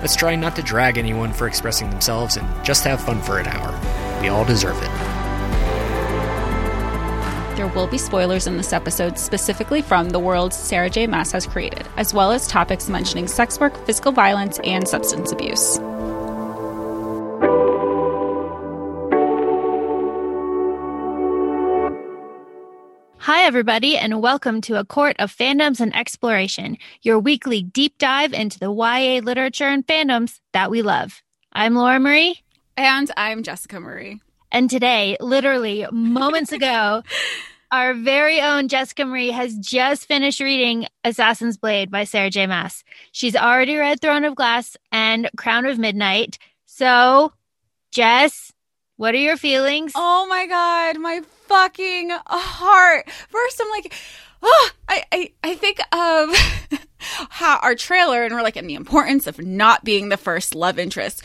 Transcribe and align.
Let's 0.00 0.14
try 0.14 0.36
not 0.36 0.54
to 0.56 0.62
drag 0.62 0.96
anyone 0.96 1.32
for 1.32 1.48
expressing 1.48 1.90
themselves 1.90 2.36
and 2.36 2.64
just 2.64 2.84
have 2.84 3.00
fun 3.00 3.20
for 3.20 3.38
an 3.38 3.46
hour. 3.46 4.20
We 4.20 4.28
all 4.28 4.44
deserve 4.44 4.76
it. 4.80 4.90
There 7.56 7.66
will 7.66 7.88
be 7.88 7.98
spoilers 7.98 8.46
in 8.46 8.56
this 8.56 8.72
episode 8.72 9.18
specifically 9.18 9.82
from 9.82 10.10
the 10.10 10.20
world 10.20 10.54
Sarah 10.54 10.88
J. 10.88 11.08
Maas 11.08 11.32
has 11.32 11.44
created, 11.44 11.88
as 11.96 12.14
well 12.14 12.30
as 12.30 12.46
topics 12.46 12.88
mentioning 12.88 13.26
sex 13.26 13.58
work, 13.58 13.76
physical 13.84 14.12
violence, 14.12 14.60
and 14.60 14.86
substance 14.86 15.32
abuse. 15.32 15.80
Everybody, 23.48 23.96
and 23.96 24.20
welcome 24.20 24.60
to 24.60 24.78
A 24.78 24.84
Court 24.84 25.16
of 25.18 25.34
Fandoms 25.34 25.80
and 25.80 25.96
Exploration, 25.96 26.76
your 27.00 27.18
weekly 27.18 27.62
deep 27.62 27.96
dive 27.96 28.34
into 28.34 28.58
the 28.58 28.70
YA 28.70 29.22
literature 29.24 29.64
and 29.64 29.86
fandoms 29.86 30.40
that 30.52 30.70
we 30.70 30.82
love. 30.82 31.22
I'm 31.54 31.74
Laura 31.74 31.98
Marie. 31.98 32.42
And 32.76 33.10
I'm 33.16 33.42
Jessica 33.42 33.80
Marie. 33.80 34.20
And 34.52 34.68
today, 34.68 35.16
literally 35.18 35.86
moments 35.90 36.52
ago, 36.52 37.02
our 37.72 37.94
very 37.94 38.38
own 38.42 38.68
Jessica 38.68 39.06
Marie 39.06 39.30
has 39.30 39.56
just 39.56 40.04
finished 40.04 40.40
reading 40.40 40.86
Assassin's 41.02 41.56
Blade 41.56 41.90
by 41.90 42.04
Sarah 42.04 42.28
J. 42.28 42.46
Maas. 42.46 42.84
She's 43.12 43.34
already 43.34 43.76
read 43.76 44.02
Throne 44.02 44.26
of 44.26 44.34
Glass 44.34 44.76
and 44.92 45.30
Crown 45.38 45.64
of 45.64 45.78
Midnight. 45.78 46.36
So, 46.66 47.32
Jess, 47.92 48.52
what 48.98 49.14
are 49.14 49.18
your 49.18 49.36
feelings? 49.36 49.92
Oh 49.94 50.26
my 50.28 50.46
God, 50.46 50.98
my 50.98 51.22
fucking 51.46 52.10
heart. 52.26 53.08
First, 53.28 53.62
I'm 53.62 53.70
like, 53.70 53.94
oh, 54.42 54.70
I, 54.88 55.04
I, 55.12 55.32
I 55.44 55.54
think 55.54 55.78
of 55.92 56.80
how 57.30 57.58
our 57.62 57.76
trailer 57.76 58.24
and 58.24 58.34
we're 58.34 58.42
like, 58.42 58.56
and 58.56 58.68
the 58.68 58.74
importance 58.74 59.28
of 59.28 59.38
not 59.38 59.84
being 59.84 60.08
the 60.08 60.16
first 60.16 60.52
love 60.52 60.80
interest 60.80 61.22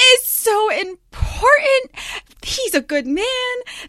is 0.00 0.24
so 0.24 0.70
important. 0.70 1.90
He's 2.42 2.74
a 2.74 2.80
good 2.80 3.06
man. 3.06 3.26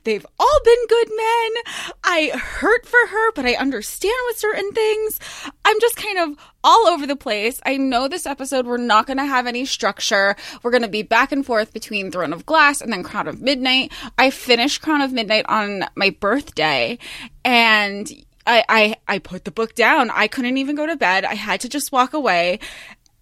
They've 0.03 0.25
all 0.39 0.59
been 0.65 0.87
good 0.87 1.09
men. 1.15 1.63
I 2.03 2.31
hurt 2.35 2.85
for 2.85 3.07
her, 3.07 3.31
but 3.33 3.45
I 3.45 3.53
understand 3.53 4.15
with 4.27 4.37
certain 4.37 4.71
things. 4.73 5.19
I'm 5.63 5.79
just 5.79 5.95
kind 5.95 6.17
of 6.17 6.37
all 6.63 6.87
over 6.87 7.07
the 7.07 7.15
place. 7.15 7.61
I 7.65 7.77
know 7.77 8.07
this 8.07 8.25
episode, 8.25 8.65
we're 8.65 8.77
not 8.77 9.07
going 9.07 9.17
to 9.17 9.25
have 9.25 9.47
any 9.47 9.65
structure. 9.65 10.35
We're 10.61 10.71
going 10.71 10.83
to 10.83 10.89
be 10.89 11.03
back 11.03 11.31
and 11.31 11.45
forth 11.45 11.73
between 11.73 12.11
Throne 12.11 12.33
of 12.33 12.45
Glass 12.45 12.81
and 12.81 12.91
then 12.91 13.03
Crown 13.03 13.27
of 13.27 13.41
Midnight. 13.41 13.91
I 14.17 14.29
finished 14.29 14.81
Crown 14.81 15.01
of 15.01 15.13
Midnight 15.13 15.45
on 15.47 15.85
my 15.95 16.09
birthday 16.09 16.97
and 17.45 18.11
I, 18.45 18.63
I, 18.67 18.95
I 19.07 19.19
put 19.19 19.45
the 19.45 19.51
book 19.51 19.75
down. 19.75 20.09
I 20.09 20.27
couldn't 20.27 20.57
even 20.57 20.75
go 20.75 20.85
to 20.85 20.95
bed. 20.95 21.23
I 21.23 21.35
had 21.35 21.61
to 21.61 21.69
just 21.69 21.91
walk 21.91 22.13
away. 22.13 22.59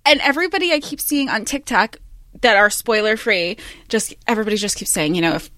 And 0.05 0.22
everybody 0.22 0.72
I 0.72 0.79
keep 0.79 1.01
seeing 1.01 1.27
on 1.27 1.44
TikTok 1.44 1.97
that 2.41 2.57
are 2.57 2.69
spoiler 2.69 3.17
free. 3.17 3.57
Just 3.89 4.13
everybody 4.27 4.57
just 4.57 4.77
keeps 4.77 4.91
saying, 4.91 5.16
you 5.16 5.21
know, 5.21 5.35
if 5.35 5.49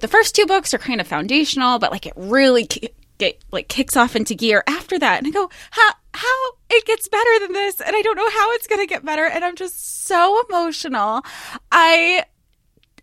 the 0.00 0.08
first 0.08 0.34
two 0.34 0.46
books 0.46 0.74
are 0.74 0.78
kind 0.78 1.00
of 1.00 1.06
foundational, 1.06 1.78
but 1.78 1.90
like 1.90 2.06
it 2.06 2.12
really 2.16 2.66
ki- 2.66 2.90
get 3.18 3.42
like 3.50 3.68
kicks 3.68 3.96
off 3.96 4.16
into 4.16 4.34
gear 4.34 4.62
after 4.66 4.98
that. 4.98 5.18
And 5.18 5.26
I 5.26 5.30
go, 5.30 5.50
how 5.70 5.90
how 6.14 6.50
it 6.70 6.84
gets 6.84 7.08
better 7.08 7.38
than 7.40 7.52
this, 7.52 7.80
and 7.80 7.94
I 7.94 8.02
don't 8.02 8.16
know 8.16 8.30
how 8.30 8.52
it's 8.52 8.66
gonna 8.66 8.86
get 8.86 9.04
better, 9.04 9.26
and 9.26 9.44
I'm 9.44 9.56
just 9.56 10.06
so 10.06 10.42
emotional. 10.48 11.22
I 11.72 12.24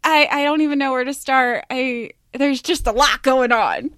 I 0.03 0.27
I 0.31 0.43
don't 0.43 0.61
even 0.61 0.79
know 0.79 0.91
where 0.91 1.03
to 1.03 1.13
start. 1.13 1.65
I 1.69 2.11
there's 2.33 2.61
just 2.61 2.87
a 2.87 2.91
lot 2.91 3.23
going 3.23 3.51
on. 3.51 3.91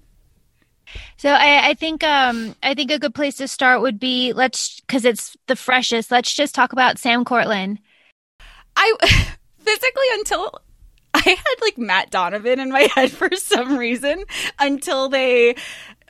So 1.18 1.30
I, 1.30 1.68
I, 1.68 1.74
think 1.74 2.02
um, 2.02 2.54
I 2.62 2.72
think 2.72 2.90
a 2.90 2.98
good 2.98 3.14
place 3.14 3.36
to 3.36 3.48
start 3.48 3.82
would 3.82 4.00
be 4.00 4.32
let's 4.32 4.80
because 4.80 5.04
it's 5.04 5.36
the 5.46 5.56
freshest. 5.56 6.10
Let's 6.10 6.32
just 6.32 6.54
talk 6.54 6.72
about 6.72 6.98
Sam 6.98 7.24
Cortland. 7.24 7.78
I 8.78 8.94
physically 9.58 10.06
until 10.12 10.60
I 11.12 11.20
had 11.20 11.54
like 11.60 11.78
Matt 11.78 12.10
Donovan 12.10 12.60
in 12.60 12.70
my 12.70 12.82
head 12.94 13.10
for 13.10 13.34
some 13.34 13.76
reason 13.76 14.24
until 14.58 15.08
they 15.08 15.56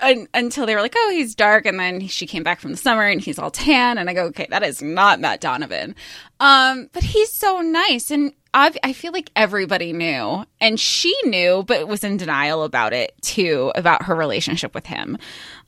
un, 0.00 0.28
until 0.34 0.66
they 0.66 0.74
were 0.74 0.82
like, 0.82 0.94
oh, 0.96 1.10
he's 1.10 1.34
dark, 1.34 1.66
and 1.66 1.80
then 1.80 2.06
she 2.06 2.26
came 2.26 2.42
back 2.42 2.60
from 2.60 2.70
the 2.70 2.76
summer 2.76 3.04
and 3.04 3.20
he's 3.20 3.38
all 3.38 3.50
tan, 3.50 3.96
and 3.98 4.10
I 4.10 4.14
go, 4.14 4.24
okay, 4.26 4.46
that 4.50 4.62
is 4.62 4.82
not 4.82 5.18
Matt 5.20 5.40
Donovan, 5.40 5.94
um, 6.40 6.90
but 6.92 7.02
he's 7.02 7.32
so 7.32 7.60
nice, 7.60 8.10
and 8.10 8.32
I've, 8.52 8.76
I 8.82 8.92
feel 8.92 9.12
like 9.12 9.30
everybody 9.34 9.92
knew, 9.92 10.44
and 10.60 10.78
she 10.78 11.14
knew, 11.24 11.64
but 11.66 11.88
was 11.88 12.04
in 12.04 12.16
denial 12.18 12.64
about 12.64 12.92
it 12.92 13.14
too, 13.22 13.72
about 13.74 14.04
her 14.04 14.14
relationship 14.14 14.74
with 14.74 14.86
him. 14.86 15.16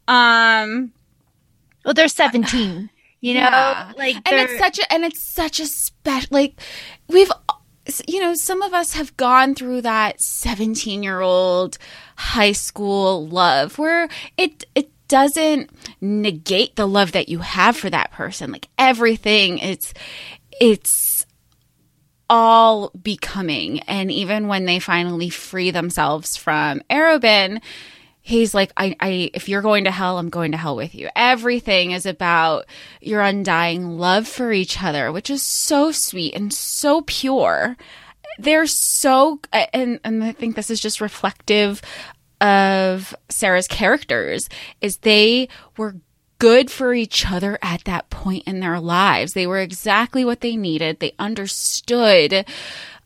Um, 0.06 0.93
well, 1.84 1.94
they're 1.94 2.09
seventeen. 2.09 2.91
You 3.20 3.34
know, 3.34 3.41
yeah. 3.41 3.92
like 3.97 4.16
and 4.16 4.41
it's 4.41 4.58
such 4.58 4.78
a 4.78 4.92
and 4.92 5.04
it's 5.04 5.20
such 5.20 5.60
a 5.60 5.66
special 5.66 6.28
like 6.31 6.58
we've 7.08 7.31
you 8.06 8.20
know 8.20 8.34
some 8.34 8.62
of 8.62 8.72
us 8.72 8.94
have 8.94 9.16
gone 9.16 9.54
through 9.54 9.82
that 9.82 10.22
17 10.22 11.03
year 11.03 11.20
old 11.20 11.76
high 12.16 12.53
school 12.53 13.26
love 13.26 13.78
where 13.78 14.09
it 14.38 14.64
it 14.75 14.91
doesn't 15.10 15.70
negate 16.00 16.76
the 16.76 16.86
love 16.86 17.12
that 17.12 17.28
you 17.28 17.41
have 17.41 17.76
for 17.76 17.91
that 17.91 18.12
person. 18.12 18.53
Like 18.53 18.69
everything 18.78 19.59
it's 19.59 19.92
it's 20.60 21.26
all 22.30 22.91
becoming. 22.91 23.80
And 23.80 24.10
even 24.12 24.47
when 24.47 24.64
they 24.64 24.78
finally 24.78 25.28
free 25.28 25.72
themselves 25.72 26.36
from 26.36 26.80
Arobynn 26.88 27.60
he's 28.30 28.54
like 28.54 28.72
I, 28.76 28.96
I 29.00 29.30
if 29.34 29.48
you're 29.48 29.62
going 29.62 29.84
to 29.84 29.91
hell 29.91 30.18
i'm 30.18 30.30
going 30.30 30.52
to 30.52 30.58
hell 30.58 30.76
with 30.76 30.94
you. 30.94 31.08
Everything 31.14 31.91
is 31.91 32.06
about 32.06 32.66
your 33.00 33.20
undying 33.20 33.98
love 33.98 34.26
for 34.26 34.52
each 34.52 34.82
other 34.82 35.12
which 35.12 35.30
is 35.30 35.42
so 35.42 35.92
sweet 35.92 36.34
and 36.34 36.52
so 36.52 37.02
pure. 37.02 37.76
They're 38.38 38.66
so 38.66 39.41
and, 39.52 40.00
and 40.04 40.24
i 40.24 40.32
think 40.32 40.56
this 40.56 40.70
is 40.70 40.80
just 40.80 41.00
reflective 41.00 41.82
of 42.41 43.14
sarah's 43.28 43.68
characters 43.68 44.48
is 44.80 44.98
they 44.98 45.48
were 45.76 45.97
good 46.38 46.70
for 46.70 46.94
each 46.94 47.30
other 47.30 47.58
at 47.60 47.84
that 47.84 48.08
point 48.08 48.42
in 48.47 48.60
their 48.60 48.80
lives. 48.80 49.34
They 49.34 49.47
were 49.47 49.60
exactly 49.60 50.24
what 50.24 50.41
they 50.41 50.56
needed. 50.56 50.98
They 50.98 51.12
understood 51.18 52.47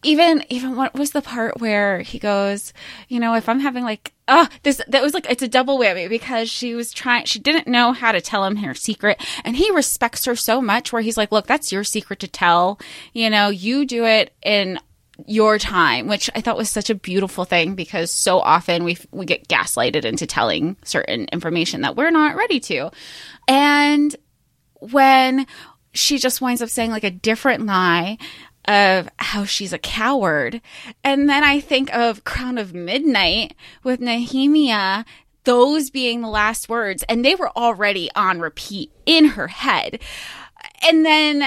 even 0.04 0.44
even 0.48 0.76
what 0.76 0.94
was 0.94 1.10
the 1.12 1.22
part 1.22 1.60
where 1.60 2.00
he 2.00 2.18
goes 2.18 2.72
you 3.08 3.18
know 3.18 3.34
if 3.34 3.48
i'm 3.48 3.60
having 3.60 3.84
like 3.84 4.14
oh 4.28 4.48
this 4.62 4.80
that 4.88 5.02
was 5.02 5.14
like 5.14 5.28
it's 5.30 5.42
a 5.42 5.48
double 5.48 5.78
whammy 5.78 6.08
because 6.08 6.50
she 6.50 6.74
was 6.74 6.92
trying 6.92 7.24
she 7.24 7.38
didn't 7.38 7.66
know 7.66 7.92
how 7.92 8.12
to 8.12 8.20
tell 8.20 8.44
him 8.44 8.56
her 8.56 8.74
secret. 8.74 9.22
And 9.44 9.56
he 9.56 9.70
respects 9.70 10.24
her 10.24 10.36
so 10.36 10.60
much 10.60 10.92
where 10.92 11.02
he's 11.02 11.16
like 11.16 11.32
look 11.32 11.46
that's 11.46 11.72
your 11.72 11.84
secret 11.84 12.20
to 12.20 12.28
tell. 12.28 12.78
You 13.12 13.30
know 13.30 13.48
you 13.48 13.84
do 13.84 14.04
it 14.04 14.32
in 14.42 14.78
your 15.26 15.60
time 15.60 16.08
which 16.08 16.28
i 16.34 16.40
thought 16.40 16.56
was 16.56 16.68
such 16.68 16.90
a 16.90 16.94
beautiful 16.94 17.44
thing 17.44 17.76
because 17.76 18.10
so 18.10 18.40
often 18.40 18.82
we 18.82 18.98
we 19.12 19.24
get 19.24 19.46
gaslighted 19.46 20.04
into 20.04 20.26
telling 20.26 20.76
certain 20.82 21.26
information 21.30 21.82
that 21.82 21.96
we're 21.96 22.10
not 22.10 22.36
ready 22.36 22.60
to. 22.60 22.90
And 23.46 24.14
when 24.80 25.46
she 25.92 26.18
just 26.18 26.40
winds 26.40 26.60
up 26.60 26.68
saying 26.68 26.90
like 26.90 27.04
a 27.04 27.10
different 27.10 27.64
lie 27.64 28.18
of 28.66 29.08
how 29.18 29.44
she's 29.44 29.72
a 29.72 29.78
coward. 29.78 30.60
And 31.02 31.28
then 31.28 31.44
I 31.44 31.60
think 31.60 31.92
of 31.94 32.24
Crown 32.24 32.58
of 32.58 32.74
Midnight 32.74 33.54
with 33.82 34.00
Nehemia, 34.00 35.04
those 35.44 35.90
being 35.90 36.20
the 36.20 36.28
last 36.28 36.68
words, 36.68 37.04
and 37.08 37.24
they 37.24 37.34
were 37.34 37.50
already 37.50 38.10
on 38.14 38.40
repeat 38.40 38.90
in 39.04 39.26
her 39.26 39.48
head. 39.48 40.00
And 40.82 41.04
then 41.04 41.44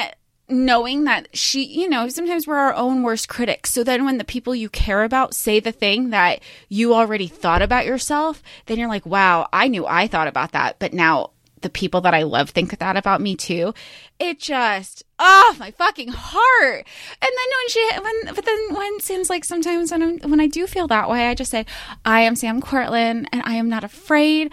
knowing 0.50 1.04
that 1.04 1.28
she, 1.36 1.64
you 1.66 1.90
know, 1.90 2.08
sometimes 2.08 2.48
we're 2.48 2.56
our 2.56 2.74
own 2.74 3.04
worst 3.04 3.28
critics. 3.28 3.72
So 3.72 3.84
then 3.84 4.06
when 4.06 4.18
the 4.18 4.24
people 4.24 4.56
you 4.56 4.70
care 4.70 5.04
about 5.04 5.34
say 5.34 5.60
the 5.60 5.72
thing 5.72 6.12
that 6.12 6.42
you 6.70 6.94
already 6.94 7.28
thought 7.28 7.62
about 7.62 7.86
yourself, 7.86 8.42
then 8.68 8.80
you're 8.80 8.88
like, 8.88 9.06
wow, 9.06 9.50
I 9.52 9.68
knew 9.68 9.86
I 9.86 10.08
thought 10.08 10.28
about 10.28 10.54
that, 10.54 10.80
but 10.80 10.94
now 10.94 11.32
the 11.62 11.70
people 11.70 12.02
that 12.02 12.14
I 12.14 12.24
love 12.24 12.52
think 12.52 12.78
that 12.78 12.98
about 12.98 13.22
me 13.22 13.36
too. 13.36 13.74
It 14.20 14.40
just, 14.40 15.04
oh, 15.20 15.56
my 15.60 15.72
fucking 15.72 16.10
heart. 16.10 16.88
And 17.22 17.22
then 17.22 17.32
when 17.32 17.70
she, 17.70 17.90
when, 18.02 18.36
but 18.36 18.46
then 18.46 18.76
when 18.76 19.00
Sam's 19.00 19.30
like, 19.30 19.46
sometimes 19.46 19.92
when 19.92 20.04
I'm, 20.04 20.20
when 20.30 20.40
I 20.40 20.48
do 20.48 20.68
feel 20.68 20.88
that 20.88 21.10
way, 21.10 21.28
I 21.28 21.36
just 21.36 21.52
say, 21.52 21.66
I 22.06 22.22
am 22.22 22.36
Sam 22.36 22.62
Cortland 22.62 23.30
and 23.32 23.42
I 23.46 23.56
am 23.56 23.70
not 23.70 23.84
afraid. 23.84 24.52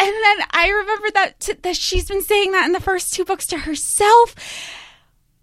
And 0.00 0.08
then 0.08 0.46
I 0.52 0.68
remember 0.68 1.08
that, 1.14 1.40
t- 1.40 1.52
that 1.54 1.76
she's 1.76 2.08
been 2.08 2.22
saying 2.22 2.52
that 2.52 2.66
in 2.66 2.72
the 2.72 2.80
first 2.80 3.12
two 3.12 3.24
books 3.24 3.46
to 3.48 3.58
herself. 3.58 4.34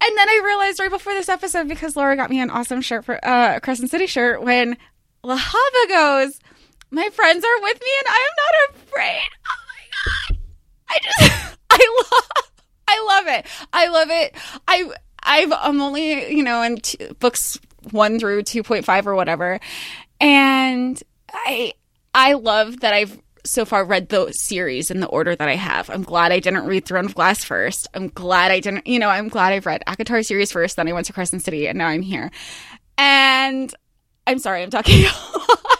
And 0.02 0.16
then 0.16 0.28
I 0.28 0.40
realized 0.44 0.78
right 0.78 0.90
before 0.90 1.14
this 1.14 1.28
episode, 1.28 1.68
because 1.68 1.96
Laura 1.96 2.16
got 2.16 2.30
me 2.30 2.40
an 2.40 2.50
awesome 2.50 2.80
shirt 2.80 3.04
for 3.04 3.18
uh, 3.24 3.60
Crescent 3.60 3.90
City 3.90 4.06
shirt, 4.06 4.42
when 4.42 4.76
Lehabah 5.24 5.88
goes, 5.88 6.38
My 6.90 7.08
friends 7.10 7.44
are 7.44 7.62
with 7.62 7.80
me 7.80 7.90
and 7.98 8.08
I 8.08 8.28
am 8.28 8.34
not 8.36 8.80
afraid. 8.80 9.30
I 10.88 10.98
just, 11.02 11.56
I 11.70 12.06
love, 12.12 12.52
I 12.88 13.04
love 13.06 13.26
it. 13.28 13.46
I 13.72 13.88
love 13.88 14.08
it. 14.10 14.36
I, 14.68 14.90
I've, 15.22 15.52
I'm 15.52 15.80
only, 15.80 16.34
you 16.34 16.42
know, 16.42 16.62
in 16.62 16.78
books 17.18 17.58
one 17.90 18.18
through 18.18 18.42
2.5 18.42 19.06
or 19.06 19.14
whatever. 19.14 19.60
And 20.20 21.02
I, 21.32 21.72
I 22.14 22.34
love 22.34 22.80
that 22.80 22.94
I've 22.94 23.20
so 23.46 23.64
far 23.64 23.84
read 23.84 24.08
the 24.08 24.32
series 24.32 24.90
in 24.90 25.00
the 25.00 25.06
order 25.06 25.34
that 25.34 25.48
I 25.48 25.54
have. 25.54 25.88
I'm 25.88 26.02
glad 26.02 26.32
I 26.32 26.40
didn't 26.40 26.66
read 26.66 26.84
Throne 26.84 27.06
of 27.06 27.14
Glass 27.14 27.44
first. 27.44 27.88
I'm 27.94 28.08
glad 28.08 28.50
I 28.50 28.60
didn't, 28.60 28.86
you 28.86 28.98
know, 28.98 29.08
I'm 29.08 29.28
glad 29.28 29.52
I've 29.52 29.66
read 29.66 29.82
ACOTAR 29.86 30.24
series 30.24 30.52
first, 30.52 30.76
then 30.76 30.88
I 30.88 30.92
went 30.92 31.06
to 31.06 31.12
Crescent 31.12 31.42
City, 31.42 31.68
and 31.68 31.78
now 31.78 31.86
I'm 31.86 32.02
here. 32.02 32.30
And 32.98 33.72
I'm 34.26 34.38
sorry, 34.38 34.62
I'm 34.62 34.70
talking 34.70 35.04
a 35.04 35.08
lot. 35.08 35.78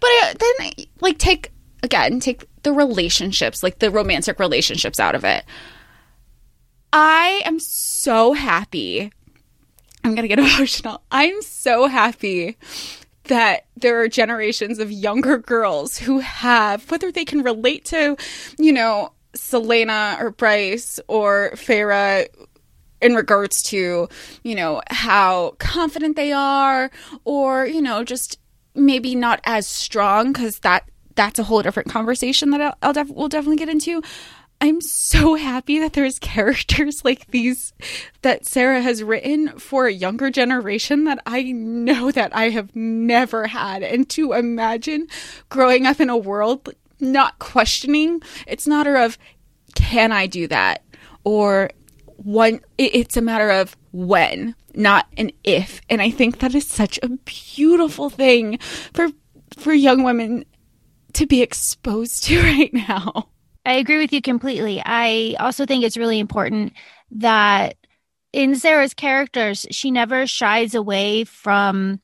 But 0.00 0.06
I, 0.06 0.34
then, 0.38 0.86
like, 1.00 1.18
take, 1.18 1.52
again, 1.82 2.20
take 2.20 2.44
the 2.62 2.72
relationships, 2.72 3.62
like 3.62 3.78
the 3.78 3.90
romantic 3.90 4.38
relationships 4.38 5.00
out 5.00 5.14
of 5.14 5.24
it. 5.24 5.44
I 6.92 7.42
am 7.44 7.58
so 7.60 8.32
happy. 8.32 9.12
I'm 10.04 10.14
going 10.14 10.28
to 10.28 10.34
get 10.34 10.38
emotional. 10.56 11.02
I'm 11.10 11.40
so 11.42 11.86
happy 11.86 12.56
that 13.24 13.66
there 13.76 14.00
are 14.00 14.08
generations 14.08 14.78
of 14.78 14.90
younger 14.90 15.38
girls 15.38 15.98
who 15.98 16.18
have, 16.18 16.90
whether 16.90 17.12
they 17.12 17.24
can 17.24 17.42
relate 17.42 17.84
to, 17.86 18.16
you 18.58 18.72
know, 18.72 19.12
Celaena 19.34 20.20
or 20.20 20.30
Bryce 20.30 20.98
or 21.06 21.52
Feyre 21.54 22.26
in 23.00 23.14
regards 23.14 23.62
to, 23.62 24.08
you 24.42 24.54
know, 24.54 24.82
how 24.90 25.54
confident 25.58 26.16
they 26.16 26.32
are 26.32 26.90
or, 27.24 27.66
you 27.66 27.80
know, 27.80 28.04
just 28.04 28.38
maybe 28.74 29.14
not 29.14 29.40
as 29.44 29.66
strong 29.66 30.32
because 30.32 30.58
that 30.60 30.84
that's 31.20 31.38
a 31.38 31.44
whole 31.44 31.60
different 31.60 31.90
conversation 31.90 32.48
that 32.48 32.62
I'll, 32.62 32.74
I'll 32.80 32.92
def- 32.94 33.10
we'll 33.10 33.28
definitely 33.28 33.58
get 33.58 33.68
into. 33.68 34.02
I'm 34.58 34.80
so 34.80 35.34
happy 35.34 35.78
that 35.78 35.92
there's 35.92 36.18
characters 36.34 37.04
like 37.04 37.26
these 37.26 37.74
that 38.22 38.46
Sarah 38.46 38.80
has 38.80 39.02
written 39.02 39.58
for 39.58 39.86
a 39.86 39.92
younger 39.92 40.30
generation 40.30 41.04
that 41.04 41.22
I 41.26 41.52
know 41.52 42.10
that 42.10 42.34
I 42.34 42.48
have 42.48 42.74
never 42.74 43.48
had. 43.48 43.82
And 43.82 44.08
to 44.10 44.32
imagine 44.32 45.08
growing 45.50 45.84
up 45.84 46.00
in 46.00 46.08
a 46.08 46.16
world 46.16 46.70
not 47.00 47.38
questioning, 47.38 48.22
it's 48.46 48.66
not 48.66 48.86
a 48.86 48.90
matter 48.90 49.04
of 49.04 49.18
can 49.74 50.12
I 50.12 50.26
do 50.26 50.46
that? 50.46 50.82
Or 51.24 51.68
one 52.16 52.60
it's 52.78 53.18
a 53.18 53.22
matter 53.22 53.50
of 53.50 53.76
when, 53.92 54.54
not 54.74 55.06
an 55.18 55.32
if. 55.44 55.82
And 55.90 56.00
I 56.00 56.10
think 56.10 56.38
that 56.38 56.54
is 56.54 56.66
such 56.66 56.98
a 57.02 57.10
beautiful 57.26 58.08
thing 58.08 58.56
for 58.94 59.08
for 59.58 59.74
young 59.74 60.02
women 60.02 60.46
to 61.14 61.26
be 61.26 61.42
exposed 61.42 62.24
to 62.24 62.42
right 62.42 62.72
now. 62.72 63.28
I 63.64 63.74
agree 63.74 63.98
with 63.98 64.12
you 64.12 64.22
completely. 64.22 64.82
I 64.84 65.36
also 65.38 65.66
think 65.66 65.84
it's 65.84 65.96
really 65.96 66.18
important 66.18 66.72
that 67.12 67.76
in 68.32 68.54
Sarah's 68.56 68.94
characters, 68.94 69.66
she 69.70 69.90
never 69.90 70.26
shies 70.26 70.74
away 70.74 71.24
from 71.24 72.00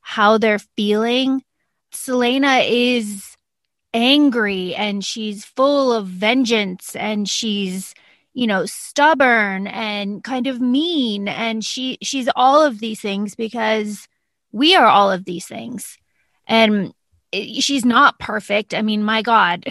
how 0.00 0.38
they're 0.38 0.58
feeling. 0.58 1.42
Celaena 1.92 2.64
is 2.68 3.36
angry 3.92 4.74
and 4.74 5.04
she's 5.04 5.44
full 5.44 5.92
of 5.92 6.06
vengeance 6.06 6.94
and 6.94 7.28
she's 7.28 7.92
you 8.32 8.46
know 8.46 8.64
stubborn 8.64 9.66
and 9.66 10.22
kind 10.22 10.46
of 10.46 10.60
mean 10.60 11.26
and 11.26 11.64
she 11.64 11.98
she's 12.00 12.28
all 12.36 12.62
of 12.62 12.78
these 12.78 13.00
things 13.00 13.34
because 13.34 14.06
we 14.52 14.76
are 14.76 14.86
all 14.86 15.10
of 15.10 15.24
these 15.24 15.46
things 15.46 15.98
and 16.46 16.94
she's 17.32 17.84
not 17.84 18.18
perfect 18.18 18.74
i 18.74 18.82
mean 18.82 19.02
my 19.02 19.22
god 19.22 19.64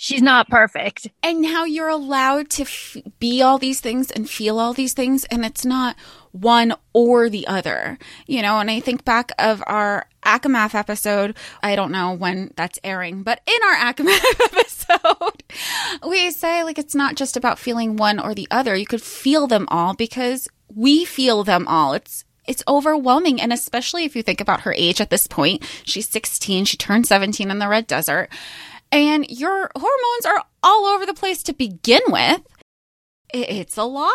she's 0.00 0.22
not 0.22 0.48
perfect. 0.48 1.08
And 1.22 1.42
now 1.42 1.64
you're 1.64 1.90
allowed 1.90 2.48
to 2.50 2.62
f- 2.62 2.96
be 3.18 3.42
all 3.42 3.58
these 3.58 3.80
things 3.80 4.10
and 4.10 4.28
feel 4.28 4.58
all 4.58 4.72
these 4.72 4.94
things, 4.94 5.24
and 5.26 5.44
it's 5.44 5.64
not 5.66 5.94
one 6.32 6.74
or 6.94 7.28
the 7.28 7.46
other, 7.46 7.98
you 8.26 8.40
know. 8.40 8.58
And 8.60 8.70
I 8.70 8.80
think 8.80 9.04
back 9.04 9.30
of 9.38 9.62
our 9.66 10.06
ACOMAF 10.24 10.74
episode. 10.74 11.36
I 11.62 11.76
don't 11.76 11.92
know 11.92 12.12
when 12.12 12.52
that's 12.56 12.78
airing, 12.82 13.22
but 13.22 13.42
in 13.46 13.62
our 13.62 13.92
ACOMAF 13.92 14.24
episode, 14.44 15.42
we 16.08 16.30
say 16.30 16.64
like 16.64 16.78
it's 16.78 16.94
not 16.94 17.14
just 17.14 17.36
about 17.36 17.58
feeling 17.58 17.96
one 17.96 18.18
or 18.18 18.34
the 18.34 18.48
other. 18.50 18.74
You 18.74 18.86
could 18.86 19.02
feel 19.02 19.46
them 19.46 19.68
all 19.70 19.94
because 19.94 20.48
we 20.74 21.04
feel 21.04 21.44
them 21.44 21.68
all. 21.68 21.92
It's 21.92 22.24
it's 22.46 22.62
overwhelming. 22.66 23.40
And 23.40 23.52
especially 23.52 24.04
if 24.04 24.16
you 24.16 24.22
think 24.22 24.40
about 24.40 24.62
her 24.62 24.74
age 24.76 25.00
at 25.00 25.10
this 25.10 25.26
point, 25.26 25.64
she's 25.84 26.08
16, 26.08 26.64
she 26.64 26.76
turned 26.76 27.06
17 27.06 27.50
in 27.50 27.58
the 27.58 27.68
Red 27.68 27.86
Desert 27.86 28.30
and 28.92 29.28
your 29.30 29.70
hormones 29.74 30.26
are 30.26 30.44
all 30.62 30.86
over 30.86 31.06
the 31.06 31.14
place 31.14 31.42
to 31.44 31.52
begin 31.52 32.00
with, 32.08 32.42
it's 33.32 33.76
a 33.76 33.84
lot. 33.84 34.12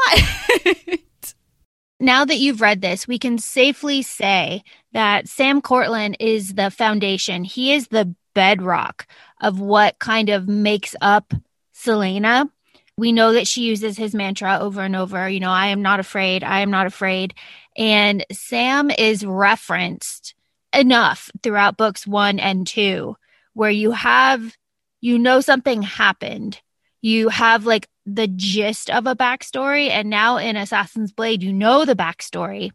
now 2.00 2.26
that 2.26 2.38
you've 2.38 2.62
read 2.62 2.82
this, 2.82 3.08
we 3.08 3.18
can 3.18 3.38
safely 3.38 4.02
say 4.02 4.64
that 4.92 5.30
Sam 5.30 5.62
Cortland 5.62 6.18
is 6.20 6.56
the 6.56 6.70
foundation. 6.70 7.44
He 7.44 7.74
is 7.74 7.88
the 7.88 8.14
bedrock 8.34 9.08
of 9.40 9.60
what 9.60 10.00
kind 10.00 10.30
of 10.30 10.48
makes 10.48 10.96
up 11.00 11.34
Celaena. 11.74 12.50
We 12.98 13.12
know 13.12 13.34
that 13.34 13.48
she 13.48 13.64
uses 13.64 13.98
his 13.98 14.16
mantra 14.16 14.60
over 14.62 14.82
and 14.82 14.96
over, 14.96 15.28
you 15.28 15.40
know, 15.40 15.52
I 15.52 15.68
am 15.68 15.82
not 15.82 16.00
afraid, 16.00 16.44
I 16.44 16.62
am 16.62 16.72
not 16.72 16.88
afraid. 16.88 17.34
And 17.76 18.26
Sam 18.32 18.90
is 18.90 19.26
referenced 19.26 20.34
enough 20.74 21.30
throughout 21.44 21.78
books 21.78 22.08
one 22.08 22.40
and 22.40 22.66
two, 22.66 23.18
where 23.54 23.72
you 23.72 23.92
have 23.92 24.56
you 25.06 25.20
know 25.20 25.40
something 25.40 25.84
happened. 25.84 26.60
You 27.02 27.30
have 27.30 27.68
like 27.68 27.88
the 28.08 28.28
gist 28.28 28.90
of 28.90 29.06
a 29.06 29.16
backstory. 29.16 29.90
And 29.90 30.10
now 30.10 30.38
in 30.38 30.56
Assassin's 30.56 31.12
Blade, 31.12 31.44
you 31.44 31.54
know 31.54 31.86
the 31.86 31.96
backstory. 31.96 32.72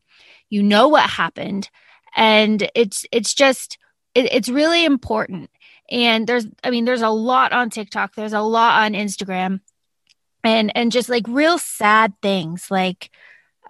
You 0.48 0.62
know 0.62 0.86
what 0.86 1.10
happened. 1.10 1.68
And 2.14 2.70
it's 2.76 3.04
it's 3.10 3.34
just 3.34 3.78
it, 4.14 4.32
it's 4.32 4.48
really 4.48 4.84
important. 4.84 5.50
And 5.90 6.26
there's 6.26 6.46
I 6.62 6.70
mean, 6.70 6.84
there's 6.84 7.02
a 7.02 7.08
lot 7.08 7.52
on 7.52 7.68
TikTok, 7.68 8.14
there's 8.14 8.32
a 8.32 8.40
lot 8.40 8.84
on 8.84 8.92
Instagram 8.92 9.60
and 10.42 10.74
and 10.76 10.92
just 10.92 11.08
like 11.08 11.24
real 11.28 11.58
sad 11.58 12.12
things 12.22 12.70
like 12.70 13.10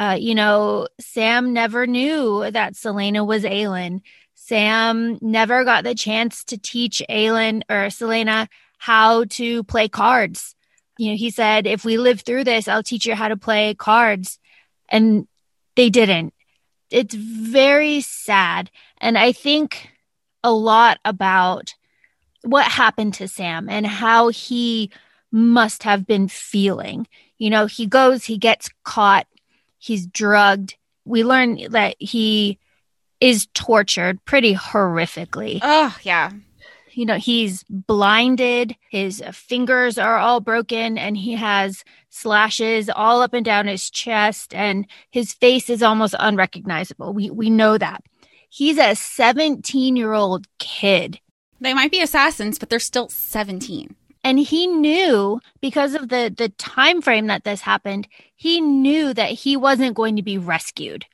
uh, 0.00 0.16
you 0.18 0.34
know, 0.34 0.88
Sam 0.98 1.52
never 1.52 1.86
knew 1.86 2.50
that 2.50 2.72
Celaena 2.72 3.26
was 3.26 3.44
Aelin. 3.44 4.00
Sam 4.34 5.18
never 5.20 5.62
got 5.62 5.84
the 5.84 5.94
chance 5.94 6.42
to 6.44 6.56
teach 6.56 7.02
Aelin 7.10 7.62
or 7.68 7.88
Celaena 7.88 8.48
how 8.78 9.24
to 9.24 9.62
play 9.64 9.88
cards. 9.88 10.54
You 10.96 11.10
know, 11.10 11.16
he 11.18 11.28
said, 11.28 11.66
if 11.66 11.84
we 11.84 11.98
live 11.98 12.22
through 12.22 12.44
this, 12.44 12.66
I'll 12.66 12.82
teach 12.82 13.04
you 13.04 13.14
how 13.14 13.28
to 13.28 13.36
play 13.36 13.74
cards. 13.74 14.38
And 14.88 15.28
they 15.76 15.90
didn't. 15.90 16.32
It's 16.90 17.14
very 17.14 18.00
sad. 18.00 18.70
And 19.02 19.18
I 19.18 19.32
think 19.32 19.90
a 20.42 20.50
lot 20.50 20.98
about 21.04 21.74
what 22.42 22.64
happened 22.64 23.14
to 23.14 23.28
Sam 23.28 23.68
and 23.68 23.86
how 23.86 24.28
he 24.28 24.90
must 25.32 25.82
have 25.82 26.06
been 26.06 26.28
feeling. 26.28 27.06
You 27.38 27.50
know, 27.50 27.66
he 27.66 27.86
goes, 27.86 28.24
he 28.24 28.38
gets 28.38 28.68
caught, 28.84 29.26
he's 29.78 30.06
drugged. 30.06 30.76
We 31.04 31.24
learn 31.24 31.58
that 31.70 31.96
he 31.98 32.58
is 33.20 33.48
tortured 33.54 34.24
pretty 34.24 34.54
horrifically. 34.54 35.60
Oh, 35.62 35.96
yeah. 36.02 36.30
You 36.92 37.06
know, 37.06 37.16
he's 37.16 37.64
blinded, 37.68 38.76
his 38.90 39.22
fingers 39.32 39.96
are 39.96 40.18
all 40.18 40.40
broken, 40.40 40.98
and 40.98 41.16
he 41.16 41.34
has 41.34 41.84
slashes 42.08 42.90
all 42.90 43.22
up 43.22 43.32
and 43.32 43.44
down 43.44 43.68
his 43.68 43.88
chest, 43.88 44.54
and 44.54 44.86
his 45.10 45.32
face 45.32 45.70
is 45.70 45.82
almost 45.82 46.16
unrecognizable. 46.18 47.12
We, 47.12 47.30
we 47.30 47.48
know 47.48 47.78
that. 47.78 48.02
He's 48.48 48.78
a 48.78 48.96
17 48.96 49.94
year 49.96 50.12
old 50.12 50.46
kid. 50.58 51.20
They 51.60 51.74
might 51.74 51.92
be 51.92 52.02
assassins, 52.02 52.58
but 52.58 52.70
they're 52.70 52.80
still 52.80 53.08
17 53.08 53.94
and 54.22 54.38
he 54.38 54.66
knew 54.66 55.40
because 55.60 55.94
of 55.94 56.08
the 56.08 56.32
the 56.36 56.48
time 56.50 57.00
frame 57.00 57.26
that 57.26 57.44
this 57.44 57.60
happened 57.60 58.06
he 58.34 58.60
knew 58.60 59.14
that 59.14 59.30
he 59.30 59.56
wasn't 59.56 59.94
going 59.94 60.16
to 60.16 60.22
be 60.22 60.38
rescued 60.38 61.06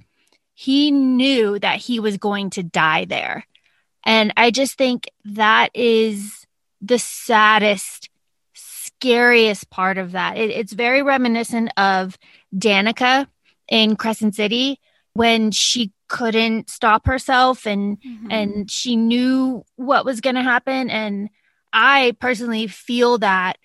he 0.58 0.90
knew 0.90 1.58
that 1.58 1.80
he 1.80 2.00
was 2.00 2.16
going 2.16 2.48
to 2.50 2.62
die 2.62 3.04
there. 3.04 3.46
And 4.06 4.32
I 4.38 4.50
just 4.50 4.78
think 4.78 5.10
that 5.26 5.68
is 5.74 6.46
the 6.80 6.98
saddest, 6.98 8.08
scariest 8.54 9.68
part 9.68 9.98
of 9.98 10.12
that. 10.12 10.38
It, 10.38 10.48
it's 10.48 10.72
very 10.72 11.02
reminiscent 11.02 11.72
of 11.76 12.16
Danica 12.54 13.26
in 13.68 13.96
Crescent 13.96 14.34
City 14.34 14.80
when 15.12 15.50
she 15.50 15.92
couldn't 16.08 16.70
stop 16.70 17.04
herself 17.04 17.66
and 17.66 18.00
mm-hmm. 18.00 18.30
and 18.30 18.70
she 18.70 18.96
knew 18.96 19.62
what 19.74 20.06
was 20.06 20.22
going 20.22 20.36
to 20.36 20.42
happen 20.42 20.88
and 20.88 21.28
I 21.76 22.16
personally 22.20 22.66
feel 22.68 23.18
that 23.18 23.58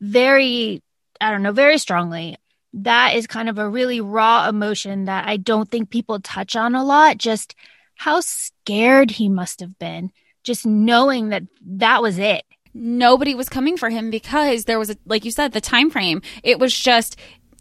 very 0.00 0.82
I 1.20 1.30
don't 1.30 1.42
know 1.42 1.52
very 1.52 1.76
strongly 1.76 2.36
that 2.72 3.14
is 3.14 3.26
kind 3.26 3.48
of 3.48 3.58
a 3.58 3.68
really 3.68 4.00
raw 4.00 4.48
emotion 4.48 5.04
that 5.04 5.26
I 5.26 5.36
don't 5.36 5.70
think 5.70 5.90
people 5.90 6.20
touch 6.20 6.56
on 6.56 6.74
a 6.74 6.84
lot. 6.84 7.18
Just 7.18 7.54
how 7.96 8.20
scared 8.20 9.12
he 9.12 9.28
must 9.28 9.60
have 9.60 9.78
been, 9.78 10.12
just 10.44 10.66
knowing 10.66 11.30
that 11.30 11.44
that 11.62 12.02
was 12.02 12.18
it. 12.18 12.44
Nobody 12.74 13.34
was 13.34 13.48
coming 13.48 13.76
for 13.76 13.90
him 13.90 14.10
because 14.10 14.64
there 14.64 14.78
was 14.78 14.90
a, 14.90 14.96
like 15.06 15.24
you 15.24 15.30
said, 15.30 15.52
the 15.52 15.60
time 15.60 15.90
frame. 15.90 16.22
It 16.42 16.58
was 16.58 16.76
just 16.76 17.18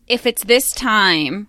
if 0.07 0.25
it's 0.25 0.43
this 0.43 0.71
time, 0.71 1.47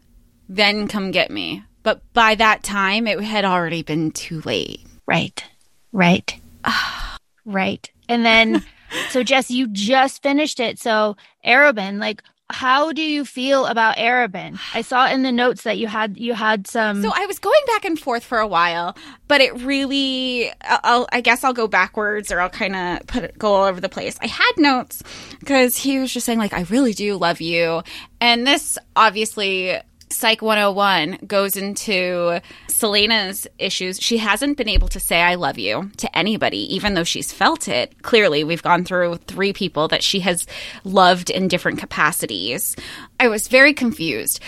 then 0.48 0.88
come 0.88 1.10
get 1.10 1.30
me. 1.30 1.64
But 1.82 2.00
by 2.12 2.34
that 2.36 2.62
time, 2.62 3.06
it 3.06 3.20
had 3.20 3.44
already 3.44 3.82
been 3.82 4.10
too 4.10 4.40
late. 4.42 4.80
Right. 5.06 5.44
Right. 5.92 6.40
right. 7.44 7.90
And 8.08 8.24
then, 8.24 8.64
so 9.10 9.22
Jess, 9.22 9.50
you 9.50 9.68
just 9.68 10.22
finished 10.22 10.60
it. 10.60 10.78
So, 10.78 11.16
Arobynn, 11.44 12.00
like, 12.00 12.22
how 12.50 12.92
do 12.92 13.02
you 13.02 13.26
feel 13.26 13.66
about 13.66 13.96
Arobynn? 13.96 14.58
I 14.72 14.80
saw 14.80 15.06
in 15.06 15.22
the 15.22 15.30
notes 15.30 15.64
that 15.64 15.76
you 15.76 15.86
had 15.86 16.16
you 16.16 16.32
had 16.32 16.66
some. 16.66 17.02
So 17.02 17.12
I 17.14 17.26
was 17.26 17.38
going 17.38 17.60
back 17.66 17.84
and 17.84 18.00
forth 18.00 18.24
for 18.24 18.38
a 18.38 18.46
while, 18.46 18.96
but 19.26 19.42
it 19.42 19.60
really, 19.60 20.50
I'll, 20.62 21.06
I 21.12 21.20
guess 21.20 21.44
I'll 21.44 21.52
go 21.52 21.68
backwards 21.68 22.32
or 22.32 22.40
I'll 22.40 22.48
kind 22.48 22.74
of 22.74 23.06
put 23.06 23.24
it, 23.24 23.38
go 23.38 23.52
all 23.52 23.64
over 23.64 23.82
the 23.82 23.90
place. 23.90 24.16
I 24.22 24.28
had 24.28 24.52
notes 24.56 25.02
because 25.40 25.76
he 25.76 25.98
was 25.98 26.10
just 26.10 26.24
saying 26.24 26.38
like, 26.38 26.54
I 26.54 26.62
really 26.62 26.94
do 26.94 27.16
love 27.16 27.42
you, 27.42 27.82
and 28.18 28.46
this 28.46 28.78
obviously 28.96 29.78
Psych 30.10 30.42
101 30.42 31.18
goes 31.26 31.56
into 31.56 32.40
Celaena's 32.68 33.46
issues. 33.58 34.00
She 34.00 34.18
hasn't 34.18 34.56
been 34.56 34.68
able 34.68 34.88
to 34.88 35.00
say 35.00 35.20
I 35.20 35.34
love 35.34 35.58
you 35.58 35.90
to 35.98 36.18
anybody, 36.18 36.74
even 36.74 36.94
though 36.94 37.04
she's 37.04 37.32
felt 37.32 37.68
it. 37.68 38.02
Clearly, 38.02 38.44
we've 38.44 38.62
gone 38.62 38.84
through 38.84 39.16
three 39.16 39.52
people 39.52 39.88
that 39.88 40.02
she 40.02 40.20
has 40.20 40.46
loved 40.84 41.30
in 41.30 41.48
different 41.48 41.78
capacities. 41.78 42.76
I 43.20 43.28
was 43.28 43.48
very 43.48 43.74
confused. 43.74 44.40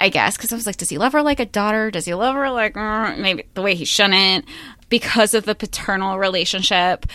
I 0.00 0.08
guess 0.08 0.36
because 0.36 0.52
I 0.52 0.56
was 0.56 0.66
like, 0.66 0.76
does 0.76 0.90
he 0.90 0.98
love 0.98 1.12
her 1.12 1.22
like 1.22 1.40
a 1.40 1.46
daughter? 1.46 1.90
Does 1.90 2.04
he 2.04 2.14
love 2.14 2.34
her 2.34 2.50
like 2.50 2.76
uh, 2.76 3.16
maybe 3.16 3.44
the 3.54 3.62
way 3.62 3.74
he 3.74 3.84
shouldn't 3.84 4.44
because 4.88 5.34
of 5.34 5.44
the 5.44 5.54
paternal 5.54 6.18
relationship? 6.18 7.06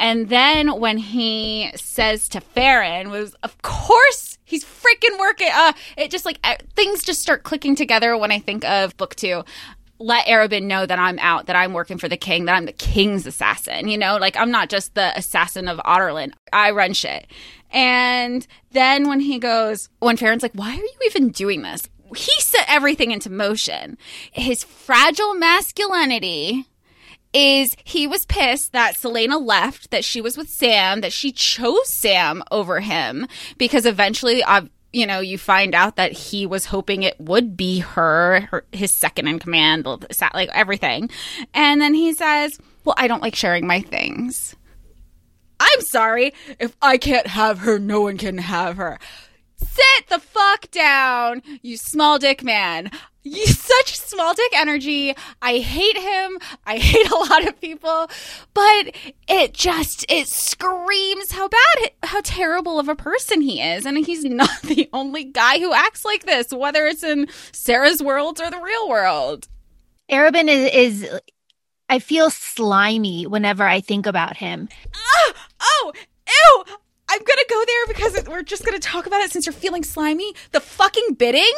And 0.00 0.28
then 0.28 0.80
when 0.80 0.98
he 0.98 1.70
says 1.76 2.28
to 2.30 2.40
Farran 2.40 3.10
was, 3.10 3.34
of 3.42 3.60
course 3.62 4.35
he's 4.46 4.64
freaking 4.64 5.18
working. 5.18 5.50
Uh, 5.52 5.74
it 5.98 6.10
just 6.10 6.24
like 6.24 6.38
things 6.74 7.04
just 7.04 7.20
start 7.20 7.42
clicking 7.42 7.76
together 7.76 8.16
when 8.16 8.32
I 8.32 8.38
think 8.38 8.64
of 8.64 8.96
book 8.96 9.14
two. 9.14 9.44
Let 9.98 10.26
Arobynn 10.26 10.64
know 10.64 10.84
that 10.84 10.98
I'm 10.98 11.18
out, 11.20 11.46
that 11.46 11.56
I'm 11.56 11.72
working 11.72 11.96
for 11.96 12.08
the 12.08 12.18
king, 12.18 12.44
that 12.46 12.54
I'm 12.54 12.66
the 12.66 12.72
king's 12.72 13.26
assassin. 13.26 13.88
You 13.88 13.98
know, 13.98 14.16
like 14.16 14.36
I'm 14.36 14.50
not 14.50 14.70
just 14.70 14.94
the 14.94 15.16
assassin 15.16 15.68
of 15.68 15.78
Adarlan. 15.78 16.32
I 16.52 16.70
run 16.70 16.92
shit. 16.94 17.26
And 17.70 18.46
then 18.72 19.08
when 19.08 19.20
he 19.20 19.38
goes, 19.38 19.88
when 19.98 20.16
Farran's 20.16 20.42
like, 20.42 20.54
why 20.54 20.70
are 20.70 20.74
you 20.74 20.94
even 21.06 21.30
doing 21.30 21.62
this? 21.62 21.88
He 22.14 22.32
set 22.40 22.66
everything 22.68 23.10
into 23.10 23.30
motion. 23.30 23.98
His 24.32 24.62
fragile 24.62 25.34
masculinity 25.34 26.66
is 27.36 27.76
he 27.84 28.06
was 28.06 28.24
pissed 28.24 28.72
that 28.72 28.96
Celaena 28.96 29.38
left, 29.44 29.90
that 29.90 30.06
she 30.06 30.22
was 30.22 30.38
with 30.38 30.48
Sam, 30.48 31.02
that 31.02 31.12
she 31.12 31.32
chose 31.32 31.90
Sam 31.90 32.42
over 32.50 32.80
him 32.80 33.26
because 33.58 33.84
eventually, 33.84 34.42
you 34.94 35.06
know, 35.06 35.20
you 35.20 35.36
find 35.36 35.74
out 35.74 35.96
that 35.96 36.12
he 36.12 36.46
was 36.46 36.64
hoping 36.64 37.02
it 37.02 37.20
would 37.20 37.54
be 37.54 37.80
her, 37.80 38.40
her 38.50 38.64
his 38.72 38.90
second 38.90 39.28
in 39.28 39.38
command, 39.38 39.84
like 39.84 40.48
everything. 40.54 41.10
And 41.52 41.78
then 41.78 41.92
he 41.92 42.14
says, 42.14 42.58
Well, 42.84 42.94
I 42.96 43.06
don't 43.06 43.22
like 43.22 43.36
sharing 43.36 43.66
my 43.66 43.82
things. 43.82 44.56
I'm 45.60 45.80
sorry. 45.82 46.32
If 46.58 46.74
I 46.80 46.96
can't 46.96 47.26
have 47.26 47.58
her, 47.60 47.78
no 47.78 48.00
one 48.00 48.16
can 48.16 48.38
have 48.38 48.78
her. 48.78 48.98
Sit 49.58 50.08
the 50.08 50.18
fuck 50.18 50.70
down, 50.70 51.42
you 51.60 51.76
small 51.76 52.18
dick 52.18 52.42
man. 52.42 52.90
You 53.26 53.44
such 53.44 53.98
small 53.98 54.34
dick 54.34 54.52
energy. 54.54 55.12
I 55.42 55.58
hate 55.58 55.98
him. 55.98 56.38
I 56.64 56.78
hate 56.78 57.10
a 57.10 57.16
lot 57.16 57.48
of 57.48 57.60
people, 57.60 58.08
but 58.54 58.94
it 59.26 59.52
just 59.52 60.06
it 60.08 60.28
screams 60.28 61.32
how 61.32 61.48
bad 61.48 61.90
how 62.04 62.20
terrible 62.22 62.78
of 62.78 62.88
a 62.88 62.94
person 62.94 63.40
he 63.40 63.60
is 63.60 63.84
and 63.84 63.98
he's 63.98 64.24
not 64.24 64.62
the 64.62 64.88
only 64.92 65.24
guy 65.24 65.58
who 65.58 65.74
acts 65.74 66.04
like 66.04 66.24
this 66.24 66.52
whether 66.52 66.86
it's 66.86 67.02
in 67.02 67.26
Sarah's 67.50 68.00
world 68.00 68.40
or 68.40 68.48
the 68.48 68.60
real 68.60 68.88
world. 68.88 69.48
Arobynn 70.08 70.48
is, 70.48 71.02
is 71.02 71.20
I 71.88 71.98
feel 71.98 72.30
slimy 72.30 73.26
whenever 73.26 73.64
I 73.64 73.80
think 73.80 74.06
about 74.06 74.36
him. 74.36 74.68
Ah, 74.94 75.32
oh, 75.60 75.92
ew. 76.28 76.64
I'm 77.08 77.18
going 77.18 77.38
to 77.38 77.46
go 77.48 77.64
there 77.66 77.86
because 77.88 78.28
we're 78.28 78.42
just 78.42 78.64
going 78.64 78.78
to 78.78 78.88
talk 78.88 79.06
about 79.06 79.22
it 79.22 79.30
since 79.32 79.46
you're 79.46 79.52
feeling 79.52 79.84
slimy. 79.84 80.32
The 80.52 80.60
fucking 80.60 81.14
bidding? 81.14 81.52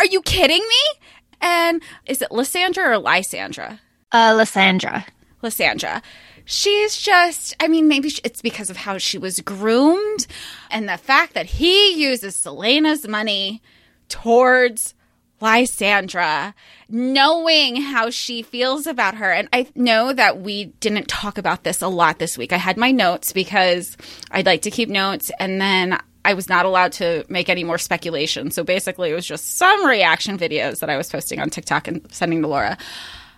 Are 0.00 0.06
you 0.06 0.22
kidding 0.22 0.62
me? 0.62 1.00
And 1.42 1.82
is 2.06 2.22
it 2.22 2.32
Lysandra 2.32 2.88
or 2.88 2.98
Lysandra? 2.98 3.80
Uh, 4.10 4.32
Lysandra. 4.34 5.04
Lysandra. 5.42 6.00
She's 6.46 6.96
just, 6.96 7.54
I 7.60 7.68
mean, 7.68 7.86
maybe 7.86 8.10
it's 8.24 8.40
because 8.40 8.70
of 8.70 8.78
how 8.78 8.96
she 8.96 9.18
was 9.18 9.40
groomed 9.40 10.26
and 10.70 10.88
the 10.88 10.96
fact 10.96 11.34
that 11.34 11.44
he 11.44 11.92
uses 12.02 12.34
Celaena's 12.34 13.06
money 13.06 13.60
towards 14.08 14.94
Lysandra, 15.38 16.54
knowing 16.88 17.76
how 17.82 18.08
she 18.08 18.40
feels 18.40 18.86
about 18.86 19.16
her. 19.16 19.30
And 19.30 19.50
I 19.52 19.66
know 19.74 20.14
that 20.14 20.40
we 20.40 20.66
didn't 20.80 21.08
talk 21.08 21.36
about 21.36 21.64
this 21.64 21.82
a 21.82 21.88
lot 21.88 22.18
this 22.18 22.38
week. 22.38 22.54
I 22.54 22.56
had 22.56 22.78
my 22.78 22.90
notes 22.90 23.34
because 23.34 23.98
I'd 24.30 24.46
like 24.46 24.62
to 24.62 24.70
keep 24.70 24.88
notes 24.88 25.30
and 25.38 25.60
then 25.60 26.00
I 26.24 26.34
was 26.34 26.48
not 26.48 26.66
allowed 26.66 26.92
to 26.92 27.24
make 27.28 27.48
any 27.48 27.64
more 27.64 27.78
speculation. 27.78 28.50
So 28.50 28.62
basically, 28.62 29.10
it 29.10 29.14
was 29.14 29.26
just 29.26 29.56
some 29.56 29.86
reaction 29.86 30.38
videos 30.38 30.80
that 30.80 30.90
I 30.90 30.96
was 30.96 31.08
posting 31.08 31.40
on 31.40 31.50
TikTok 31.50 31.88
and 31.88 32.12
sending 32.12 32.42
to 32.42 32.48
Laura. 32.48 32.76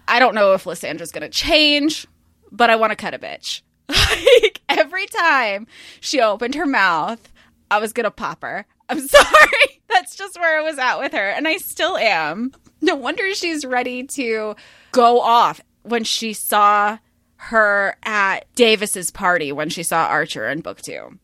I 0.08 0.18
don't 0.18 0.34
know 0.34 0.52
if 0.52 0.66
Lysandra's 0.66 1.12
going 1.12 1.22
to 1.22 1.28
change, 1.28 2.06
but 2.50 2.70
I 2.70 2.76
want 2.76 2.90
to 2.90 2.96
cut 2.96 3.14
a 3.14 3.18
bitch. 3.18 3.62
like 3.88 4.60
every 4.68 5.06
time 5.06 5.66
she 6.00 6.20
opened 6.20 6.54
her 6.54 6.66
mouth, 6.66 7.32
I 7.70 7.78
was 7.78 7.92
going 7.92 8.04
to 8.04 8.10
pop 8.10 8.42
her. 8.42 8.66
I'm 8.88 9.00
sorry. 9.08 9.82
That's 9.88 10.16
just 10.16 10.38
where 10.38 10.58
I 10.58 10.62
was 10.62 10.78
at 10.78 10.98
with 10.98 11.12
her. 11.12 11.30
And 11.30 11.46
I 11.46 11.58
still 11.58 11.96
am. 11.96 12.52
No 12.80 12.96
wonder 12.96 13.32
she's 13.34 13.64
ready 13.64 14.04
to 14.08 14.56
go 14.90 15.20
off 15.20 15.60
when 15.82 16.04
she 16.04 16.32
saw 16.32 16.98
her 17.36 17.96
at 18.04 18.52
Davis's 18.54 19.10
party 19.10 19.50
when 19.52 19.68
she 19.68 19.82
saw 19.82 20.06
Archer 20.06 20.48
in 20.48 20.60
book 20.60 20.80
two. 20.80 21.18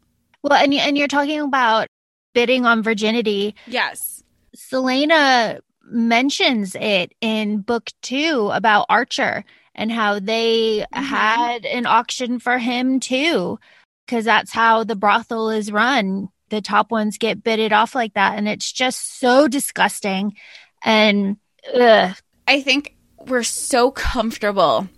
Well, 0.49 0.63
and, 0.63 0.73
and 0.75 0.97
you're 0.97 1.09
talking 1.09 1.41
about 1.41 1.89
bidding 2.35 2.65
on 2.65 2.83
virginity. 2.83 3.55
Yes. 3.67 4.23
Celaena 4.57 5.61
mentions 5.85 6.75
it 6.75 7.13
in 7.21 7.61
book 7.61 7.91
two 8.03 8.51
about 8.53 8.87
Archer 8.89 9.45
and 9.75 9.93
how 9.93 10.19
they 10.19 10.81
mm-hmm. 10.81 11.03
had 11.03 11.65
an 11.65 11.87
auction 11.87 12.39
for 12.39 12.59
him 12.59 13.01
too, 13.01 13.59
because 14.07 14.25
that's 14.25 14.53
how 14.53 14.85
the 14.85 14.97
brothel 14.97 15.51
is 15.51 15.71
run 15.71 16.29
the 16.51 16.61
top 16.61 16.91
ones 16.91 17.19
get 17.19 17.43
bidded 17.43 17.73
off 17.73 17.95
like 17.95 18.15
that. 18.15 18.37
And 18.37 18.49
it's 18.49 18.73
just 18.73 19.19
so 19.19 19.49
disgusting. 19.49 20.35
And 20.83 21.37
ugh. 21.75 22.17
I 22.47 22.63
think 22.63 22.97
we're 23.27 23.43
so 23.43 23.91
comfortable 23.91 24.89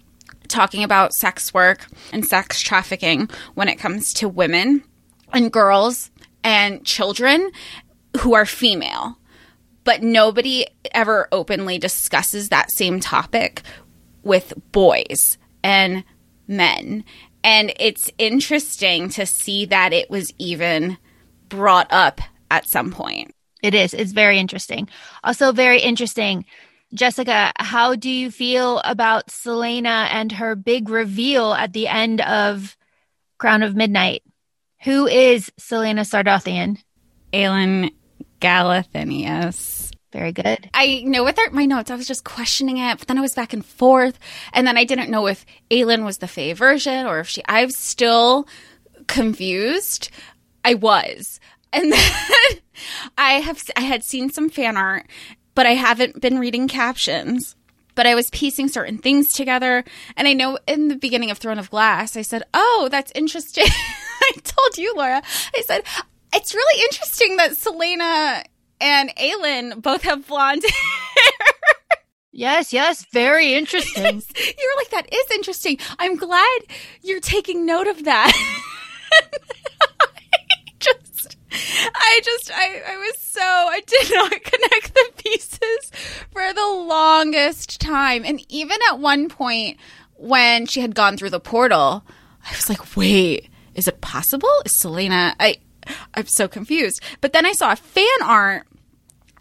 talking 0.48 0.84
about 0.84 1.14
sex 1.14 1.54
work 1.54 1.86
and 2.12 2.24
sex 2.24 2.60
trafficking 2.60 3.28
when 3.54 3.68
it 3.68 3.76
comes 3.76 4.12
to 4.14 4.28
women 4.28 4.84
and 5.32 5.52
girls 5.52 6.10
and 6.42 6.84
children 6.84 7.50
who 8.20 8.34
are 8.34 8.46
female. 8.46 9.18
But 9.84 10.02
nobody 10.02 10.66
ever 10.92 11.28
openly 11.32 11.78
discusses 11.78 12.48
that 12.48 12.70
same 12.70 13.00
topic 13.00 13.62
with 14.22 14.52
boys 14.72 15.38
and 15.62 16.04
men. 16.46 17.04
And 17.42 17.72
it's 17.78 18.10
interesting 18.18 19.08
to 19.10 19.24
see 19.24 19.64
that 19.66 19.92
it 19.92 20.10
was 20.10 20.32
even 20.38 20.98
brought 21.48 21.86
up 21.90 22.20
at 22.50 22.66
some 22.66 22.90
point. 22.90 23.34
It 23.62 23.74
is. 23.74 23.94
It's 23.94 24.12
very 24.12 24.38
interesting. 24.38 24.88
Also, 25.24 25.52
very 25.52 25.80
interesting. 25.80 26.44
Jessica, 26.92 27.52
how 27.56 27.94
do 27.94 28.10
you 28.10 28.30
feel 28.30 28.80
about 28.80 29.28
Celaena 29.28 30.08
and 30.10 30.32
her 30.32 30.56
big 30.56 30.88
reveal 30.88 31.52
at 31.52 31.72
the 31.72 31.86
end 31.88 32.20
of 32.20 32.76
Crown 33.38 33.62
of 33.62 33.76
Midnight? 33.76 34.22
Who 34.82 35.06
is 35.06 35.52
Celaena 35.60 36.00
Sardothien? 36.00 36.78
Aelin 37.32 37.92
Galathynius. 38.40 39.92
Very 40.12 40.32
good. 40.32 40.68
I 40.74 41.02
know 41.04 41.22
with 41.22 41.38
my 41.52 41.66
notes, 41.66 41.90
I 41.90 41.94
was 41.94 42.08
just 42.08 42.24
questioning 42.24 42.78
it, 42.78 42.98
but 42.98 43.06
then 43.06 43.18
I 43.18 43.20
was 43.20 43.34
back 43.34 43.52
and 43.52 43.64
forth, 43.64 44.18
and 44.52 44.66
then 44.66 44.76
I 44.76 44.84
didn't 44.84 45.10
know 45.10 45.28
if 45.28 45.46
Aelin 45.70 46.04
was 46.04 46.18
the 46.18 46.26
Fae 46.26 46.52
version 46.52 47.06
or 47.06 47.20
if 47.20 47.28
she. 47.28 47.42
I'm 47.46 47.70
still 47.70 48.48
confused. 49.06 50.10
I 50.64 50.74
was. 50.74 51.38
And 51.72 51.92
then 51.92 52.12
I 53.16 53.32
have 53.34 53.62
I 53.76 53.82
had 53.82 54.02
seen 54.02 54.30
some 54.30 54.48
fan 54.48 54.76
art, 54.76 55.06
but 55.54 55.66
I 55.66 55.74
haven't 55.74 56.20
been 56.20 56.38
reading 56.38 56.66
captions. 56.66 57.54
But 58.00 58.06
I 58.06 58.14
was 58.14 58.30
piecing 58.30 58.68
certain 58.68 58.96
things 58.96 59.30
together, 59.30 59.84
and 60.16 60.26
I 60.26 60.32
know 60.32 60.58
in 60.66 60.88
the 60.88 60.96
beginning 60.96 61.30
of 61.30 61.36
Throne 61.36 61.58
of 61.58 61.68
Glass, 61.68 62.16
I 62.16 62.22
said, 62.22 62.44
"Oh, 62.54 62.88
that's 62.90 63.12
interesting." 63.14 63.66
I 64.22 64.32
told 64.42 64.78
you, 64.78 64.94
Laura. 64.96 65.20
I 65.54 65.60
said, 65.60 65.82
"It's 66.32 66.54
really 66.54 66.82
interesting 66.84 67.36
that 67.36 67.50
Celaena 67.50 68.44
and 68.80 69.14
Aelin 69.16 69.82
both 69.82 70.00
have 70.04 70.26
blonde 70.26 70.62
hair. 71.14 71.48
Yes, 72.32 72.72
yes, 72.72 73.04
very 73.12 73.52
interesting. 73.52 74.02
You're 74.02 74.76
like, 74.78 74.88
that 74.92 75.12
is 75.12 75.30
interesting. 75.32 75.76
I'm 75.98 76.16
glad 76.16 76.60
you're 77.02 77.20
taking 77.20 77.66
note 77.66 77.86
of 77.86 78.04
that. 78.04 78.32
I 81.52 82.20
just, 82.24 82.50
I 82.52 82.82
I, 82.88 82.96
was 82.96 83.18
so, 83.18 83.40
I 83.42 83.82
did 83.86 84.10
not 84.14 84.30
connect 84.30 84.94
the 84.94 85.10
pieces 85.16 85.90
for 86.30 86.52
the 86.52 86.84
longest 86.86 87.80
time. 87.80 88.24
And 88.24 88.44
even 88.48 88.78
at 88.90 88.98
one 88.98 89.28
point 89.28 89.78
when 90.16 90.66
she 90.66 90.80
had 90.80 90.94
gone 90.94 91.16
through 91.16 91.30
the 91.30 91.40
portal, 91.40 92.04
I 92.44 92.50
was 92.50 92.68
like, 92.68 92.96
wait, 92.96 93.48
is 93.74 93.88
it 93.88 94.00
possible? 94.00 94.50
Is 94.64 94.72
Celaena, 94.72 95.34
I, 95.40 95.56
I'm 96.14 96.26
so 96.26 96.48
confused. 96.48 97.00
But 97.20 97.32
then 97.32 97.46
I 97.46 97.52
saw 97.52 97.72
a 97.72 97.76
fan 97.76 98.22
art 98.22 98.66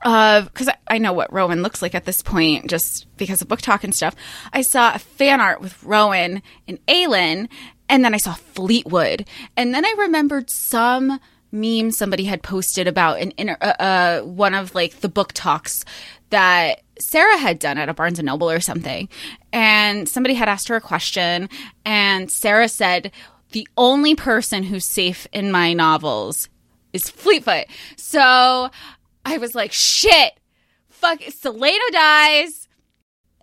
of 0.03 0.45
because 0.45 0.69
I, 0.69 0.75
I 0.87 0.97
know 0.97 1.13
what 1.13 1.31
Rowan 1.33 1.61
looks 1.61 1.81
like 1.81 1.95
at 1.95 2.05
this 2.05 2.21
point, 2.21 2.69
just 2.69 3.05
because 3.17 3.41
of 3.41 3.47
book 3.47 3.61
talk 3.61 3.83
and 3.83 3.93
stuff. 3.93 4.15
I 4.53 4.61
saw 4.61 4.93
a 4.93 4.99
fan 4.99 5.41
art 5.41 5.61
with 5.61 5.81
Rowan 5.83 6.41
and 6.67 6.85
Aelin, 6.87 7.49
and 7.89 8.05
then 8.05 8.13
I 8.13 8.17
saw 8.17 8.33
Fleetfoot, 8.33 9.23
and 9.57 9.73
then 9.73 9.85
I 9.85 9.93
remembered 9.97 10.49
some 10.49 11.19
meme 11.51 11.91
somebody 11.91 12.25
had 12.25 12.43
posted 12.43 12.87
about 12.87 13.19
an 13.19 13.33
inter, 13.37 13.57
uh, 13.61 13.73
uh, 13.79 14.21
one 14.21 14.53
of 14.53 14.75
like 14.75 14.99
the 15.01 15.09
book 15.09 15.33
talks 15.33 15.83
that 16.29 16.81
Sarah 16.99 17.37
had 17.37 17.59
done 17.59 17.77
at 17.77 17.89
a 17.89 17.93
Barnes 17.93 18.19
and 18.19 18.25
Noble 18.25 18.49
or 18.49 18.59
something, 18.59 19.09
and 19.51 20.07
somebody 20.07 20.35
had 20.35 20.49
asked 20.49 20.67
her 20.67 20.75
a 20.75 20.81
question, 20.81 21.49
and 21.85 22.29
Sarah 22.31 22.69
said. 22.69 23.11
The 23.51 23.67
only 23.77 24.13
person 24.13 24.61
who's 24.61 24.85
safe 24.85 25.25
in 25.33 25.51
my 25.51 25.73
novels 25.73 26.49
is 26.93 27.09
Fleetfoot. 27.09 27.65
So 27.95 28.69
I 29.25 29.37
was 29.39 29.55
like, 29.55 29.73
shit, 29.73 30.33
fuck, 30.87 31.19
Celaena 31.19 31.91
dies, 31.91 32.67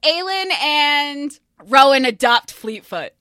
Aelin 0.05 0.53
and 0.63 1.39
Rowan 1.67 2.05
adopt 2.05 2.53
Fleetfoot. 2.53 3.16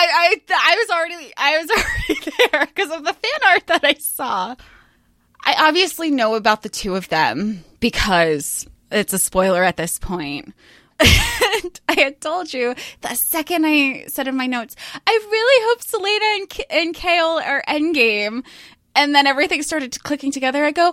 I, 0.00 0.38
I, 0.48 0.54
I 0.54 0.76
was 0.76 0.90
already, 0.90 1.32
I 1.36 1.58
was 1.58 1.70
already 1.76 2.50
there 2.50 2.66
because 2.66 2.90
of 2.90 3.04
the 3.04 3.12
fan 3.12 3.50
art 3.50 3.66
that 3.66 3.84
I 3.84 3.94
saw. 3.94 4.56
I 5.44 5.68
obviously 5.68 6.10
know 6.10 6.34
about 6.34 6.62
the 6.62 6.68
two 6.68 6.96
of 6.96 7.08
them 7.08 7.64
because 7.80 8.66
it's 8.90 9.12
a 9.12 9.18
spoiler 9.18 9.62
at 9.62 9.76
this 9.76 9.98
point. 9.98 10.54
and 11.00 11.80
I 11.88 11.94
had 11.98 12.20
told 12.20 12.52
you 12.52 12.74
the 13.00 13.14
second 13.14 13.64
I 13.66 14.04
said 14.08 14.28
in 14.28 14.36
my 14.36 14.46
notes, 14.46 14.76
I 15.06 15.18
really 15.30 15.66
hope 15.68 15.80
Celaena 15.80 16.40
and, 16.40 16.48
K- 16.48 16.64
and 16.70 16.94
Chaol 16.94 17.46
are 17.46 17.62
endgame. 17.68 18.44
And 18.94 19.14
then 19.14 19.26
everything 19.26 19.62
started 19.62 20.02
clicking 20.02 20.32
together. 20.32 20.64
I 20.64 20.72
go, 20.72 20.92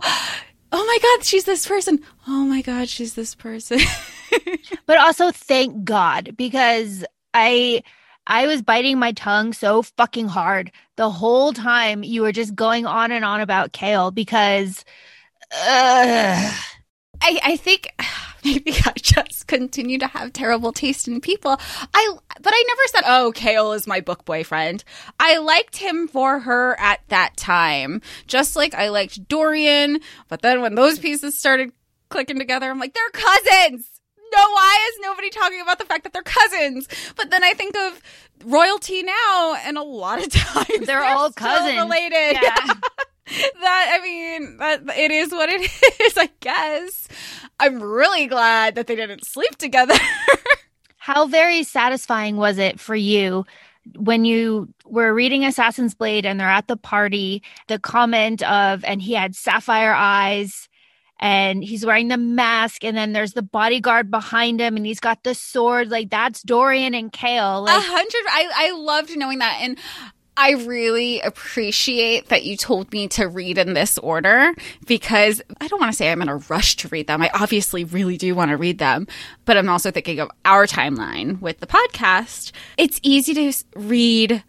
oh 0.72 0.86
my 0.86 0.98
god 1.02 1.26
she's 1.26 1.46
this 1.46 1.66
person 1.66 1.98
oh 2.28 2.44
my 2.44 2.62
god 2.62 2.90
she's 2.90 3.14
this 3.14 3.34
person 3.36 3.80
but 4.86 4.98
also 4.98 5.32
thank 5.32 5.86
god 5.86 6.36
because 6.36 7.06
i 7.34 7.82
i 8.28 8.46
was 8.46 8.62
biting 8.62 9.00
my 9.00 9.12
tongue 9.14 9.54
so 9.54 9.82
fucking 9.82 10.28
hard 10.28 10.72
the 10.98 11.10
whole 11.10 11.54
time 11.54 12.04
you 12.04 12.22
were 12.22 12.32
just 12.32 12.54
going 12.56 12.86
on 12.86 13.12
and 13.12 13.24
on 13.24 13.40
about 13.40 13.72
Chaol 13.72 14.14
because 14.14 14.84
uh, 15.52 16.52
I, 17.22 17.40
I 17.44 17.58
think 17.58 17.94
maybe 18.44 18.74
I 18.86 18.94
just 18.96 19.48
continue 19.48 19.98
to 20.00 20.08
have 20.08 20.34
terrible 20.34 20.72
taste 20.72 21.08
in 21.08 21.22
people. 21.22 21.58
I 21.94 22.14
but 22.42 22.54
I 22.54 22.64
never 22.68 22.82
said, 22.88 23.04
"Oh, 23.06 23.32
Chaol 23.36 23.76
is 23.76 23.88
my 23.88 24.02
book 24.02 24.26
boyfriend." 24.26 24.84
I 25.20 25.38
liked 25.38 25.78
him 25.78 26.08
for 26.08 26.40
her 26.40 26.80
at 26.80 27.02
that 27.10 27.38
time, 27.38 28.02
just 28.28 28.56
like 28.56 28.74
I 28.74 28.90
liked 28.90 29.28
Dorian. 29.28 30.02
But 30.28 30.42
then 30.42 30.62
when 30.62 30.76
those 30.76 31.00
pieces 31.00 31.36
started 31.36 31.72
clicking 32.10 32.40
together, 32.40 32.70
I'm 32.70 32.80
like, 32.80 32.94
"They're 32.94 33.10
cousins." 33.10 33.97
No, 34.36 34.40
why 34.52 34.90
is 34.92 35.00
nobody 35.02 35.30
talking 35.30 35.62
about 35.62 35.80
the 35.80 35.86
fact 35.86 36.04
that 36.04 36.14
they're 36.14 36.22
cousins? 36.24 36.88
But 37.16 37.30
then 37.30 37.44
I 37.44 37.54
think 37.54 37.76
of 37.78 38.02
royalty 38.46 39.04
now, 39.04 39.56
and 39.64 39.78
a 39.78 39.84
lot 39.84 40.24
of 40.24 40.30
times 40.32 40.68
they're, 40.68 40.86
they're 40.86 41.04
all 41.04 41.32
cousins 41.32 41.78
related. 41.78 42.40
Yeah. 42.42 42.56
that 43.62 44.00
I 44.00 44.04
mean, 44.04 44.58
that 44.58 44.82
it 44.98 45.12
is 45.12 45.32
what 45.32 45.50
it 45.50 45.62
is, 46.02 46.18
I 46.18 46.30
guess. 46.40 47.08
I'm 47.60 47.82
really 47.82 48.28
glad 48.28 48.76
that 48.76 48.88
they 48.88 48.96
didn't 48.96 49.26
sleep 49.26 49.56
together. 49.58 49.96
How 50.98 51.26
very 51.26 51.64
satisfying 51.64 52.38
was 52.38 52.58
it 52.58 52.80
for 52.80 52.96
you 52.96 53.46
when 53.96 54.26
you 54.26 54.68
were 54.86 55.14
reading 55.14 55.46
Assassin's 55.46 55.96
Blade 55.96 56.26
and 56.26 56.40
they're 56.40 56.48
at 56.48 56.68
the 56.68 56.78
party, 56.78 57.42
the 57.68 57.80
comment 57.80 58.44
of 58.44 58.84
and 58.84 59.02
he 59.02 59.14
had 59.14 59.36
sapphire 59.36 59.94
eyes 59.94 60.68
and 61.20 61.64
he's 61.64 61.86
wearing 61.86 62.08
the 62.08 62.18
mask 62.18 62.84
and 62.84 62.96
then 62.96 63.14
there's 63.14 63.34
the 63.34 63.42
bodyguard 63.42 64.12
behind 64.12 64.60
him 64.60 64.76
and 64.76 64.86
he's 64.86 65.00
got 65.00 65.24
the 65.24 65.34
sword 65.34 65.90
like 65.90 66.10
that's 66.10 66.42
Dorian 66.44 66.94
and 66.94 67.14
A 67.24 67.60
like 67.60 67.84
hundred. 67.84 68.22
I 68.30 68.50
I 68.56 68.72
loved 68.72 69.18
knowing 69.18 69.40
that, 69.40 69.58
and 69.62 69.78
I 70.40 70.52
really 70.52 71.20
appreciate 71.22 72.28
that 72.30 72.44
you 72.44 72.56
told 72.56 72.92
me 72.92 73.08
to 73.10 73.28
read 73.28 73.58
in 73.58 73.74
this 73.74 73.98
order 73.98 74.54
because 74.86 75.42
I 75.60 75.68
don't 75.68 75.80
want 75.80 75.92
to 75.92 75.98
say 75.98 76.12
I'm 76.12 76.22
in 76.22 76.30
a 76.30 76.38
rush 76.38 76.76
to 76.78 76.88
read 76.90 77.08
them. 77.08 77.24
I 77.24 77.32
obviously 77.34 77.84
really 77.84 78.18
do 78.18 78.36
want 78.36 78.52
to 78.52 78.58
read 78.58 78.78
them, 78.78 79.08
but 79.46 79.58
I'm 79.58 79.68
also 79.68 79.90
thinking 79.90 80.20
of 80.20 80.30
our 80.46 80.68
timeline 80.68 81.42
with 81.42 81.60
the 81.60 81.66
podcast. 81.66 82.52
It's 82.78 83.00
easy 83.02 83.34
to 83.34 83.64
read 83.76 84.44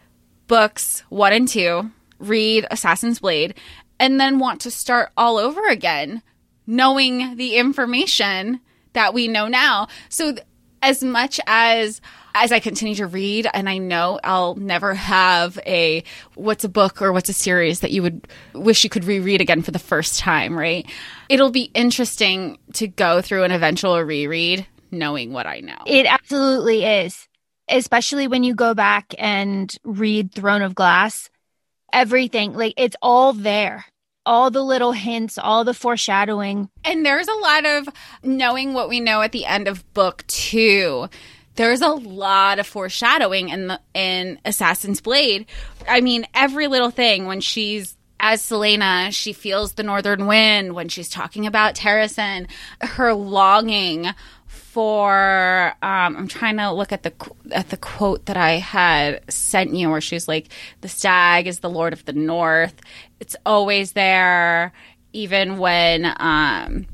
books 0.47 1.05
one 1.09 1.33
and 1.33 1.49
two, 1.49 1.91
read 2.19 2.67
Assassin's 2.71 3.21
Blade, 3.21 3.55
and 3.99 4.21
then 4.21 4.39
want 4.39 4.61
to 4.63 4.71
start 4.71 5.11
all 5.17 5.39
over 5.39 5.67
again, 5.69 6.23
knowing 6.69 7.37
the 7.37 7.57
information 7.57 8.61
that 8.93 9.15
we 9.15 9.27
know 9.27 9.49
now. 9.49 9.89
So, 10.09 10.37
as 10.81 11.03
much 11.03 11.41
as 11.49 12.01
as 12.35 12.53
I 12.53 12.61
continue 12.61 12.95
to 12.97 13.07
read, 13.07 13.49
and 13.53 13.69
I 13.69 13.79
know 13.79 14.21
I'll 14.23 14.55
never 14.55 14.95
have 14.95 15.59
a 15.67 16.05
what's 16.37 16.63
a 16.63 16.69
book 16.69 17.03
or 17.03 17.13
what's 17.13 17.29
a 17.29 17.33
series 17.33 17.81
that 17.81 17.91
you 17.91 18.03
would 18.03 18.29
wish 18.55 18.85
you 18.85 18.91
could 18.91 19.05
reread 19.05 19.41
again 19.41 19.63
for 19.63 19.73
the 19.73 19.81
first 19.81 20.21
time, 20.21 20.57
right? 20.57 20.89
It'll 21.29 21.51
be 21.51 21.71
interesting 21.75 22.59
to 22.75 22.87
go 22.87 23.21
through 23.23 23.43
an 23.43 23.51
eventual 23.51 24.01
reread 24.01 24.67
knowing 24.91 25.33
what 25.33 25.47
I 25.47 25.61
know. 25.61 25.79
It 25.87 26.07
absolutely 26.07 26.85
is. 26.85 27.27
Especially 27.69 28.29
when 28.29 28.45
you 28.45 28.55
go 28.55 28.73
back 28.73 29.15
and 29.19 29.75
read 29.85 30.33
Throne 30.33 30.63
of 30.63 30.75
Glass. 30.75 31.31
Everything, 31.93 32.53
like 32.53 32.75
it's 32.77 32.97
all 33.03 33.33
there. 33.33 33.85
All 34.27 34.51
the 34.51 34.63
little 34.63 34.93
hints, 34.93 35.39
all 35.39 35.65
the 35.65 35.75
foreshadowing. 35.75 36.69
And 36.85 37.05
there's 37.05 37.29
a 37.29 37.35
lot 37.35 37.65
of 37.65 37.89
knowing 38.23 38.75
what 38.75 38.89
we 38.89 39.01
know 39.01 39.23
at 39.23 39.33
the 39.33 39.47
end 39.47 39.69
of 39.69 39.91
book 39.95 40.25
two. 40.27 41.09
There's 41.55 41.81
a 41.81 41.89
lot 41.89 42.59
of 42.59 42.67
foreshadowing 42.67 43.49
in 43.49 43.69
the 43.69 43.81
in 43.95 44.39
Assassin's 44.45 45.01
Blade. 45.01 45.47
I 45.89 46.01
mean, 46.01 46.27
every 46.35 46.69
little 46.69 46.91
thing 46.91 47.27
when 47.27 47.41
she's 47.41 47.97
as 48.21 48.43
Celaena, 48.43 49.13
she 49.13 49.33
feels 49.33 49.73
the 49.73 49.83
northern 49.83 50.27
wind 50.27 50.75
when 50.75 50.89
she's 50.89 51.09
talking 51.09 51.47
about 51.47 51.75
Terrasen, 51.75 52.49
her 52.81 53.15
longing 53.15 54.09
for 54.79 55.75
um, 55.83 56.17
I'm 56.17 56.29
trying 56.29 56.57
to 56.59 56.71
look 56.71 56.93
at 56.93 57.03
the 57.03 57.13
at 57.51 57.69
the 57.71 57.77
quote 57.77 58.27
that 58.27 58.37
I 58.37 58.59
had 58.59 59.29
sent 59.29 59.75
you 59.75 59.91
where 59.91 60.01
she's 60.01 60.29
like 60.29 60.51
the 60.83 60.89
stag 60.89 61.49
is 61.49 61.59
the 61.59 61.69
lord 61.69 61.93
of 61.93 62.05
the 62.05 62.13
north. 62.13 62.81
It's 63.19 63.35
always 63.45 63.95
there 63.95 64.73
even 65.13 65.59
when 65.59 66.15
um 66.21 66.87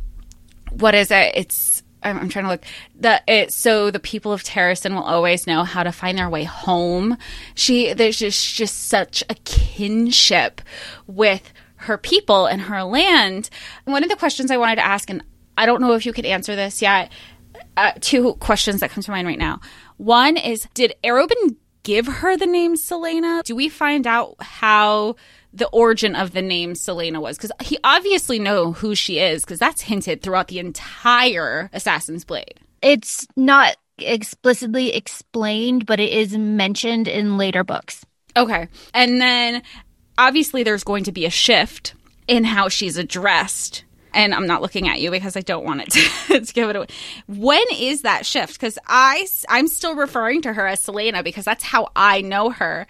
what 0.71 0.95
is 0.95 1.11
it? 1.11 1.33
It's 1.35 1.83
I'm, 2.03 2.17
I'm 2.21 2.29
trying 2.31 2.47
to 2.47 2.53
look 2.53 2.65
the 2.99 3.23
it 3.29 3.53
so 3.53 3.91
the 3.91 4.01
people 4.01 4.33
of 4.33 4.43
Terrasen 4.43 4.95
will 4.95 5.03
always 5.03 5.47
know 5.47 5.63
how 5.63 5.83
to 5.83 5.93
find 5.93 6.17
their 6.17 6.31
way 6.31 6.45
home. 6.45 7.19
She 7.55 7.93
there's 7.93 8.17
just 8.17 8.55
just 8.55 8.89
such 8.89 9.23
a 9.29 9.35
kinship 9.35 10.63
with 11.07 11.53
her 11.77 11.99
people 11.99 12.47
and 12.47 12.63
her 12.63 12.83
land. 12.83 13.51
One 13.85 14.03
of 14.03 14.09
the 14.09 14.17
questions 14.17 14.51
I 14.51 14.57
wanted 14.57 14.77
to 14.77 14.87
ask, 14.87 15.11
and 15.11 15.23
I 15.59 15.67
don't 15.67 15.83
know 15.83 15.93
if 15.93 16.07
you 16.07 16.15
could 16.15 16.25
answer 16.25 16.57
this 16.57 16.81
yet. 16.81 17.13
Uh, 17.77 17.93
two 18.01 18.35
questions 18.35 18.81
that 18.81 18.91
come 18.91 19.03
to 19.03 19.11
mind 19.11 19.27
right 19.27 19.39
now. 19.39 19.61
One 19.97 20.37
is, 20.37 20.69
did 20.75 20.95
Arobynn 21.03 21.57
give 21.83 22.07
her 22.07 22.37
the 22.37 22.47
name 22.47 22.77
Celaena? 22.77 23.43
Do 23.43 23.57
we 23.57 23.69
find 23.69 24.07
out 24.07 24.37
how 24.41 25.17
the 25.53 25.69
origin 25.69 26.15
of 26.15 26.33
the 26.33 26.43
name 26.43 26.75
Celaena 26.75 27.21
was? 27.21 27.37
Because 27.37 27.53
he 27.61 27.79
obviously 27.85 28.39
know 28.39 28.73
who 28.73 28.95
she 28.95 29.19
is, 29.19 29.45
because 29.45 29.59
that's 29.59 29.83
hinted 29.83 30.23
throughout 30.23 30.49
the 30.49 30.59
entire 30.59 31.69
Assassin's 31.73 32.25
Blade. 32.25 32.61
It's 32.81 33.27
not 33.37 33.77
explicitly 33.99 34.93
explained, 34.95 35.87
but 35.87 36.01
it 36.01 36.13
is 36.13 36.37
mentioned 36.37 37.09
in 37.09 37.37
later 37.37 37.65
books. 37.65 38.05
Okay. 38.37 38.69
And 38.93 39.21
then 39.21 39.63
obviously 40.19 40.63
there's 40.63 40.85
going 40.85 41.05
to 41.05 41.13
be 41.13 41.27
a 41.27 41.31
shift 41.31 41.95
in 42.27 42.45
how 42.45 42.69
she's 42.69 42.97
addressed. 42.97 43.85
And 44.15 44.35
I'm 44.35 44.47
not 44.47 44.63
looking 44.63 44.89
at 44.89 45.01
you 45.01 45.11
because 45.11 45.37
I 45.37 45.41
don't 45.41 45.65
want 45.65 45.83
it 45.83 45.91
to, 45.91 46.41
to 46.47 46.53
give 46.53 46.71
it 46.71 46.77
away. 46.77 46.87
When 47.27 47.65
is 47.73 48.03
that 48.03 48.25
shift? 48.25 48.55
Because 48.55 48.79
I 48.87 49.27
I'm 49.49 49.69
still 49.69 49.95
referring 49.95 50.43
to 50.43 50.53
her 50.53 50.67
as 50.67 50.81
Celaena 50.85 51.23
because 51.23 51.45
that's 51.45 51.65
how 51.65 51.89
I 51.95 52.21
know 52.21 52.51
her. 52.51 52.87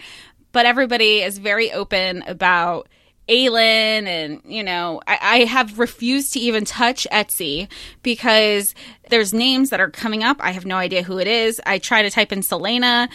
But 0.52 0.66
everybody 0.66 1.22
is 1.22 1.38
very 1.38 1.72
open 1.72 2.22
about 2.28 2.88
Aelin 3.28 4.06
and, 4.06 4.42
you 4.44 4.62
know, 4.62 5.00
I, 5.06 5.18
I, 5.20 5.38
have 5.44 5.78
refused 5.78 6.34
to 6.34 6.40
even 6.40 6.66
touch 6.66 7.06
Etsy 7.10 7.68
because 8.02 8.74
there's 9.08 9.32
names 9.32 9.70
that 9.70 9.80
are 9.80 9.88
coming 9.88 10.22
up. 10.22 10.36
I 10.40 10.50
have 10.50 10.66
no 10.66 10.76
idea 10.76 11.02
who 11.02 11.18
it 11.18 11.26
is. 11.26 11.58
I 11.64 11.78
try 11.78 12.02
to 12.02 12.10
type 12.10 12.32
in 12.32 12.40
Celaena 12.40 13.08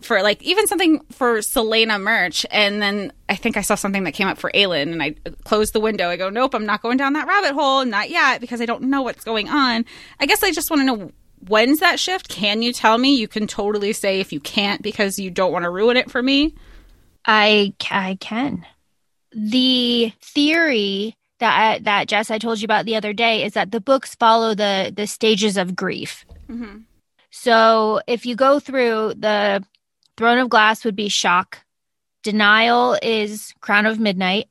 for 0.00 0.22
like 0.22 0.42
even 0.42 0.66
something 0.66 1.00
for 1.10 1.38
Celaena 1.38 2.00
merch. 2.00 2.46
And 2.50 2.80
then 2.80 3.12
I 3.28 3.36
think 3.36 3.56
I 3.56 3.62
saw 3.62 3.74
something 3.74 4.04
that 4.04 4.12
came 4.12 4.28
up 4.28 4.38
for 4.38 4.50
Aelin 4.52 4.92
and 4.92 5.02
I 5.02 5.14
closed 5.44 5.72
the 5.72 5.80
window. 5.80 6.08
I 6.08 6.16
go, 6.16 6.30
nope, 6.30 6.54
I'm 6.54 6.66
not 6.66 6.82
going 6.82 6.96
down 6.96 7.12
that 7.14 7.28
rabbit 7.28 7.52
hole. 7.52 7.84
Not 7.84 8.10
yet 8.10 8.40
because 8.40 8.60
I 8.60 8.66
don't 8.66 8.84
know 8.84 9.02
what's 9.02 9.24
going 9.24 9.48
on. 9.48 9.84
I 10.18 10.26
guess 10.26 10.42
I 10.42 10.52
just 10.52 10.70
want 10.70 10.80
to 10.80 10.86
know 10.86 11.12
when's 11.48 11.80
that 11.80 11.98
shift? 11.98 12.28
Can 12.28 12.62
you 12.62 12.72
tell 12.72 12.98
me? 12.98 13.14
You 13.14 13.28
can 13.28 13.46
totally 13.46 13.92
say 13.92 14.20
if 14.20 14.32
you 14.32 14.40
can't 14.40 14.82
because 14.82 15.18
you 15.18 15.30
don't 15.30 15.52
want 15.52 15.64
to 15.64 15.70
ruin 15.70 15.96
it 15.96 16.10
for 16.10 16.22
me. 16.22 16.54
I, 17.24 17.74
I 17.90 18.16
can 18.20 18.64
the 19.32 20.12
theory 20.20 21.14
that 21.38 21.84
that 21.84 22.08
Jess 22.08 22.30
I 22.30 22.38
told 22.38 22.60
you 22.60 22.64
about 22.64 22.84
the 22.84 22.96
other 22.96 23.12
day 23.12 23.44
is 23.44 23.54
that 23.54 23.70
the 23.70 23.80
books 23.80 24.14
follow 24.14 24.54
the 24.54 24.92
the 24.94 25.06
stages 25.06 25.56
of 25.56 25.76
grief. 25.76 26.24
Mm-hmm. 26.48 26.78
So 27.30 28.00
if 28.06 28.26
you 28.26 28.34
go 28.34 28.58
through 28.58 29.14
the 29.16 29.64
Throne 30.20 30.36
of 30.36 30.50
Glass 30.50 30.84
would 30.84 30.96
be 30.96 31.08
shock, 31.08 31.60
denial 32.22 32.94
is 33.02 33.54
Crown 33.62 33.86
of 33.86 33.98
Midnight. 33.98 34.50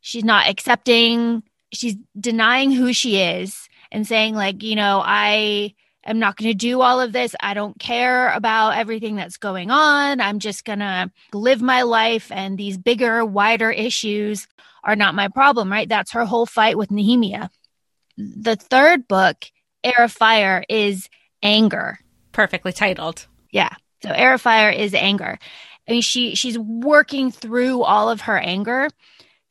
She's 0.00 0.24
not 0.24 0.48
accepting. 0.48 1.42
She's 1.74 1.96
denying 2.18 2.70
who 2.72 2.94
she 2.94 3.20
is 3.20 3.68
and 3.92 4.06
saying 4.06 4.34
like, 4.34 4.62
you 4.62 4.76
know, 4.76 5.02
I 5.04 5.74
am 6.06 6.20
not 6.20 6.38
going 6.38 6.50
to 6.50 6.56
do 6.56 6.80
all 6.80 7.02
of 7.02 7.12
this. 7.12 7.36
I 7.38 7.52
don't 7.52 7.78
care 7.78 8.32
about 8.32 8.78
everything 8.78 9.14
that's 9.14 9.36
going 9.36 9.70
on. 9.70 10.22
I'm 10.22 10.38
just 10.38 10.64
going 10.64 10.78
to 10.78 11.10
live 11.34 11.60
my 11.60 11.82
life, 11.82 12.32
and 12.32 12.56
these 12.56 12.78
bigger, 12.78 13.22
wider 13.22 13.70
issues 13.70 14.48
are 14.82 14.96
not 14.96 15.14
my 15.14 15.28
problem, 15.28 15.70
right? 15.70 15.86
That's 15.86 16.12
her 16.12 16.24
whole 16.24 16.46
fight 16.46 16.78
with 16.78 16.88
Nehemia. 16.88 17.50
The 18.16 18.56
third 18.56 19.06
book, 19.06 19.44
Heir 19.84 20.04
of 20.04 20.12
Fire, 20.12 20.64
is 20.66 21.10
anger. 21.42 21.98
Perfectly 22.32 22.72
titled. 22.72 23.26
Yeah. 23.50 23.74
So 24.02 24.10
of 24.10 24.40
Fire 24.40 24.70
is 24.70 24.94
anger. 24.94 25.38
I 25.88 25.92
mean, 25.92 26.02
she 26.02 26.34
she's 26.34 26.58
working 26.58 27.30
through 27.30 27.82
all 27.82 28.10
of 28.10 28.22
her 28.22 28.38
anger, 28.38 28.88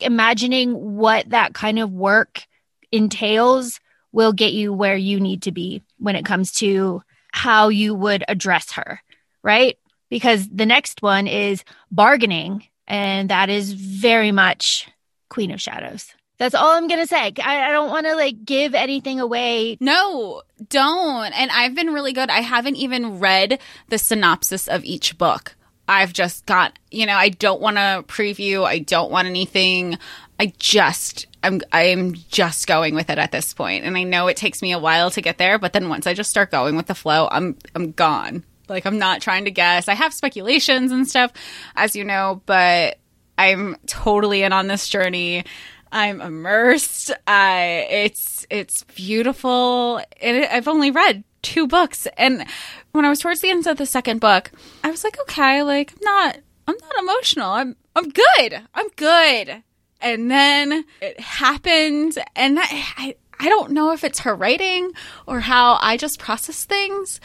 imagining 0.00 0.96
what 0.96 1.30
that 1.30 1.54
kind 1.54 1.78
of 1.78 1.92
work 1.92 2.46
entails 2.90 3.80
will 4.12 4.32
get 4.32 4.52
you 4.52 4.72
where 4.72 4.96
you 4.96 5.20
need 5.20 5.42
to 5.42 5.52
be 5.52 5.82
when 5.98 6.16
it 6.16 6.24
comes 6.24 6.52
to 6.52 7.02
how 7.32 7.68
you 7.68 7.94
would 7.94 8.24
address 8.26 8.72
her, 8.72 9.00
right? 9.42 9.78
Because 10.08 10.48
the 10.48 10.66
next 10.66 11.02
one 11.02 11.26
is 11.28 11.62
bargaining, 11.90 12.66
and 12.88 13.30
that 13.30 13.48
is 13.48 13.72
very 13.72 14.32
much 14.32 14.88
Queen 15.28 15.52
of 15.52 15.60
Shadows. 15.60 16.12
That's 16.40 16.54
all 16.54 16.70
I'm 16.70 16.88
gonna 16.88 17.06
say. 17.06 17.34
I, 17.44 17.68
I 17.68 17.70
don't 17.70 17.90
want 17.90 18.06
to 18.06 18.16
like 18.16 18.46
give 18.46 18.74
anything 18.74 19.20
away. 19.20 19.76
No, 19.78 20.40
don't. 20.70 21.38
And 21.38 21.50
I've 21.50 21.74
been 21.74 21.92
really 21.92 22.14
good. 22.14 22.30
I 22.30 22.40
haven't 22.40 22.76
even 22.76 23.20
read 23.20 23.60
the 23.90 23.98
synopsis 23.98 24.66
of 24.66 24.82
each 24.82 25.18
book. 25.18 25.54
I've 25.86 26.14
just 26.14 26.46
got, 26.46 26.78
you 26.90 27.04
know, 27.04 27.14
I 27.14 27.28
don't 27.28 27.60
want 27.60 27.76
to 27.76 28.04
preview. 28.08 28.64
I 28.64 28.78
don't 28.78 29.10
want 29.10 29.28
anything. 29.28 29.98
I 30.38 30.54
just 30.58 31.26
I'm 31.42 31.60
I'm 31.72 32.14
just 32.14 32.66
going 32.66 32.94
with 32.94 33.10
it 33.10 33.18
at 33.18 33.32
this 33.32 33.52
point. 33.52 33.84
And 33.84 33.98
I 33.98 34.04
know 34.04 34.26
it 34.26 34.38
takes 34.38 34.62
me 34.62 34.72
a 34.72 34.78
while 34.78 35.10
to 35.10 35.20
get 35.20 35.36
there, 35.36 35.58
but 35.58 35.74
then 35.74 35.90
once 35.90 36.06
I 36.06 36.14
just 36.14 36.30
start 36.30 36.50
going 36.50 36.74
with 36.74 36.86
the 36.86 36.94
flow, 36.94 37.28
I'm 37.30 37.58
I'm 37.74 37.92
gone. 37.92 38.44
Like 38.66 38.86
I'm 38.86 38.98
not 38.98 39.20
trying 39.20 39.44
to 39.44 39.50
guess. 39.50 39.88
I 39.88 39.94
have 39.94 40.14
speculations 40.14 40.90
and 40.90 41.06
stuff, 41.06 41.34
as 41.76 41.94
you 41.94 42.04
know, 42.04 42.40
but 42.46 42.96
I'm 43.36 43.76
totally 43.86 44.42
in 44.42 44.54
on 44.54 44.68
this 44.68 44.88
journey. 44.88 45.44
I'm 45.92 46.20
immersed. 46.20 47.12
I 47.26 47.86
it's 47.90 48.46
it's 48.50 48.84
beautiful. 48.84 50.00
And 50.20 50.44
I've 50.46 50.68
only 50.68 50.90
read 50.90 51.24
two 51.42 51.66
books, 51.66 52.06
and 52.16 52.46
when 52.92 53.04
I 53.04 53.08
was 53.08 53.18
towards 53.18 53.40
the 53.40 53.50
end 53.50 53.66
of 53.66 53.76
the 53.76 53.86
second 53.86 54.20
book, 54.20 54.50
I 54.84 54.90
was 54.90 55.04
like, 55.04 55.18
okay, 55.22 55.62
like 55.62 55.92
I'm 55.92 56.02
not 56.02 56.38
I'm 56.66 56.76
not 56.80 57.02
emotional. 57.02 57.50
I'm 57.50 57.76
I'm 57.96 58.10
good. 58.10 58.60
I'm 58.74 58.88
good 58.96 59.62
and 60.00 60.30
then 60.30 60.84
it 61.00 61.20
happened 61.20 62.18
and 62.34 62.58
I, 62.60 63.16
I 63.38 63.48
don't 63.48 63.72
know 63.72 63.92
if 63.92 64.04
it's 64.04 64.20
her 64.20 64.34
writing 64.34 64.92
or 65.26 65.40
how 65.40 65.78
I 65.80 65.96
just 65.96 66.18
process 66.18 66.64
things, 66.64 67.20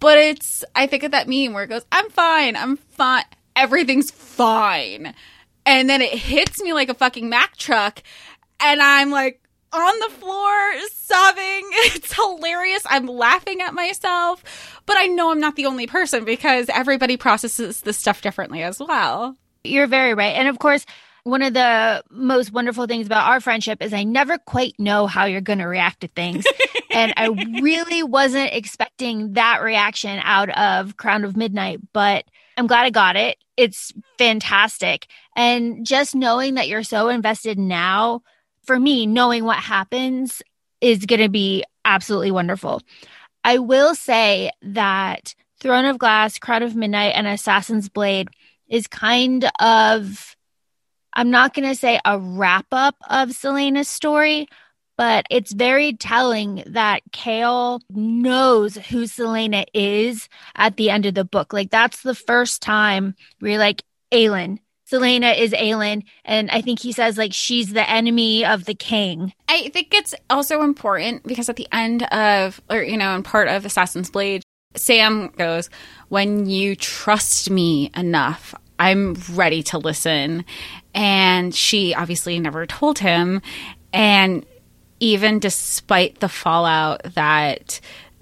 but 0.00 0.18
it's 0.18 0.64
I 0.74 0.86
think 0.86 1.02
of 1.02 1.12
that 1.12 1.28
meme 1.28 1.52
where 1.52 1.64
it 1.64 1.68
goes, 1.68 1.84
I'm 1.90 2.10
fine, 2.10 2.56
I'm 2.56 2.76
fine, 2.76 3.24
everything's 3.56 4.10
fine. 4.10 5.14
And 5.68 5.86
then 5.88 6.00
it 6.00 6.14
hits 6.14 6.62
me 6.62 6.72
like 6.72 6.88
a 6.88 6.94
fucking 6.94 7.28
Mack 7.28 7.58
truck 7.58 8.02
and 8.58 8.80
I'm 8.80 9.10
like 9.10 9.46
on 9.70 9.98
the 10.00 10.08
floor 10.14 10.72
sobbing. 10.90 11.68
It's 11.90 12.14
hilarious. 12.14 12.82
I'm 12.88 13.06
laughing 13.06 13.60
at 13.60 13.74
myself, 13.74 14.80
but 14.86 14.96
I 14.96 15.08
know 15.08 15.30
I'm 15.30 15.40
not 15.40 15.56
the 15.56 15.66
only 15.66 15.86
person 15.86 16.24
because 16.24 16.70
everybody 16.70 17.18
processes 17.18 17.82
this 17.82 17.98
stuff 17.98 18.22
differently 18.22 18.62
as 18.62 18.80
well. 18.80 19.36
You're 19.62 19.86
very 19.86 20.14
right. 20.14 20.36
And 20.36 20.48
of 20.48 20.58
course, 20.58 20.86
one 21.24 21.42
of 21.42 21.52
the 21.52 22.02
most 22.08 22.50
wonderful 22.50 22.86
things 22.86 23.04
about 23.06 23.28
our 23.28 23.40
friendship 23.40 23.82
is 23.82 23.92
I 23.92 24.04
never 24.04 24.38
quite 24.38 24.74
know 24.78 25.06
how 25.06 25.26
you're 25.26 25.42
going 25.42 25.58
to 25.58 25.66
react 25.66 26.00
to 26.00 26.08
things. 26.08 26.46
and 26.90 27.12
I 27.18 27.26
really 27.60 28.02
wasn't 28.02 28.54
expecting 28.54 29.34
that 29.34 29.60
reaction 29.62 30.18
out 30.22 30.48
of 30.48 30.96
Crown 30.96 31.24
of 31.24 31.36
Midnight, 31.36 31.80
but 31.92 32.24
I'm 32.58 32.66
glad 32.66 32.84
I 32.84 32.90
got 32.90 33.16
it. 33.16 33.38
It's 33.56 33.92
fantastic. 34.18 35.06
And 35.36 35.86
just 35.86 36.14
knowing 36.14 36.54
that 36.54 36.68
you're 36.68 36.82
so 36.82 37.08
invested 37.08 37.58
now, 37.58 38.22
for 38.64 38.78
me, 38.78 39.06
knowing 39.06 39.44
what 39.44 39.58
happens 39.58 40.42
is 40.80 41.06
going 41.06 41.20
to 41.20 41.28
be 41.28 41.64
absolutely 41.84 42.32
wonderful. 42.32 42.82
I 43.44 43.58
will 43.58 43.94
say 43.94 44.50
that 44.62 45.34
Throne 45.60 45.84
of 45.84 45.98
Glass, 45.98 46.38
Crown 46.38 46.64
of 46.64 46.74
Midnight, 46.74 47.12
and 47.14 47.26
Assassin's 47.26 47.88
Blade 47.88 48.28
is 48.68 48.88
kind 48.88 49.48
of 49.60 50.36
I'm 51.12 51.30
not 51.30 51.54
going 51.54 51.68
to 51.68 51.74
say 51.74 51.98
a 52.04 52.18
wrap 52.18 52.66
up 52.70 52.96
of 53.08 53.30
Celaena's 53.30 53.88
story, 53.88 54.46
but 54.98 55.24
it's 55.30 55.52
very 55.52 55.94
telling 55.94 56.64
that 56.66 57.02
Chaol 57.12 57.80
knows 57.88 58.74
who 58.74 59.04
Celaena 59.04 59.64
is 59.72 60.28
at 60.56 60.76
the 60.76 60.90
end 60.90 61.06
of 61.06 61.14
the 61.14 61.24
book. 61.24 61.54
Like 61.54 61.70
that's 61.70 62.02
the 62.02 62.14
first 62.14 62.60
time 62.60 63.14
we're 63.40 63.58
like, 63.58 63.82
Aelin. 64.12 64.58
Celaena 64.90 65.38
is 65.38 65.52
Aelin, 65.52 66.02
and 66.24 66.50
I 66.50 66.62
think 66.62 66.80
he 66.80 66.92
says 66.92 67.18
like 67.18 67.34
she's 67.34 67.74
the 67.74 67.88
enemy 67.88 68.44
of 68.44 68.64
the 68.64 68.74
king. 68.74 69.34
I 69.46 69.68
think 69.68 69.94
it's 69.94 70.14
also 70.30 70.62
important 70.62 71.24
because 71.24 71.50
at 71.50 71.56
the 71.56 71.68
end 71.70 72.04
of, 72.04 72.60
or 72.70 72.82
you 72.82 72.96
know, 72.96 73.14
in 73.14 73.22
part 73.22 73.48
of 73.48 73.66
Assassin's 73.66 74.08
Blade, 74.08 74.42
Sam 74.74 75.28
goes, 75.36 75.68
"When 76.08 76.48
you 76.48 76.74
trust 76.74 77.50
me 77.50 77.90
enough, 77.94 78.54
I'm 78.78 79.14
ready 79.32 79.62
to 79.64 79.78
listen. 79.78 80.44
And 80.94 81.54
she 81.54 81.94
obviously 81.94 82.38
never 82.38 82.66
told 82.66 82.98
him. 82.98 83.42
And 83.92 84.44
even 85.00 85.38
despite 85.38 86.20
the 86.20 86.28
fallout 86.28 87.02
that 87.14 87.80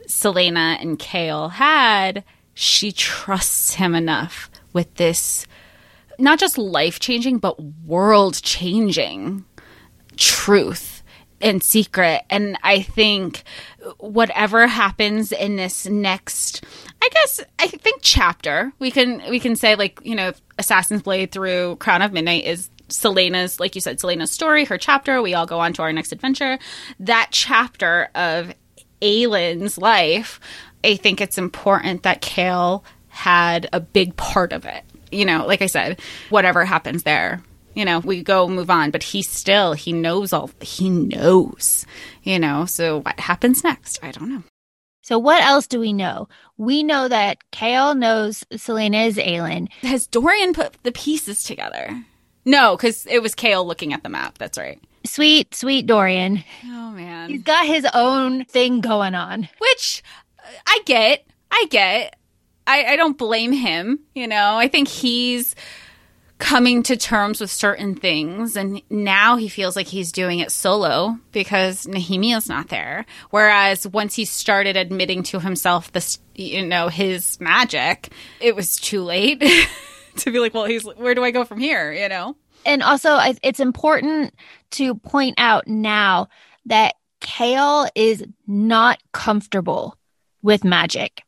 Celaena 0.08 0.80
and 0.80 0.98
Chaol 0.98 1.52
had, 1.52 2.24
she 2.54 2.92
trusts 2.92 3.74
him 3.74 3.94
enough 3.94 4.50
with 4.72 4.94
this 4.94 5.46
not 6.18 6.38
just 6.38 6.56
life 6.56 6.98
changing, 6.98 7.38
but 7.38 7.62
world 7.84 8.40
changing 8.42 9.44
truth 10.16 11.02
and 11.42 11.62
secret. 11.62 12.22
And 12.30 12.58
I 12.62 12.80
think 12.80 13.42
whatever 13.98 14.66
happens 14.66 15.30
in 15.30 15.56
this 15.56 15.86
next 15.86 16.64
I 17.02 17.08
guess 17.10 17.40
I 17.58 17.68
think 17.68 18.00
chapter 18.02 18.72
we 18.78 18.90
can 18.90 19.22
we 19.30 19.38
can 19.38 19.54
say 19.54 19.76
like 19.76 20.00
you 20.02 20.14
know 20.14 20.32
Assassin's 20.58 21.02
Blade 21.02 21.30
through 21.30 21.76
Crown 21.76 22.02
of 22.02 22.12
Midnight 22.12 22.44
is 22.44 22.68
Celaena's 22.88 23.60
like 23.60 23.74
you 23.74 23.80
said 23.80 23.98
Celaena's 23.98 24.30
story 24.30 24.64
her 24.64 24.78
chapter 24.78 25.20
we 25.20 25.34
all 25.34 25.46
go 25.46 25.60
on 25.60 25.72
to 25.74 25.82
our 25.82 25.92
next 25.92 26.12
adventure 26.12 26.58
that 27.00 27.28
chapter 27.30 28.08
of 28.14 28.52
Aelin's 29.00 29.78
life 29.78 30.40
I 30.84 30.96
think 30.96 31.20
it's 31.20 31.38
important 31.38 32.04
that 32.04 32.22
Chaol 32.22 32.82
had 33.08 33.68
a 33.72 33.80
big 33.80 34.16
part 34.16 34.52
of 34.52 34.64
it 34.64 34.84
you 35.10 35.24
know 35.24 35.46
like 35.46 35.62
I 35.62 35.66
said 35.66 36.00
whatever 36.30 36.64
happens 36.64 37.02
there 37.02 37.42
you 37.74 37.84
know 37.84 37.98
we 38.00 38.22
go 38.22 38.48
move 38.48 38.70
on 38.70 38.90
but 38.90 39.02
he 39.02 39.22
still 39.22 39.72
he 39.72 39.92
knows 39.92 40.32
all 40.32 40.50
he 40.60 40.90
knows 40.90 41.86
you 42.22 42.38
know 42.38 42.66
so 42.66 43.00
what 43.00 43.18
happens 43.20 43.64
next 43.64 43.98
I 44.02 44.12
don't 44.12 44.30
know 44.30 44.42
so 45.06 45.20
what 45.20 45.40
else 45.40 45.68
do 45.68 45.78
we 45.78 45.92
know? 45.92 46.26
We 46.56 46.82
know 46.82 47.06
that 47.06 47.38
Chaol 47.52 47.96
knows 47.96 48.42
Celaena 48.52 49.06
is 49.06 49.16
Aelin. 49.18 49.70
Has 49.82 50.08
Dorian 50.08 50.52
put 50.52 50.82
the 50.82 50.90
pieces 50.90 51.44
together? 51.44 52.04
No, 52.46 52.76
because 52.76 53.04
it 53.06 53.20
was 53.20 53.34
Chaol 53.34 53.66
looking 53.66 53.92
at 53.92 54.04
the 54.04 54.08
map. 54.08 54.38
That's 54.38 54.56
right. 54.56 54.80
Sweet, 55.04 55.54
sweet 55.54 55.86
Dorian. 55.86 56.44
Oh 56.64 56.90
man, 56.92 57.30
he's 57.30 57.42
got 57.42 57.66
his 57.66 57.86
own 57.92 58.44
thing 58.44 58.80
going 58.80 59.14
on. 59.14 59.48
Which 59.58 60.02
uh, 60.38 60.48
I 60.66 60.80
get. 60.86 61.26
I 61.50 61.66
get. 61.68 62.16
I, 62.66 62.84
I 62.84 62.96
don't 62.96 63.18
blame 63.18 63.52
him. 63.52 64.00
You 64.14 64.26
know, 64.28 64.56
I 64.56 64.68
think 64.68 64.88
he's 64.88 65.54
coming 66.38 66.82
to 66.82 66.96
terms 66.96 67.40
with 67.40 67.50
certain 67.50 67.94
things 67.94 68.56
and 68.56 68.82
now 68.90 69.36
he 69.36 69.48
feels 69.48 69.74
like 69.74 69.86
he's 69.86 70.12
doing 70.12 70.38
it 70.38 70.52
solo 70.52 71.18
because 71.32 71.86
Nehemia's 71.86 72.46
not 72.46 72.68
there 72.68 73.06
whereas 73.30 73.86
once 73.86 74.14
he 74.14 74.26
started 74.26 74.76
admitting 74.76 75.22
to 75.22 75.40
himself 75.40 75.90
this 75.92 76.18
you 76.34 76.62
know 76.62 76.88
his 76.88 77.40
magic 77.40 78.10
it 78.38 78.54
was 78.54 78.76
too 78.76 79.02
late 79.02 79.42
to 80.24 80.30
be 80.30 80.38
like 80.38 80.54
well 80.54 80.64
he's 80.64 80.84
where 80.84 81.14
do 81.14 81.24
I 81.24 81.30
go 81.30 81.44
from 81.44 81.58
here 81.58 81.92
you 81.92 82.08
know? 82.08 82.36
And 82.64 82.82
also 82.82 83.18
it's 83.42 83.60
important 83.60 84.34
to 84.72 84.94
point 84.94 85.34
out 85.38 85.68
now 85.68 86.28
that 86.66 86.94
Chaol 87.20 87.88
is 87.94 88.24
not 88.46 88.98
comfortable 89.12 89.96
with 90.42 90.64
magic. 90.64 91.22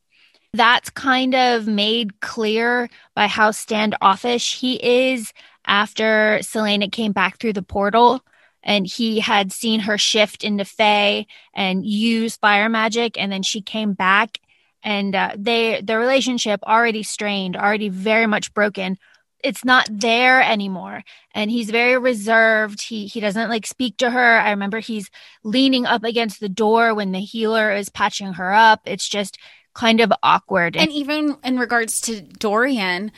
That's 0.53 0.89
kind 0.89 1.35
of 1.35 1.67
made 1.67 2.21
clear 2.21 2.89
by 3.15 3.27
how 3.27 3.51
standoffish 3.51 4.55
he 4.59 4.83
is 4.83 5.31
after 5.65 6.39
Celaena 6.41 6.91
came 6.91 7.11
back 7.11 7.39
through 7.39 7.53
the 7.53 7.61
portal 7.61 8.21
and 8.63 8.85
he 8.85 9.19
had 9.19 9.51
seen 9.51 9.81
her 9.81 9.97
shift 9.97 10.43
into 10.43 10.65
Fae 10.65 11.25
and 11.53 11.85
use 11.85 12.35
fire 12.35 12.69
magic, 12.69 13.17
and 13.17 13.31
then 13.31 13.43
she 13.43 13.61
came 13.61 13.93
back, 13.93 14.39
and 14.83 15.15
uh, 15.15 15.35
they 15.37 15.81
their 15.81 15.99
relationship 15.99 16.61
already 16.63 17.03
strained, 17.03 17.55
already 17.55 17.89
very 17.89 18.27
much 18.27 18.53
broken. 18.53 18.97
It's 19.41 19.63
not 19.63 19.87
there 19.89 20.41
anymore, 20.41 21.03
and 21.33 21.49
he's 21.49 21.69
very 21.69 21.97
reserved. 21.97 22.81
He 22.81 23.07
he 23.07 23.19
doesn't 23.19 23.49
like 23.49 23.65
speak 23.65 23.97
to 23.97 24.09
her. 24.09 24.37
I 24.39 24.51
remember 24.51 24.79
he's 24.79 25.09
leaning 25.43 25.85
up 25.85 26.03
against 26.03 26.39
the 26.39 26.49
door 26.49 26.93
when 26.93 27.11
the 27.11 27.21
healer 27.21 27.71
is 27.71 27.89
patching 27.89 28.33
her 28.33 28.53
up. 28.53 28.81
It's 28.85 29.07
just 29.07 29.37
kind 29.73 30.01
of 30.01 30.11
awkward. 30.23 30.75
And 30.75 30.91
even 30.91 31.37
in 31.43 31.57
regards 31.57 32.01
to 32.01 32.21
Dorian, 32.21 33.11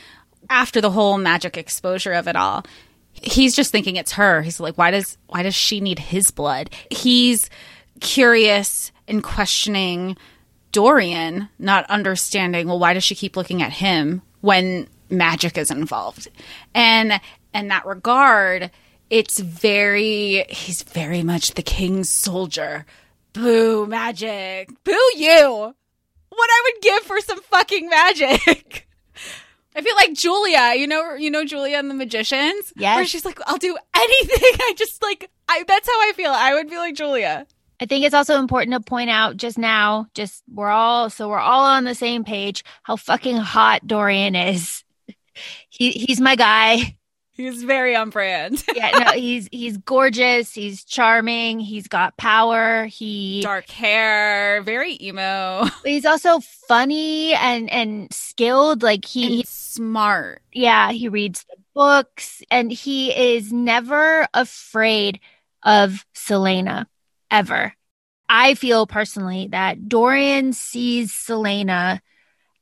after 0.50 0.80
the 0.80 0.92
whole 0.92 1.18
magic 1.18 1.58
exposure 1.58 2.14
of 2.14 2.28
it 2.28 2.36
all, 2.36 2.66
he's 3.14 3.56
just 3.56 3.72
thinking 3.72 3.96
it's 3.96 4.14
her. 4.14 4.42
He's 4.42 4.60
like, 4.60 4.78
why 4.78 4.92
does 4.92 5.18
why 5.28 5.44
does 5.44 5.56
she 5.56 5.80
need 5.80 6.00
his 6.00 6.30
blood? 6.32 6.70
He's 6.90 7.50
curious 8.00 8.92
and 9.08 9.24
questioning 9.24 10.18
Dorian, 10.72 11.50
not 11.60 11.90
understanding, 11.90 12.68
well, 12.68 12.80
why 12.80 12.94
does 12.94 13.04
she 13.04 13.16
keep 13.16 13.36
looking 13.36 13.62
at 13.62 13.74
him 13.74 14.22
when 14.42 14.88
magic 15.10 15.58
is 15.58 15.72
involved? 15.72 16.28
And 16.74 17.20
in 17.54 17.68
that 17.68 17.86
regard, 17.86 18.72
it's 19.10 19.40
very 19.40 20.46
he's 20.50 20.84
very 20.84 21.24
much 21.24 21.56
the 21.56 21.64
king's 21.64 22.10
soldier. 22.10 22.86
Boo 23.34 23.86
magic. 23.86 24.70
Boo 24.84 25.12
you 25.16 25.76
what 26.32 26.50
I 26.50 26.62
would 26.66 26.82
give 26.82 27.04
for 27.04 27.20
some 27.20 27.42
fucking 27.42 27.90
magic. 27.90 28.88
I 29.76 29.82
feel 29.82 29.96
like 29.96 30.14
Julia, 30.14 30.74
you 30.76 30.88
know, 30.88 31.14
you 31.14 31.32
know 31.32 31.46
Julia 31.46 31.78
and 31.78 31.90
the 31.90 31.96
Magicians, 31.96 32.74
yeah. 32.76 32.96
Where 32.96 33.06
she's 33.06 33.24
like, 33.24 33.40
"I'll 33.46 33.58
do 33.58 33.78
anything." 33.96 34.60
I 34.60 34.74
just 34.78 35.02
like, 35.02 35.30
I. 35.48 35.64
That's 35.66 35.88
how 35.88 35.94
I 35.94 36.14
feel. 36.16 36.32
I 36.32 36.54
would 36.56 36.70
be 36.70 36.78
like 36.78 36.96
Julia. 36.96 37.48
I 37.82 37.88
think 37.88 38.06
it's 38.06 38.14
also 38.14 38.38
important 38.38 38.74
to 38.76 38.80
point 38.80 39.10
out 39.10 39.38
just 39.38 39.58
now, 39.58 40.06
just 40.14 40.44
we're 40.54 40.70
all 40.70 41.10
so 41.10 41.28
we're 41.28 41.40
all 41.40 41.64
on 41.64 41.84
the 41.84 41.96
same 41.96 42.24
page. 42.24 42.64
How 42.84 42.96
fucking 42.96 43.38
hot 43.38 43.86
Dorian 43.86 44.36
is. 44.36 44.84
He 45.70 45.92
he's 45.92 46.20
my 46.20 46.36
guy. 46.36 46.98
He's 47.32 47.64
very 47.64 47.96
on 47.96 48.10
brand. 48.10 48.64
yeah, 48.76 49.00
no, 49.00 49.12
he's 49.16 49.48
he's 49.52 49.78
gorgeous. 49.78 50.54
He's 50.54 50.84
charming. 50.84 51.62
He's 51.62 51.88
got 51.88 52.18
power. 52.18 52.86
He 52.86 53.42
dark 53.42 53.70
hair, 53.70 54.62
very 54.62 54.98
emo. 55.02 55.68
He's 55.86 56.06
also 56.06 56.42
funny 56.68 57.34
and 57.34 57.70
and 57.70 58.14
skilled. 58.14 58.84
Like 58.84 59.06
he, 59.06 59.38
he's 59.38 59.50
smart. 59.50 60.42
Yeah, 60.52 60.92
he 60.92 61.08
reads 61.08 61.46
the 61.50 61.56
books, 61.74 62.44
and 62.52 62.72
he 62.72 63.12
is 63.38 63.54
never 63.54 64.28
afraid 64.34 65.22
of 65.64 66.06
Celaena 66.14 66.88
ever. 67.32 67.74
I 68.30 68.54
feel 68.54 68.86
personally 68.86 69.50
that 69.52 69.90
Dorian 69.90 70.54
sees 70.54 71.12
Celaena 71.12 72.00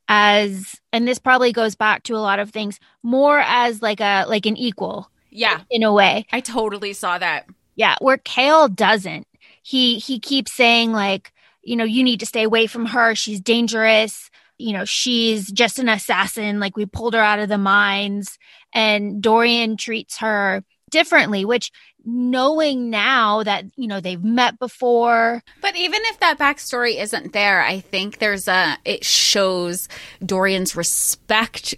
as 0.07 0.75
and 0.91 1.07
this 1.07 1.19
probably 1.19 1.53
goes 1.53 1.75
back 1.75 2.01
to 2.03 2.15
a 2.15 2.17
lot 2.17 2.39
of 2.39 2.49
things 2.49 2.79
more 3.03 3.39
as 3.39 3.81
like 3.81 4.01
a 4.01 4.25
like 4.27 4.47
an 4.47 4.57
equal 4.57 5.11
yeah. 5.29 5.61
in 5.69 5.83
a 5.83 5.93
way. 5.93 6.25
I 6.31 6.39
totally 6.39 6.93
saw 6.93 7.19
that. 7.19 7.45
Yeah 7.75 7.95
where 8.01 8.17
Chaol 8.17 8.75
doesn't. 8.75 9.27
He 9.61 9.99
he 9.99 10.19
keeps 10.19 10.51
saying 10.51 10.91
like 10.91 11.31
you 11.61 11.75
know 11.75 11.83
you 11.83 12.03
need 12.03 12.19
to 12.21 12.25
stay 12.25 12.43
away 12.43 12.65
from 12.65 12.87
her. 12.87 13.13
She's 13.13 13.39
dangerous. 13.39 14.31
You 14.57 14.73
know 14.73 14.85
she's 14.85 15.51
just 15.51 15.77
an 15.77 15.87
assassin. 15.87 16.59
Like 16.59 16.75
we 16.75 16.87
pulled 16.87 17.13
her 17.13 17.21
out 17.21 17.39
of 17.39 17.49
the 17.49 17.59
mines. 17.59 18.37
And 18.73 19.21
dorian 19.21 19.77
treats 19.77 20.17
her 20.17 20.63
differently 20.91 21.43
which 21.43 21.71
knowing 22.05 22.89
now 22.89 23.43
that 23.43 23.65
you 23.75 23.87
know 23.87 23.99
they've 23.99 24.23
met 24.23 24.59
before. 24.59 25.43
But 25.61 25.75
even 25.75 26.01
if 26.05 26.19
that 26.19 26.39
backstory 26.39 26.99
isn't 26.99 27.33
there 27.33 27.61
i 27.61 27.79
think 27.79 28.19
there's 28.19 28.47
a 28.47 28.77
it 28.85 29.03
shows 29.03 29.87
dorian's 30.25 30.75
respect 30.75 31.75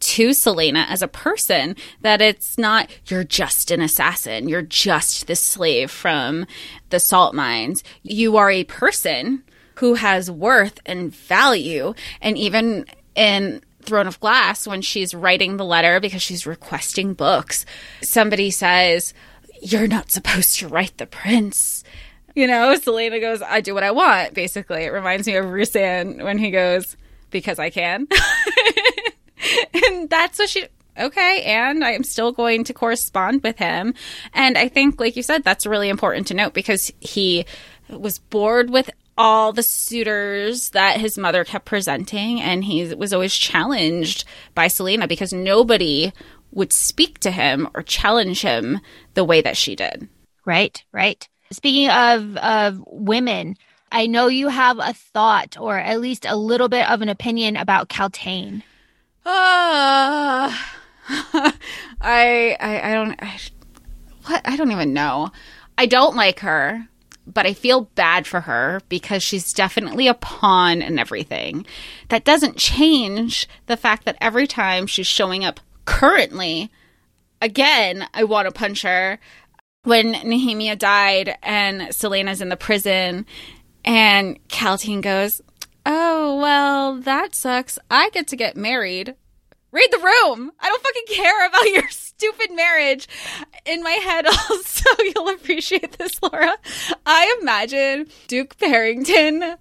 to 0.00 0.28
Celaena 0.28 0.86
as 0.88 1.02
a 1.02 1.08
person 1.08 1.76
that 2.02 2.20
it's 2.20 2.58
not 2.58 2.90
you're 3.06 3.24
just 3.24 3.70
an 3.70 3.80
assassin. 3.80 4.48
You're 4.48 4.62
just 4.62 5.26
this 5.26 5.40
slave 5.40 5.90
from 5.90 6.46
the 6.90 7.00
salt 7.00 7.34
mines. 7.34 7.82
You 8.02 8.36
are 8.36 8.50
a 8.50 8.64
person 8.64 9.42
who 9.76 9.94
has 9.94 10.30
worth 10.30 10.78
and 10.86 11.12
value. 11.12 11.94
And 12.20 12.36
even 12.38 12.84
in 13.14 13.62
Throne 13.82 14.06
of 14.06 14.20
Glass 14.20 14.66
when 14.66 14.82
she's 14.82 15.14
writing 15.14 15.56
the 15.56 15.64
letter 15.64 15.98
because 15.98 16.22
she's 16.22 16.46
requesting 16.46 17.14
books 17.14 17.64
somebody 18.02 18.50
says 18.50 19.14
you're 19.62 19.88
not 19.88 20.10
supposed 20.10 20.58
to 20.58 20.68
write 20.68 20.96
the 20.98 21.06
prince. 21.06 21.84
You 22.34 22.46
know, 22.46 22.74
Celaena 22.76 23.20
goes, 23.20 23.42
I 23.42 23.60
do 23.60 23.74
what 23.74 23.82
I 23.82 23.90
want, 23.90 24.34
basically. 24.34 24.84
It 24.84 24.92
reminds 24.92 25.26
me 25.26 25.36
of 25.36 25.46
Rhysand 25.46 26.22
when 26.22 26.38
he 26.38 26.50
goes, 26.50 26.96
because 27.30 27.58
I 27.58 27.70
can. 27.70 28.06
and 29.74 30.08
that's 30.08 30.38
what 30.38 30.48
she, 30.48 30.66
okay, 30.98 31.42
and 31.42 31.84
I 31.84 31.92
am 31.92 32.04
still 32.04 32.32
going 32.32 32.64
to 32.64 32.74
correspond 32.74 33.42
with 33.42 33.58
him. 33.58 33.94
And 34.32 34.56
I 34.56 34.68
think, 34.68 35.00
like 35.00 35.16
you 35.16 35.22
said, 35.22 35.44
that's 35.44 35.66
really 35.66 35.88
important 35.88 36.26
to 36.28 36.34
note 36.34 36.54
because 36.54 36.92
he 37.00 37.44
was 37.88 38.18
bored 38.18 38.70
with 38.70 38.90
all 39.16 39.52
the 39.52 39.64
suitors 39.64 40.70
that 40.70 41.00
his 41.00 41.18
mother 41.18 41.44
kept 41.44 41.64
presenting, 41.64 42.40
and 42.40 42.64
he 42.64 42.94
was 42.94 43.12
always 43.12 43.34
challenged 43.34 44.24
by 44.54 44.66
Celaena 44.66 45.08
because 45.08 45.32
nobody 45.32 46.12
would 46.52 46.72
speak 46.72 47.18
to 47.20 47.30
him 47.30 47.68
or 47.74 47.82
challenge 47.82 48.42
him 48.42 48.80
the 49.14 49.24
way 49.24 49.40
that 49.40 49.56
she 49.56 49.76
did. 49.76 50.08
Right, 50.44 50.82
right. 50.92 51.28
Speaking 51.50 51.88
of 51.88 52.36
of 52.36 52.82
women, 52.86 53.56
I 53.90 54.06
know 54.06 54.26
you 54.26 54.48
have 54.48 54.78
a 54.78 54.92
thought 54.92 55.56
or 55.58 55.78
at 55.78 56.00
least 56.00 56.26
a 56.26 56.36
little 56.36 56.68
bit 56.68 56.88
of 56.90 57.00
an 57.00 57.08
opinion 57.08 57.56
about 57.56 57.88
Kaltain. 57.88 58.62
Uh, 59.24 60.52
I, 62.00 62.56
I 62.60 62.90
I 62.90 62.94
don't 62.94 63.22
I, 63.22 63.38
what 64.24 64.42
I 64.46 64.56
don't 64.56 64.72
even 64.72 64.92
know. 64.92 65.30
I 65.76 65.86
don't 65.86 66.16
like 66.16 66.40
her, 66.40 66.88
but 67.26 67.46
I 67.46 67.52
feel 67.52 67.82
bad 67.94 68.26
for 68.26 68.40
her 68.40 68.80
because 68.88 69.22
she's 69.22 69.52
definitely 69.52 70.06
a 70.06 70.14
pawn 70.14 70.82
and 70.82 70.98
everything. 70.98 71.66
That 72.08 72.24
doesn't 72.24 72.56
change 72.56 73.46
the 73.66 73.76
fact 73.76 74.04
that 74.04 74.16
every 74.20 74.46
time 74.46 74.86
she's 74.86 75.06
showing 75.06 75.44
up 75.44 75.60
currently, 75.88 76.70
again, 77.40 78.06
I 78.12 78.24
want 78.24 78.46
to 78.46 78.52
punch 78.52 78.82
her. 78.82 79.18
When 79.84 80.12
Nehemia 80.12 80.78
died 80.78 81.38
and 81.42 81.94
Celaena's 81.94 82.42
in 82.42 82.50
the 82.50 82.56
prison, 82.56 83.24
and 83.84 84.38
Kaltain 84.48 85.00
goes, 85.00 85.40
Oh, 85.86 86.38
well, 86.40 86.96
that 87.00 87.34
sucks. 87.34 87.78
I 87.90 88.10
get 88.10 88.26
to 88.28 88.36
get 88.36 88.54
married. 88.54 89.14
Read 89.72 89.88
the 89.90 89.98
room. 89.98 90.52
I 90.60 90.68
don't 90.68 90.82
fucking 90.82 91.16
care 91.16 91.46
about 91.46 91.70
your 91.72 91.88
stupid 91.88 92.54
marriage. 92.54 93.08
In 93.64 93.82
my 93.82 93.92
head, 93.92 94.26
also, 94.50 94.90
you'll 94.98 95.30
appreciate 95.30 95.96
this, 95.96 96.20
Laura. 96.22 96.54
I 97.06 97.38
imagine 97.40 98.08
Duke 98.26 98.58
Perrington 98.58 99.56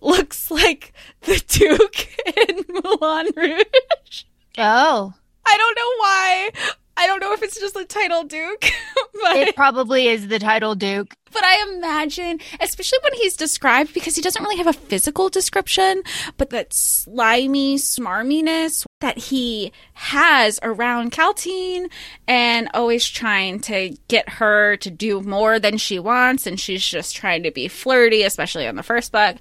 looks 0.00 0.50
like 0.50 0.92
the 1.22 1.40
Duke 1.46 2.08
in 2.48 2.64
Moulin 2.68 3.28
Rouge. 3.36 4.24
Oh. 4.58 5.14
I 5.46 5.56
don't 5.56 5.76
know 5.76 5.92
why. 5.98 6.50
I 6.96 7.06
don't 7.06 7.20
know 7.20 7.32
if 7.32 7.42
it's 7.42 7.58
just 7.58 7.74
the 7.74 7.84
title 7.84 8.24
Duke. 8.24 8.66
But, 9.22 9.36
it 9.36 9.54
probably 9.56 10.08
is 10.08 10.28
the 10.28 10.38
title 10.38 10.74
Duke. 10.74 11.12
But 11.30 11.44
I 11.44 11.74
imagine, 11.74 12.40
especially 12.58 13.00
when 13.02 13.12
he's 13.12 13.36
described, 13.36 13.92
because 13.92 14.16
he 14.16 14.22
doesn't 14.22 14.42
really 14.42 14.56
have 14.56 14.66
a 14.66 14.72
physical 14.72 15.28
description, 15.28 16.02
but 16.38 16.48
that 16.50 16.72
slimy 16.72 17.76
smarminess 17.76 18.86
that 19.02 19.18
he 19.18 19.72
has 19.92 20.58
around 20.62 21.12
Kaltain 21.12 21.90
and 22.26 22.70
always 22.72 23.06
trying 23.06 23.60
to 23.60 23.94
get 24.08 24.26
her 24.30 24.78
to 24.78 24.90
do 24.90 25.20
more 25.20 25.58
than 25.58 25.76
she 25.76 25.98
wants. 25.98 26.46
And 26.46 26.58
she's 26.58 26.86
just 26.86 27.14
trying 27.14 27.42
to 27.42 27.50
be 27.50 27.68
flirty, 27.68 28.22
especially 28.22 28.66
on 28.66 28.76
the 28.76 28.82
first 28.82 29.12
book. 29.12 29.36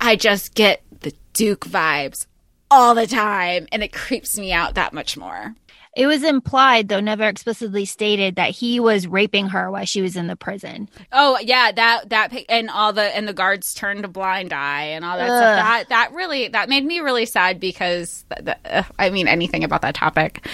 I 0.00 0.14
just 0.14 0.54
get 0.54 0.80
the 1.00 1.12
Duke 1.32 1.66
vibes 1.66 2.26
all 2.70 2.94
the 2.94 3.06
time 3.06 3.66
and 3.72 3.82
it 3.82 3.92
creeps 3.92 4.38
me 4.38 4.52
out 4.52 4.74
that 4.74 4.92
much 4.92 5.16
more. 5.16 5.54
It 5.96 6.08
was 6.08 6.24
implied, 6.24 6.88
though 6.88 7.00
never 7.00 7.24
explicitly 7.24 7.84
stated, 7.84 8.34
that 8.34 8.50
he 8.50 8.80
was 8.80 9.06
raping 9.06 9.50
her 9.50 9.70
while 9.70 9.84
she 9.84 10.02
was 10.02 10.16
in 10.16 10.26
the 10.26 10.34
prison. 10.34 10.88
Oh 11.12 11.38
yeah, 11.40 11.70
that 11.70 12.08
that 12.08 12.32
and 12.48 12.68
all 12.68 12.92
the 12.92 13.16
and 13.16 13.28
the 13.28 13.32
guards 13.32 13.74
turned 13.74 14.04
a 14.04 14.08
blind 14.08 14.52
eye 14.52 14.86
and 14.86 15.04
all 15.04 15.16
that 15.16 15.30
Ugh. 15.30 15.36
stuff. 15.36 15.56
That 15.56 15.88
that 15.90 16.12
really 16.12 16.48
that 16.48 16.68
made 16.68 16.84
me 16.84 16.98
really 16.98 17.26
sad 17.26 17.60
because 17.60 18.24
the, 18.28 18.56
uh, 18.64 18.82
I 18.98 19.10
mean 19.10 19.28
anything 19.28 19.62
about 19.62 19.82
that 19.82 19.94
topic 19.94 20.46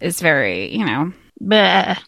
is 0.00 0.20
very 0.20 0.72
you 0.72 0.84
know. 0.84 1.12
Bleh. 1.42 1.98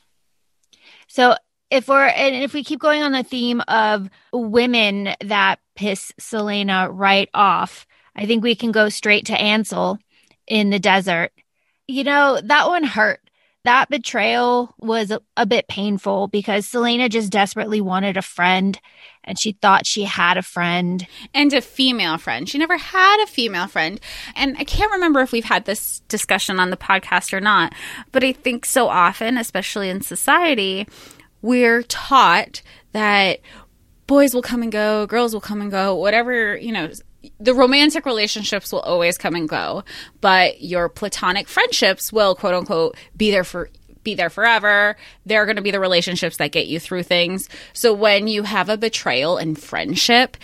So 1.09 1.35
if 1.71 1.88
we're 1.88 2.07
and 2.07 2.37
if 2.37 2.55
we 2.55 2.62
keep 2.62 2.79
going 2.79 3.03
on 3.03 3.11
the 3.11 3.25
theme 3.25 3.62
of 3.66 4.09
women 4.33 5.14
that 5.25 5.59
piss 5.75 6.12
Celaena 6.21 6.88
right 6.92 7.29
off, 7.35 7.85
I 8.16 8.26
think 8.26 8.42
we 8.42 8.55
can 8.55 8.72
go 8.72 8.88
straight 8.88 9.26
to 9.26 9.40
Ansel 9.40 9.98
in 10.46 10.70
the 10.70 10.79
desert 10.79 11.33
you 11.87 12.05
know, 12.05 12.40
that 12.42 12.68
one 12.68 12.85
hurt. 12.85 13.20
That 13.64 13.88
betrayal 13.88 14.74
was 14.79 15.11
a, 15.11 15.20
a, 15.37 15.44
bit 15.44 15.66
painful 15.66 16.29
because 16.29 16.66
Celaena 16.66 17.11
just 17.11 17.33
desperately 17.33 17.81
wanted 17.81 18.16
a 18.16 18.22
friend 18.22 18.81
and 19.24 19.37
she 19.37 19.52
thought 19.52 19.88
she 19.88 20.05
had 20.05 20.37
a 20.37 20.42
friend. 20.42 21.05
And 21.35 21.52
a 21.52 21.61
female 21.61 22.16
friend. 22.16 22.48
She 22.48 22.59
never 22.59 22.76
had 22.76 23.20
a 23.24 23.26
female 23.26 23.66
friend. 23.66 23.98
And 24.37 24.57
I 24.57 24.62
can't 24.62 24.92
remember 24.92 25.20
if 25.20 25.33
we've 25.33 25.44
had 25.44 25.64
this 25.64 25.98
discussion 26.07 26.61
on 26.61 26.70
the 26.70 26.76
podcast 26.76 27.33
or 27.33 27.40
not, 27.40 27.74
but 28.12 28.22
I 28.22 28.33
think 28.33 28.66
so 28.66 28.88
often, 28.88 29.37
especially 29.37 29.88
in 29.90 30.00
society, 30.00 30.87
we're 31.42 31.83
taught 31.83 32.62
that 32.92 33.40
boys 34.07 34.33
will 34.33 34.42
come 34.42 34.62
and 34.62 34.70
go, 34.70 35.07
girls 35.07 35.35
will 35.35 35.40
come 35.40 35.61
and 35.61 35.72
go, 35.72 35.96
whatever, 35.96 36.57
you 36.57 36.70
know, 36.70 36.90
the 37.39 37.55
romantic 37.55 38.07
relationships 38.07 38.73
will 38.73 38.81
always 38.81 39.19
come 39.19 39.35
and 39.35 39.49
go, 39.49 39.85
but 40.21 40.62
your 40.62 40.89
platonic 40.89 41.49
friendships 41.49 42.12
will 42.12 42.35
quote 42.35 42.55
unquote 42.55 42.97
be 43.17 43.31
there 43.31 43.45
for 43.45 43.71
be 44.03 44.15
there 44.15 44.31
forever. 44.31 44.97
They're 45.27 45.47
going 45.47 45.57
to 45.57 45.62
be 45.62 45.73
the 45.73 45.81
relationships 45.81 46.37
that 46.37 46.53
get 46.53 46.69
you 46.69 46.79
through 46.79 47.03
things. 47.03 47.49
So 47.73 47.93
when 47.93 48.29
you 48.29 48.45
have 48.45 48.69
a 48.69 48.77
betrayal 48.77 49.37
in 49.37 49.57
friendship, 49.57 50.37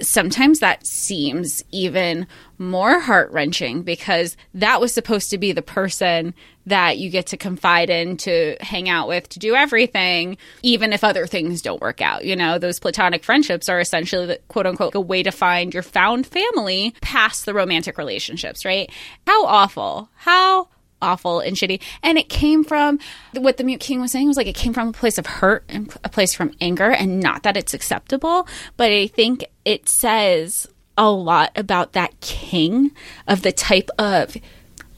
sometimes 0.00 0.60
that 0.60 0.86
seems 0.86 1.62
even 1.70 2.26
more 2.58 3.00
heart 3.00 3.30
wrenching 3.30 3.82
because 3.82 4.36
that 4.54 4.80
was 4.80 4.94
supposed 4.94 5.28
to 5.30 5.38
be 5.38 5.52
the 5.52 5.62
person 5.62 6.32
that 6.66 6.98
you 6.98 7.10
get 7.10 7.26
to 7.26 7.36
confide 7.36 7.90
in, 7.90 8.16
to 8.18 8.56
hang 8.60 8.88
out 8.88 9.08
with, 9.08 9.28
to 9.30 9.38
do 9.38 9.54
everything, 9.54 10.36
even 10.62 10.92
if 10.92 11.02
other 11.02 11.26
things 11.26 11.62
don't 11.62 11.80
work 11.80 12.00
out. 12.00 12.24
You 12.24 12.36
know, 12.36 12.58
those 12.58 12.78
platonic 12.78 13.24
friendships 13.24 13.68
are 13.68 13.80
essentially 13.80 14.26
the 14.26 14.40
quote 14.48 14.66
unquote 14.66 14.94
a 14.94 15.00
way 15.00 15.22
to 15.22 15.32
find 15.32 15.74
your 15.74 15.82
found 15.82 16.26
family 16.26 16.94
past 17.00 17.46
the 17.46 17.54
romantic 17.54 17.98
relationships, 17.98 18.64
right? 18.64 18.90
How 19.26 19.46
awful. 19.46 20.08
How 20.16 20.68
awful 21.02 21.40
and 21.40 21.56
shitty. 21.56 21.82
And 22.02 22.16
it 22.16 22.28
came 22.28 22.64
from 22.64 22.98
what 23.32 23.56
the 23.56 23.64
Mute 23.64 23.80
King 23.80 24.00
was 24.00 24.12
saying 24.12 24.28
was 24.28 24.36
like 24.36 24.46
it 24.46 24.54
came 24.54 24.72
from 24.72 24.88
a 24.88 24.92
place 24.92 25.18
of 25.18 25.26
hurt 25.26 25.64
and 25.68 25.92
a 26.04 26.08
place 26.08 26.32
from 26.32 26.54
anger, 26.60 26.90
and 26.90 27.20
not 27.20 27.42
that 27.42 27.56
it's 27.56 27.74
acceptable, 27.74 28.46
but 28.76 28.90
I 28.90 29.08
think 29.08 29.44
it 29.64 29.88
says 29.88 30.68
a 30.96 31.10
lot 31.10 31.50
about 31.56 31.92
that 31.92 32.20
king 32.20 32.92
of 33.26 33.42
the 33.42 33.52
type 33.52 33.90
of 33.98 34.36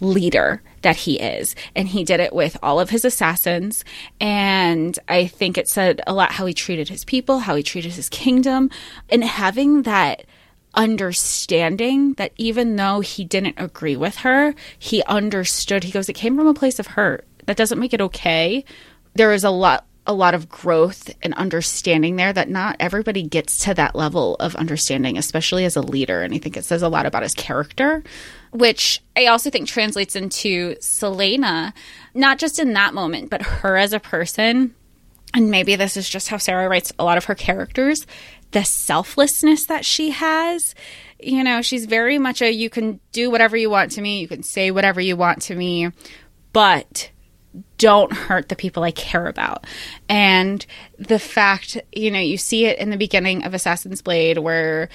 leader 0.01 0.63
that 0.85 0.97
he 0.97 1.19
is. 1.19 1.57
And 1.75 1.89
he 1.89 2.05
did 2.05 2.21
it 2.21 2.33
with 2.33 2.57
all 2.63 2.79
of 2.79 2.91
his 2.91 3.05
assassins. 3.05 3.85
And 4.21 4.97
I 5.09 5.27
think 5.27 5.59
it 5.59 5.69
said 5.69 6.01
a 6.07 6.15
lot 6.15 6.33
how 6.33 6.47
he 6.47 6.55
treated 6.55 6.89
his 6.89 7.05
people, 7.05 7.41
how 7.41 7.57
he 7.57 7.63
treated 7.63 7.93
his 7.93 8.09
kingdom, 8.09 8.71
and 9.11 9.25
having 9.25 9.83
that 9.83 10.25
understanding 10.75 12.15
that 12.15 12.33
even 12.37 12.77
though 12.77 13.01
he 13.01 13.25
didn't 13.25 13.59
agree 13.59 13.97
with 13.97 14.17
her, 14.19 14.55
he 14.79 15.03
understood. 15.05 15.85
He 15.85 15.93
goes, 15.93 16.09
it 16.09 16.15
came 16.15 16.37
from 16.37 16.47
a 16.47 16.55
place 16.55 16.79
of 16.79 16.89
hurt. 16.89 17.27
That 17.47 17.57
doesn't 17.57 17.79
make 17.79 17.93
it 17.93 18.01
okay. 18.01 18.65
There 19.15 19.33
is 19.33 19.45
a 19.45 19.51
lot 19.51 19.87
a 20.07 20.13
lot 20.13 20.35
of 20.35 20.49
growth 20.51 21.11
and 21.23 21.33
understanding 21.35 22.17
there 22.17 22.33
that 22.33 22.51
not 22.51 22.77
everybody 22.79 23.23
gets 23.23 23.65
to 23.65 23.73
that 23.75 23.95
level 23.95 24.37
of 24.37 24.55
understanding, 24.57 25.17
especially 25.17 25.65
as 25.65 25.77
a 25.77 25.81
leader. 25.81 26.23
And 26.23 26.35
I 26.35 26.39
think 26.39 26.59
it 26.59 26.65
says 26.67 26.83
a 26.83 26.91
lot 26.91 27.07
about 27.07 27.23
his 27.23 27.33
character, 27.33 28.05
which 28.55 29.03
I 29.17 29.27
also 29.27 29.51
think 29.51 29.67
translates 29.67 30.15
into 30.15 30.77
Celaena, 30.77 31.73
not 32.15 32.39
just 32.39 32.61
in 32.61 32.73
that 32.75 32.95
moment, 32.95 33.29
but 33.29 33.43
her 33.43 33.77
as 33.77 33.93
a 33.93 33.99
person. 33.99 34.75
And 35.35 35.51
maybe 35.51 35.75
this 35.75 35.97
is 35.97 36.09
just 36.09 36.29
how 36.29 36.37
Sarah 36.39 36.69
writes 36.69 36.93
a 36.97 37.05
lot 37.05 37.19
of 37.19 37.25
her 37.25 37.35
characters 37.35 38.07
the 38.53 38.65
selflessness 38.65 39.67
that 39.67 39.85
she 39.85 40.11
has. 40.11 40.77
You 41.19 41.43
know, 41.43 41.61
she's 41.61 41.87
very 41.87 42.19
much 42.19 42.41
a 42.41 42.53
you 42.53 42.71
can 42.71 43.01
do 43.11 43.29
whatever 43.29 43.57
you 43.57 43.69
want 43.69 43.91
to 43.93 44.01
me, 44.01 44.21
you 44.21 44.29
can 44.29 44.45
say 44.45 44.71
whatever 44.71 45.01
you 45.01 45.17
want 45.17 45.43
to 45.43 45.57
me, 45.57 45.91
but 46.53 47.11
don't 47.79 48.13
hurt 48.13 48.49
the 48.49 48.57
people 48.57 48.85
I 48.85 48.93
care 48.93 49.27
about. 49.27 49.67
And 50.09 50.65
the 50.99 51.19
fact, 51.19 51.79
you 51.93 52.13
know, 52.13 52.21
you 52.21 52.37
see 52.37 52.67
it 52.67 52.79
in 52.79 52.91
the 52.91 52.97
beginning 52.97 53.45
of 53.45 53.55
Assassin's 53.55 54.03
Blade 54.03 54.39
where 54.39 54.89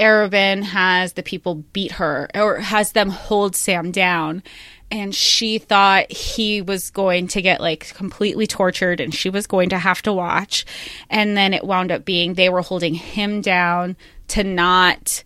Arobynn 0.00 0.62
has 0.62 1.12
the 1.12 1.22
people 1.22 1.56
beat 1.72 1.92
her 1.92 2.28
or 2.34 2.56
has 2.56 2.92
them 2.92 3.10
hold 3.10 3.54
Sam 3.54 3.92
down. 3.92 4.42
And 4.90 5.14
she 5.14 5.58
thought 5.58 6.10
he 6.10 6.62
was 6.62 6.90
going 6.90 7.28
to 7.28 7.42
get 7.42 7.60
like 7.60 7.94
completely 7.94 8.48
tortured 8.48 9.00
and 9.00 9.14
she 9.14 9.30
was 9.30 9.46
going 9.46 9.68
to 9.68 9.78
have 9.78 10.02
to 10.02 10.12
watch. 10.12 10.64
And 11.08 11.36
then 11.36 11.54
it 11.54 11.64
wound 11.64 11.92
up 11.92 12.04
being 12.04 12.34
they 12.34 12.48
were 12.48 12.62
holding 12.62 12.94
him 12.94 13.40
down 13.40 13.96
to 14.28 14.42
not 14.42 15.22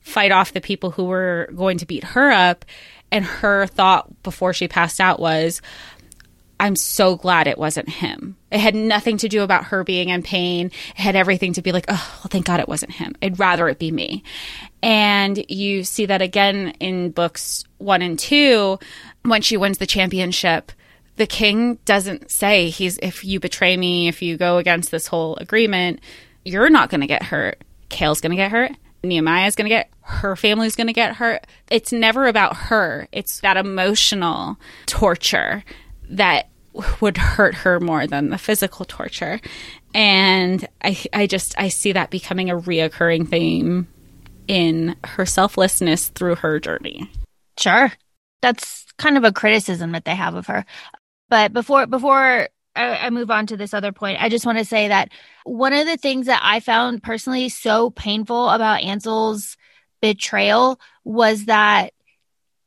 fight 0.00 0.32
off 0.32 0.52
the 0.52 0.60
people 0.60 0.90
who 0.90 1.04
were 1.04 1.48
going 1.54 1.78
to 1.78 1.86
beat 1.86 2.04
her 2.04 2.30
up. 2.30 2.64
And 3.10 3.24
her 3.24 3.66
thought 3.66 4.22
before 4.22 4.52
she 4.52 4.68
passed 4.68 5.00
out 5.00 5.18
was 5.18 5.62
I'm 6.58 6.76
so 6.76 7.16
glad 7.16 7.46
it 7.46 7.58
wasn't 7.58 7.88
him. 7.88 8.36
It 8.56 8.60
had 8.60 8.74
nothing 8.74 9.18
to 9.18 9.28
do 9.28 9.42
about 9.42 9.64
her 9.64 9.84
being 9.84 10.08
in 10.08 10.22
pain. 10.22 10.68
It 10.68 11.02
had 11.02 11.14
everything 11.14 11.52
to 11.52 11.62
be 11.62 11.72
like, 11.72 11.84
oh, 11.88 12.14
well, 12.14 12.28
thank 12.30 12.46
God 12.46 12.58
it 12.58 12.66
wasn't 12.66 12.92
him. 12.92 13.14
I'd 13.20 13.38
rather 13.38 13.68
it 13.68 13.78
be 13.78 13.90
me. 13.90 14.22
And 14.82 15.44
you 15.50 15.84
see 15.84 16.06
that 16.06 16.22
again 16.22 16.68
in 16.80 17.10
books 17.10 17.64
one 17.76 18.00
and 18.00 18.18
two 18.18 18.78
when 19.24 19.42
she 19.42 19.58
wins 19.58 19.76
the 19.76 19.86
championship. 19.86 20.72
The 21.16 21.26
king 21.26 21.74
doesn't 21.84 22.30
say 22.30 22.70
he's 22.70 22.96
if 23.02 23.26
you 23.26 23.40
betray 23.40 23.76
me, 23.76 24.08
if 24.08 24.22
you 24.22 24.38
go 24.38 24.56
against 24.56 24.90
this 24.90 25.06
whole 25.06 25.36
agreement, 25.36 26.00
you're 26.42 26.70
not 26.70 26.88
going 26.88 27.02
to 27.02 27.06
get 27.06 27.24
hurt. 27.24 27.62
Chaol's 27.90 28.22
going 28.22 28.30
to 28.30 28.36
get 28.36 28.52
hurt. 28.52 28.72
Nehemiah's 29.04 29.54
going 29.54 29.66
to 29.66 29.74
get 29.74 29.90
her 30.00 30.34
family's 30.34 30.76
going 30.76 30.86
to 30.86 30.94
get 30.94 31.16
hurt. 31.16 31.46
It's 31.70 31.92
never 31.92 32.26
about 32.26 32.56
her. 32.56 33.06
It's 33.12 33.40
that 33.40 33.58
emotional 33.58 34.56
torture 34.86 35.62
that 36.08 36.48
would 37.00 37.16
hurt 37.16 37.54
her 37.54 37.80
more 37.80 38.06
than 38.06 38.30
the 38.30 38.38
physical 38.38 38.84
torture. 38.84 39.40
And 39.94 40.66
I, 40.82 41.02
I 41.12 41.26
just, 41.26 41.54
I 41.58 41.68
see 41.68 41.92
that 41.92 42.10
becoming 42.10 42.50
a 42.50 42.56
reoccurring 42.56 43.28
theme 43.28 43.88
in 44.48 44.96
her 45.04 45.26
selflessness 45.26 46.08
through 46.08 46.36
her 46.36 46.60
journey. 46.60 47.10
Sure. 47.58 47.92
That's 48.42 48.84
kind 48.98 49.16
of 49.16 49.24
a 49.24 49.32
criticism 49.32 49.92
that 49.92 50.04
they 50.04 50.14
have 50.14 50.34
of 50.34 50.46
her. 50.46 50.64
But 51.28 51.52
before, 51.52 51.86
before 51.86 52.48
I, 52.76 53.10
move 53.10 53.30
on 53.30 53.46
to 53.46 53.56
this 53.56 53.74
other 53.74 53.92
point, 53.92 54.22
I 54.22 54.28
just 54.28 54.46
want 54.46 54.58
to 54.58 54.64
say 54.64 54.88
that 54.88 55.10
one 55.44 55.72
of 55.72 55.86
the 55.86 55.96
things 55.96 56.26
that 56.26 56.40
I 56.42 56.60
found 56.60 57.02
personally 57.02 57.48
so 57.48 57.90
painful 57.90 58.50
about 58.50 58.82
Ansel's 58.82 59.56
betrayal 60.00 60.78
was 61.04 61.46
that 61.46 61.92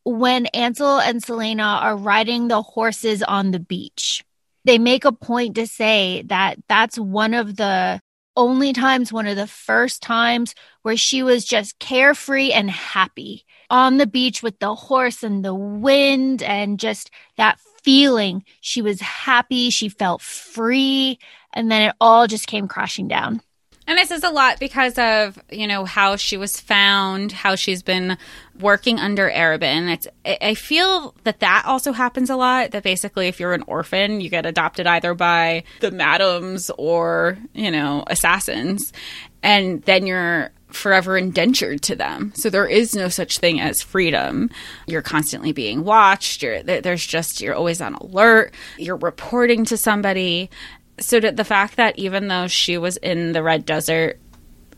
when 0.09 0.47
Ansel 0.47 0.99
and 0.99 1.21
Celaena 1.21 1.81
are 1.81 1.95
riding 1.95 2.47
the 2.47 2.61
horses 2.61 3.21
on 3.23 3.51
the 3.51 3.59
beach. 3.59 4.23
They 4.65 4.77
make 4.77 5.05
a 5.05 5.11
point 5.11 5.55
to 5.55 5.67
say 5.67 6.23
that 6.27 6.57
that's 6.67 6.97
one 6.97 7.33
of 7.33 7.55
the 7.55 8.01
only 8.35 8.73
times, 8.73 9.11
one 9.11 9.27
of 9.27 9.35
the 9.35 9.47
first 9.47 10.01
times 10.01 10.55
where 10.81 10.97
she 10.97 11.23
was 11.23 11.45
just 11.45 11.79
carefree 11.79 12.51
and 12.51 12.69
happy 12.69 13.45
on 13.69 13.97
the 13.97 14.07
beach 14.07 14.41
with 14.41 14.59
the 14.59 14.73
horse 14.75 15.23
and 15.23 15.43
the 15.43 15.53
wind 15.53 16.41
and 16.41 16.79
just 16.79 17.11
that 17.37 17.59
feeling. 17.83 18.43
She 18.61 18.81
was 18.81 19.01
happy, 19.01 19.69
she 19.69 19.89
felt 19.89 20.21
free, 20.21 21.19
and 21.53 21.71
then 21.71 21.89
it 21.89 21.95
all 21.99 22.27
just 22.27 22.47
came 22.47 22.67
crashing 22.67 23.07
down. 23.07 23.41
And 23.89 23.97
this 23.97 24.11
is 24.11 24.23
a 24.23 24.29
lot 24.29 24.59
because 24.59 24.99
of, 24.99 25.39
you 25.51 25.65
know, 25.65 25.83
how 25.83 26.15
she 26.15 26.37
was 26.37 26.59
found, 26.59 27.31
how 27.31 27.55
she's 27.55 27.81
been 27.81 28.19
working 28.59 28.99
under 28.99 29.27
Arobynn. 29.27 29.91
It's 29.91 30.07
I 30.23 30.53
feel 30.53 31.15
that 31.23 31.39
that 31.39 31.63
also 31.65 31.91
happens 31.91 32.29
a 32.29 32.35
lot 32.35 32.69
that 32.69 32.83
basically 32.83 33.29
if 33.29 33.39
you're 33.39 33.55
an 33.55 33.63
orphan, 33.65 34.21
you 34.21 34.29
get 34.29 34.45
adopted 34.45 34.85
either 34.85 35.15
by 35.15 35.63
the 35.79 35.89
madams 35.89 36.69
or, 36.77 37.39
you 37.55 37.71
know, 37.71 38.03
assassins 38.05 38.93
and 39.41 39.81
then 39.83 40.05
you're 40.05 40.51
forever 40.67 41.17
indentured 41.17 41.81
to 41.81 41.95
them. 41.95 42.31
So 42.35 42.51
there 42.51 42.67
is 42.67 42.93
no 42.93 43.09
such 43.09 43.39
thing 43.39 43.59
as 43.59 43.81
freedom. 43.81 44.51
You're 44.85 45.01
constantly 45.01 45.51
being 45.51 45.83
watched. 45.83 46.43
You're 46.43 46.61
there's 46.61 47.05
just 47.05 47.41
you're 47.41 47.55
always 47.55 47.81
on 47.81 47.95
alert. 47.95 48.53
You're 48.77 48.97
reporting 48.97 49.65
to 49.65 49.77
somebody 49.77 50.51
so 50.99 51.19
did 51.19 51.37
the 51.37 51.43
fact 51.43 51.75
that 51.77 51.97
even 51.97 52.27
though 52.27 52.47
she 52.47 52.77
was 52.77 52.97
in 52.97 53.31
the 53.31 53.43
red 53.43 53.65
desert 53.65 54.19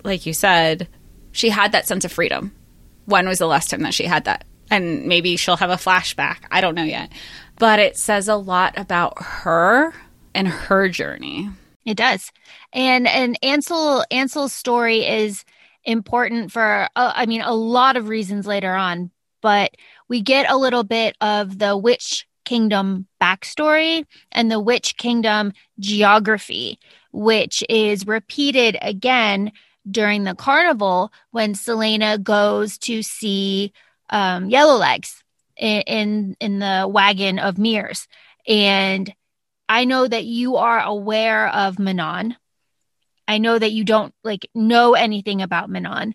like 0.04 0.26
you 0.26 0.34
said 0.34 0.88
she 1.32 1.50
had 1.50 1.72
that 1.72 1.88
sense 1.88 2.06
of 2.06 2.12
freedom 2.12 2.54
when 3.06 3.28
was 3.28 3.40
the 3.40 3.48
last 3.48 3.70
time 3.70 3.82
that 3.82 3.94
she 3.94 4.06
had 4.06 4.26
that 4.26 4.46
and 4.72 5.06
maybe 5.06 5.36
she'll 5.36 5.58
have 5.58 5.70
a 5.70 5.76
flashback. 5.76 6.38
I 6.50 6.62
don't 6.62 6.76
know 6.76 6.84
yet. 6.84 7.12
But 7.60 7.78
it 7.80 7.98
says 7.98 8.28
a 8.28 8.38
lot 8.38 8.74
about 8.78 9.22
her 9.22 9.94
and 10.34 10.48
her 10.48 10.88
journey. 10.88 11.50
It 11.86 11.98
does. 11.98 12.32
And 12.74 13.08
and 13.08 13.38
Ansel 13.44 14.06
Ansel's 14.10 14.54
story 14.54 15.06
is 15.06 15.44
important 15.84 16.52
for 16.52 16.88
uh, 16.96 17.14
I 17.16 17.26
mean 17.26 17.42
a 17.42 17.54
lot 17.54 17.98
of 17.98 18.08
reasons 18.08 18.48
later 18.48 18.74
on, 18.74 19.12
but 19.42 19.76
we 20.08 20.22
get 20.22 20.50
a 20.50 20.58
little 20.58 20.84
bit 20.84 21.18
of 21.22 21.60
the 21.60 21.76
witch 21.76 22.28
kingdom 22.44 23.08
backstory 23.22 24.06
and 24.32 24.52
the 24.52 24.60
witch 24.60 24.98
kingdom 24.98 25.54
geography, 25.80 26.80
which 27.12 27.64
is 27.70 28.08
repeated 28.08 28.78
again 28.82 29.52
during 29.90 30.24
the 30.24 30.36
carnival 30.36 31.12
when 31.32 31.54
Celaena 31.54 32.22
goes 32.22 32.78
to 32.80 33.02
see 33.02 33.74
um, 34.10 34.50
Yellowlegs 34.50 35.24
in, 35.58 35.82
in 35.82 36.38
in 36.40 36.60
the 36.60 36.88
wagon 36.90 37.40
of 37.40 37.58
mirrors, 37.58 38.08
and 38.48 39.14
I 39.70 39.86
know 39.86 40.08
that 40.08 40.26
you 40.26 40.58
are 40.58 40.82
aware 40.82 41.48
of 41.48 41.80
Manon. 41.80 42.36
I 43.28 43.38
know 43.38 43.58
that 43.58 43.72
you 43.72 43.86
don't 43.86 44.14
like 44.24 44.50
know 44.54 44.96
anything 44.96 45.42
about 45.42 45.70
Manon, 45.70 46.14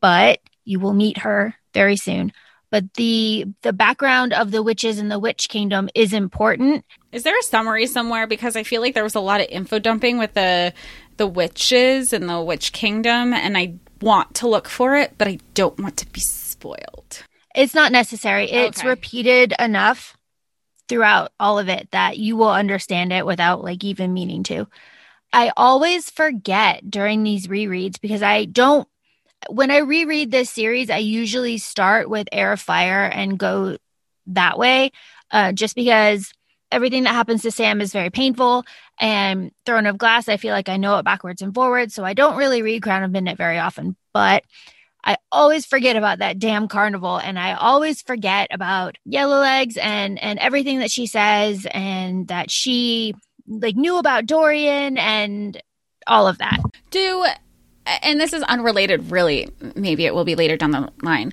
but 0.00 0.40
you 0.64 0.78
will 0.78 0.92
meet 0.92 1.18
her 1.18 1.54
very 1.72 1.96
soon. 1.96 2.32
But 2.72 2.94
the 2.94 3.44
the 3.60 3.74
background 3.74 4.32
of 4.32 4.50
the 4.50 4.62
witches 4.62 4.98
and 4.98 5.10
the 5.10 5.18
witch 5.18 5.50
kingdom 5.50 5.90
is 5.94 6.14
important. 6.14 6.86
Is 7.12 7.22
there 7.22 7.38
a 7.38 7.42
summary 7.42 7.86
somewhere? 7.86 8.26
Because 8.26 8.56
I 8.56 8.62
feel 8.62 8.80
like 8.80 8.94
there 8.94 9.04
was 9.04 9.14
a 9.14 9.20
lot 9.20 9.42
of 9.42 9.46
info 9.50 9.78
dumping 9.78 10.16
with 10.16 10.32
the 10.32 10.72
the 11.18 11.26
witches 11.26 12.14
and 12.14 12.28
the 12.30 12.40
witch 12.40 12.72
kingdom, 12.72 13.34
and 13.34 13.58
I 13.58 13.74
want 14.00 14.34
to 14.36 14.48
look 14.48 14.68
for 14.68 14.96
it, 14.96 15.12
but 15.18 15.28
I 15.28 15.38
don't 15.52 15.78
want 15.78 15.98
to 15.98 16.06
be 16.10 16.20
spoiled. 16.20 17.22
It's 17.54 17.74
not 17.74 17.92
necessary. 17.92 18.50
It's 18.50 18.78
Okay. 18.78 18.88
repeated 18.88 19.52
enough 19.58 20.16
throughout 20.88 21.30
all 21.38 21.58
of 21.58 21.68
it 21.68 21.88
that 21.90 22.16
you 22.16 22.36
will 22.36 22.50
understand 22.50 23.12
it 23.12 23.26
without 23.26 23.62
like 23.62 23.84
even 23.84 24.14
meaning 24.14 24.42
to. 24.44 24.66
I 25.32 25.52
always 25.56 26.08
forget 26.08 26.90
during 26.90 27.22
these 27.22 27.48
rereads 27.48 28.00
because 28.00 28.22
I 28.22 28.46
don't 28.46 28.88
when 29.48 29.70
I 29.70 29.78
reread 29.78 30.30
this 30.30 30.50
series, 30.50 30.90
I 30.90 30.98
usually 30.98 31.58
start 31.58 32.08
with 32.08 32.28
Heir 32.32 32.52
of 32.52 32.60
Fire 32.60 33.04
and 33.04 33.38
go 33.38 33.76
that 34.28 34.58
way, 34.58 34.92
uh, 35.30 35.52
just 35.52 35.74
because 35.74 36.32
everything 36.70 37.04
that 37.04 37.14
happens 37.14 37.42
to 37.42 37.50
Sam 37.50 37.80
is 37.80 37.92
very 37.92 38.10
painful. 38.10 38.64
And 38.98 39.52
Throne 39.66 39.86
of 39.86 39.98
Glass, 39.98 40.28
I 40.28 40.36
feel 40.36 40.52
like 40.52 40.68
I 40.68 40.76
know 40.76 40.98
it 40.98 41.04
backwards 41.04 41.42
and 41.42 41.54
forwards, 41.54 41.94
so 41.94 42.04
I 42.04 42.14
don't 42.14 42.36
really 42.36 42.62
read 42.62 42.82
Crown 42.82 43.02
of 43.02 43.10
Midnight 43.10 43.36
very 43.36 43.58
often. 43.58 43.96
But 44.12 44.44
I 45.04 45.16
always 45.32 45.66
forget 45.66 45.96
about 45.96 46.20
that 46.20 46.38
damn 46.38 46.68
carnival, 46.68 47.18
and 47.18 47.38
I 47.38 47.54
always 47.54 48.02
forget 48.02 48.48
about 48.50 48.96
Yellowlegs 49.08 49.76
and 49.76 50.18
and 50.22 50.38
everything 50.38 50.78
that 50.78 50.90
she 50.90 51.06
says, 51.06 51.66
and 51.70 52.28
that 52.28 52.50
she 52.50 53.14
like 53.48 53.74
knew 53.74 53.98
about 53.98 54.26
Dorian 54.26 54.98
and 54.98 55.60
all 56.06 56.28
of 56.28 56.38
that. 56.38 56.60
Do 56.90 57.26
and 57.86 58.20
this 58.20 58.32
is 58.32 58.42
unrelated 58.44 59.10
really, 59.10 59.48
maybe 59.74 60.06
it 60.06 60.14
will 60.14 60.24
be 60.24 60.34
later 60.34 60.56
down 60.56 60.70
the 60.70 60.90
line. 61.02 61.32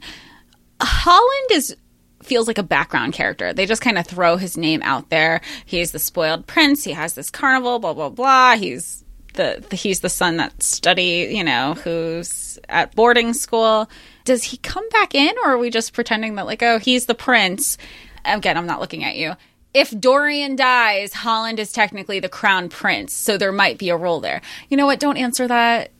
Hollin 0.82 1.48
is 1.52 1.76
feels 2.22 2.48
like 2.48 2.58
a 2.58 2.64
background 2.64 3.14
character. 3.14 3.54
They 3.54 3.66
just 3.66 3.82
kind 3.82 3.98
of 3.98 4.06
throw 4.06 4.38
his 4.38 4.58
name 4.58 4.82
out 4.84 5.10
there. 5.10 5.42
He's 5.66 5.92
the 5.92 6.00
spoiled 6.00 6.48
prince, 6.48 6.84
he 6.84 6.92
has 6.92 7.14
this 7.14 7.30
carnival, 7.30 7.80
blah 7.80 7.94
blah 7.94 8.10
blah. 8.10 8.56
He's 8.56 9.04
the, 9.34 9.64
the 9.70 9.76
he's 9.76 10.02
the 10.02 10.10
son 10.10 10.38
that 10.38 10.62
study, 10.62 11.30
you 11.32 11.44
know, 11.44 11.76
who's 11.76 12.60
at 12.68 12.96
boarding 12.96 13.34
school. 13.34 13.90
Does 14.26 14.44
he 14.44 14.58
come 14.58 14.88
back 14.90 15.16
in 15.16 15.34
or 15.44 15.52
are 15.52 15.58
we 15.58 15.70
just 15.70 15.94
pretending 15.94 16.36
that 16.36 16.46
like, 16.46 16.64
oh, 16.64 16.80
he's 16.80 17.06
the 17.06 17.16
prince? 17.16 17.78
Again, 18.26 18.58
I'm 18.58 18.66
not 18.66 18.82
looking 18.82 19.04
at 19.04 19.16
you. 19.16 19.34
If 19.74 19.98
Dorian 19.98 20.56
dies, 20.56 21.14
Hollin 21.14 21.60
is 21.60 21.72
technically 21.72 22.20
the 22.20 22.28
crown 22.30 22.70
prince, 22.70 23.14
so 23.14 23.38
there 23.38 23.52
might 23.52 23.78
be 23.78 23.90
a 23.90 23.98
role 23.98 24.20
there. 24.20 24.42
You 24.68 24.78
know 24.78 24.88
what? 24.88 25.00
Don't 25.00 25.18
answer 25.18 25.48
that. 25.48 25.92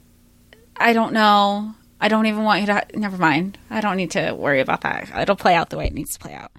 I 0.80 0.94
don't 0.94 1.14
know. 1.14 1.74
I 2.02 2.08
don't 2.08 2.26
even 2.28 2.44
want 2.44 2.62
you 2.62 2.68
to. 2.68 2.86
Never 2.96 3.18
mind. 3.18 3.58
I 3.70 3.82
don't 3.82 3.98
need 3.98 4.12
to 4.12 4.32
worry 4.34 4.62
about 4.62 4.82
that. 4.82 5.10
It'll 5.20 5.36
play 5.36 5.56
out 5.56 5.70
the 5.70 5.78
way 5.78 5.86
it 5.88 5.94
needs 5.94 6.14
to 6.14 6.20
play 6.20 6.34
out. 6.34 6.52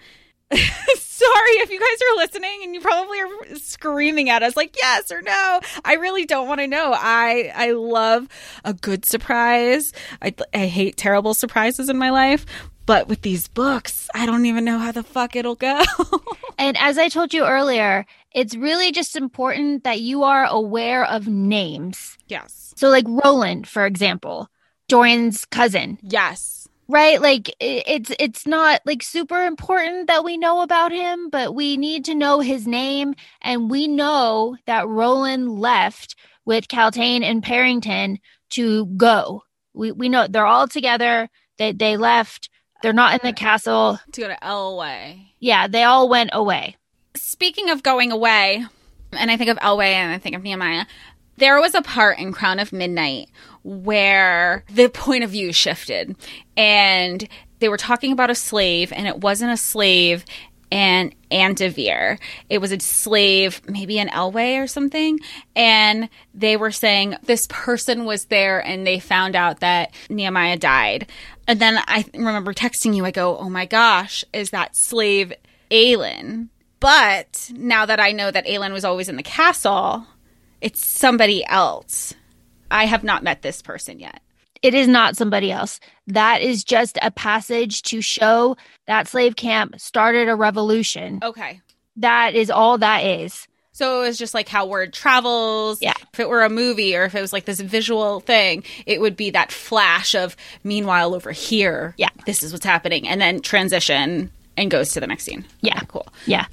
Sorry 0.53 1.51
if 1.59 1.71
you 1.71 1.79
guys 1.79 1.89
are 2.03 2.16
listening 2.16 2.61
and 2.64 2.75
you 2.75 2.81
probably 2.81 3.21
are 3.21 3.57
screaming 3.57 4.31
at 4.31 4.43
us 4.43 4.57
like 4.57 4.77
yes 4.77 5.11
or 5.12 5.23
no. 5.23 5.61
I 5.85 5.95
really 5.95 6.27
don't 6.27 6.49
want 6.49 6.61
to 6.61 6.66
know. 6.66 6.93
I 6.95 7.53
I 7.55 7.73
love 7.73 8.29
a 8.64 8.75
good 8.75 9.07
surprise. 9.07 9.93
I 10.21 10.35
I 10.53 10.66
hate 10.66 10.97
terrible 10.97 11.35
surprises 11.35 11.89
in 11.89 11.99
my 11.99 12.11
life, 12.11 12.47
but 12.87 13.07
with 13.07 13.23
these 13.23 13.49
books, 13.49 14.09
I 14.14 14.27
don't 14.27 14.47
even 14.47 14.64
know 14.64 14.79
how 14.79 14.93
the 14.93 15.03
fuck 15.03 15.37
it'll 15.37 15.57
go. 15.57 15.83
And 16.61 16.77
as 16.77 16.99
I 16.99 17.09
told 17.09 17.33
you 17.33 17.47
earlier, 17.47 18.05
it's 18.35 18.55
really 18.57 18.93
just 18.93 19.16
important 19.16 19.85
that 19.85 20.01
you 20.01 20.22
are 20.22 20.45
aware 20.47 21.05
of 21.05 21.26
names. 21.28 22.16
yes. 22.28 22.72
So, 22.76 22.89
like 22.89 23.05
Roland, 23.09 23.68
for 23.68 23.85
example, 23.85 24.49
Dorian's 24.89 25.45
cousin, 25.45 25.99
Yes. 26.03 26.66
right? 26.89 27.20
Like 27.20 27.55
it's 27.61 28.11
it's 28.18 28.47
not 28.47 28.81
like 28.87 29.03
super 29.03 29.45
important 29.45 30.07
that 30.07 30.24
we 30.24 30.37
know 30.39 30.62
about 30.62 30.91
him, 30.93 31.28
but 31.31 31.55
we 31.55 31.76
need 31.76 32.05
to 32.07 32.14
know 32.14 32.41
his 32.41 32.66
name, 32.66 33.14
and 33.43 33.70
we 33.70 33.87
know 33.87 34.57
that 34.66 34.89
Roland 34.89 35.59
left 35.61 36.16
with 36.47 36.68
Kaltain 36.68 37.22
and 37.22 37.43
Perrington 37.45 38.18
to 38.51 38.87
go. 38.97 39.43
We 39.74 39.93
we 39.93 40.09
know 40.09 40.26
they're 40.26 40.47
all 40.47 40.66
together. 40.68 41.28
They 41.59 41.72
they 41.72 41.97
left. 41.99 42.49
They're 42.83 42.95
not 42.95 43.12
in 43.12 43.20
the 43.28 43.35
castle. 43.35 44.01
To 44.12 44.20
go 44.22 44.28
to 44.28 44.39
Eyllwe. 44.43 45.26
Yeah, 45.39 45.68
they 45.68 45.85
all 45.85 46.09
went 46.09 46.31
away. 46.33 46.76
Speaking 47.41 47.70
of 47.70 47.82
going 47.82 48.12
away, 48.12 48.66
and 49.12 49.30
I 49.30 49.38
think 49.38 49.49
of 49.49 49.57
Eyllwe 49.61 49.86
and 49.86 50.12
I 50.12 50.18
think 50.18 50.36
of 50.36 50.43
Nehemiah, 50.43 50.84
there 51.38 51.59
was 51.59 51.74
a 51.74 51.80
part 51.80 52.18
in 52.18 52.34
Crown 52.34 52.59
of 52.59 52.70
Midnight 52.70 53.30
where 53.64 54.62
the 54.70 54.91
point 54.91 55.24
of 55.24 55.30
view 55.30 55.51
shifted. 55.51 56.16
And 56.55 57.26
they 57.61 57.70
were 57.70 57.78
talking 57.78 58.12
about 58.12 58.28
a 58.28 58.34
slave, 58.34 58.93
and 58.93 59.09
it 59.09 59.22
wasn't 59.22 59.53
a 59.53 59.57
slave 59.57 60.26
and 60.70 61.14
Endovier. 61.30 62.18
It 62.51 62.59
was 62.59 62.72
a 62.72 62.80
slave, 62.80 63.62
maybe 63.66 63.99
an 63.99 64.11
Eyllwe 64.11 64.62
or 64.62 64.66
something. 64.66 65.18
And 65.57 66.11
they 66.34 66.59
were 66.59 66.70
saying 66.70 67.16
this 67.22 67.47
person 67.49 68.05
was 68.05 68.26
there 68.26 68.61
and 68.62 68.86
they 68.86 69.01
found 69.01 69.34
out 69.34 69.61
that 69.61 69.95
Nehemiah 70.11 70.59
died. 70.59 71.07
And 71.49 71.59
then 71.59 71.78
I 71.86 72.05
remember 72.12 72.53
texting 72.53 72.95
you, 72.95 73.07
I 73.07 73.12
go, 73.12 73.38
oh 73.38 73.49
my 73.49 73.64
gosh, 73.64 74.26
is 74.34 74.51
that 74.51 74.76
slave 74.76 75.32
Aelin? 75.70 76.51
But 76.81 77.51
now 77.55 77.87
that 77.87 78.01
I 78.01 78.12
know 78.12 78.31
that 78.31 78.47
Aelin 78.47 78.72
was 78.72 78.85
always 78.85 79.09
in 79.09 79.16
the 79.16 79.22
castle, 79.22 80.07
it's 80.61 80.85
somebody 80.85 81.45
else. 81.45 82.14
I 82.70 82.87
have 82.87 83.05
not 83.05 83.22
met 83.22 83.43
this 83.43 83.62
person 83.62 84.01
yet. 84.01 84.20
It 84.62 84.74
is 84.74 84.89
not 84.89 85.16
somebody 85.16 85.51
else. 85.51 85.81
That 86.07 86.43
is 86.43 86.64
just 86.64 86.99
a 87.01 87.11
passage 87.11 87.83
to 87.83 88.03
show 88.03 88.57
that 88.87 89.09
slave 89.09 89.37
camp 89.37 89.81
started 89.81 90.28
a 90.28 90.35
revolution. 90.35 91.20
Okay. 91.22 91.61
That 91.97 92.35
is 92.35 92.51
all 92.51 92.78
that 92.78 93.05
is. 93.05 93.47
So 93.72 94.03
it 94.03 94.09
was 94.09 94.18
just 94.18 94.35
like 94.35 94.49
how 94.49 94.66
word 94.66 94.93
travels. 94.93 95.81
Yeah. 95.81 95.95
If 96.12 96.20
it 96.20 96.28
were 96.28 96.43
a 96.43 96.51
movie 96.51 96.95
or 96.97 97.05
if 97.05 97.14
it 97.14 97.20
was 97.20 97.33
like 97.33 97.47
this 97.47 97.61
visual 97.61 98.20
thing, 98.20 98.64
it 98.85 99.01
would 99.01 99.16
be 99.16 99.31
that 99.31 99.53
flash 99.53 100.14
of 100.14 100.37
meanwhile 100.62 101.14
over 101.14 101.33
here. 101.33 101.95
Yeah. 101.97 102.11
This 102.26 102.43
is 102.43 102.53
what's 102.53 102.66
happening. 102.66 103.09
And 103.09 103.20
then 103.20 103.41
transition 103.41 104.31
and 104.57 104.70
goes 104.70 104.93
to 104.93 105.01
the 105.01 105.07
next 105.07 105.24
scene. 105.24 105.47
Yeah. 105.62 105.76
Okay, 105.78 105.87
cool. 105.89 106.09
Yeah. 106.26 106.47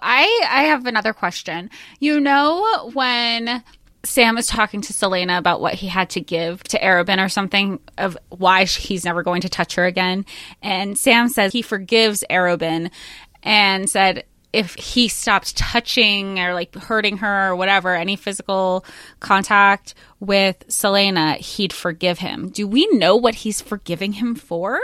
I 0.00 0.46
I 0.48 0.64
have 0.64 0.86
another 0.86 1.12
question. 1.12 1.70
You 1.98 2.20
know 2.20 2.90
when 2.92 3.62
Sam 4.04 4.38
is 4.38 4.46
talking 4.46 4.80
to 4.80 4.92
Celaena 4.92 5.38
about 5.38 5.60
what 5.60 5.74
he 5.74 5.86
had 5.88 6.10
to 6.10 6.20
give 6.20 6.62
to 6.64 6.80
Arobynn 6.80 7.22
or 7.22 7.28
something 7.28 7.80
of 7.98 8.16
why 8.30 8.64
he's 8.64 9.04
never 9.04 9.22
going 9.22 9.42
to 9.42 9.48
touch 9.48 9.74
her 9.74 9.84
again, 9.84 10.24
and 10.62 10.96
Sam 10.98 11.28
says 11.28 11.52
he 11.52 11.62
forgives 11.62 12.24
Arobynn 12.30 12.90
and 13.42 13.88
said 13.88 14.24
if 14.52 14.74
he 14.74 15.08
stopped 15.08 15.56
touching 15.56 16.40
or 16.40 16.54
like 16.54 16.74
hurting 16.74 17.18
her 17.18 17.50
or 17.50 17.56
whatever, 17.56 17.94
any 17.94 18.16
physical 18.16 18.84
contact 19.20 19.94
with 20.18 20.66
Celaena, 20.68 21.36
he'd 21.36 21.72
forgive 21.72 22.18
him. 22.18 22.48
Do 22.48 22.66
we 22.66 22.86
know 22.92 23.16
what 23.16 23.36
he's 23.36 23.60
forgiving 23.60 24.14
him 24.14 24.34
for? 24.34 24.80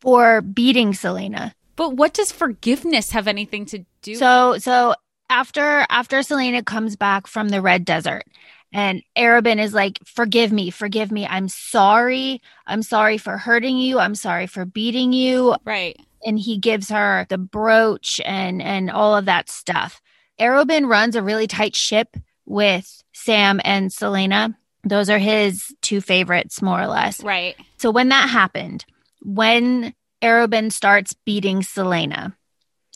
For 0.00 0.40
beating 0.40 0.92
Celaena. 0.92 1.52
But 1.82 1.96
what 1.96 2.14
does 2.14 2.30
forgiveness 2.30 3.10
have 3.10 3.26
anything 3.26 3.66
to 3.66 3.84
do? 4.02 4.14
So 4.14 4.56
so 4.58 4.94
after 5.28 5.84
after 5.90 6.18
Celaena 6.18 6.64
comes 6.64 6.94
back 6.94 7.26
from 7.26 7.48
the 7.48 7.60
red 7.60 7.84
desert 7.84 8.22
and 8.72 9.02
Arobynn 9.18 9.60
is 9.60 9.74
like, 9.74 9.98
forgive 10.04 10.52
me, 10.52 10.70
forgive 10.70 11.10
me. 11.10 11.26
I'm 11.26 11.48
sorry. 11.48 12.40
I'm 12.68 12.84
sorry 12.84 13.18
for 13.18 13.36
hurting 13.36 13.78
you. 13.78 13.98
I'm 13.98 14.14
sorry 14.14 14.46
for 14.46 14.64
beating 14.64 15.12
you. 15.12 15.56
right. 15.64 15.98
and 16.24 16.38
he 16.38 16.56
gives 16.56 16.88
her 16.90 17.26
the 17.28 17.36
brooch 17.38 18.20
and 18.24 18.62
and 18.62 18.88
all 18.88 19.16
of 19.16 19.24
that 19.24 19.50
stuff. 19.50 20.00
Arobynn 20.38 20.88
runs 20.88 21.16
a 21.16 21.22
really 21.22 21.48
tight 21.48 21.74
ship 21.74 22.16
with 22.46 23.02
Sam 23.12 23.60
and 23.64 23.90
Celaena. 23.90 24.54
Those 24.84 25.10
are 25.10 25.18
his 25.18 25.74
two 25.82 26.00
favorites, 26.00 26.62
more 26.62 26.80
or 26.80 26.86
less. 26.86 27.24
Right. 27.24 27.56
So 27.78 27.90
when 27.90 28.10
that 28.10 28.28
happened, 28.28 28.84
when 29.20 29.94
Arobynn 30.22 30.70
starts 30.70 31.14
beating 31.26 31.60
Celaena, 31.60 32.34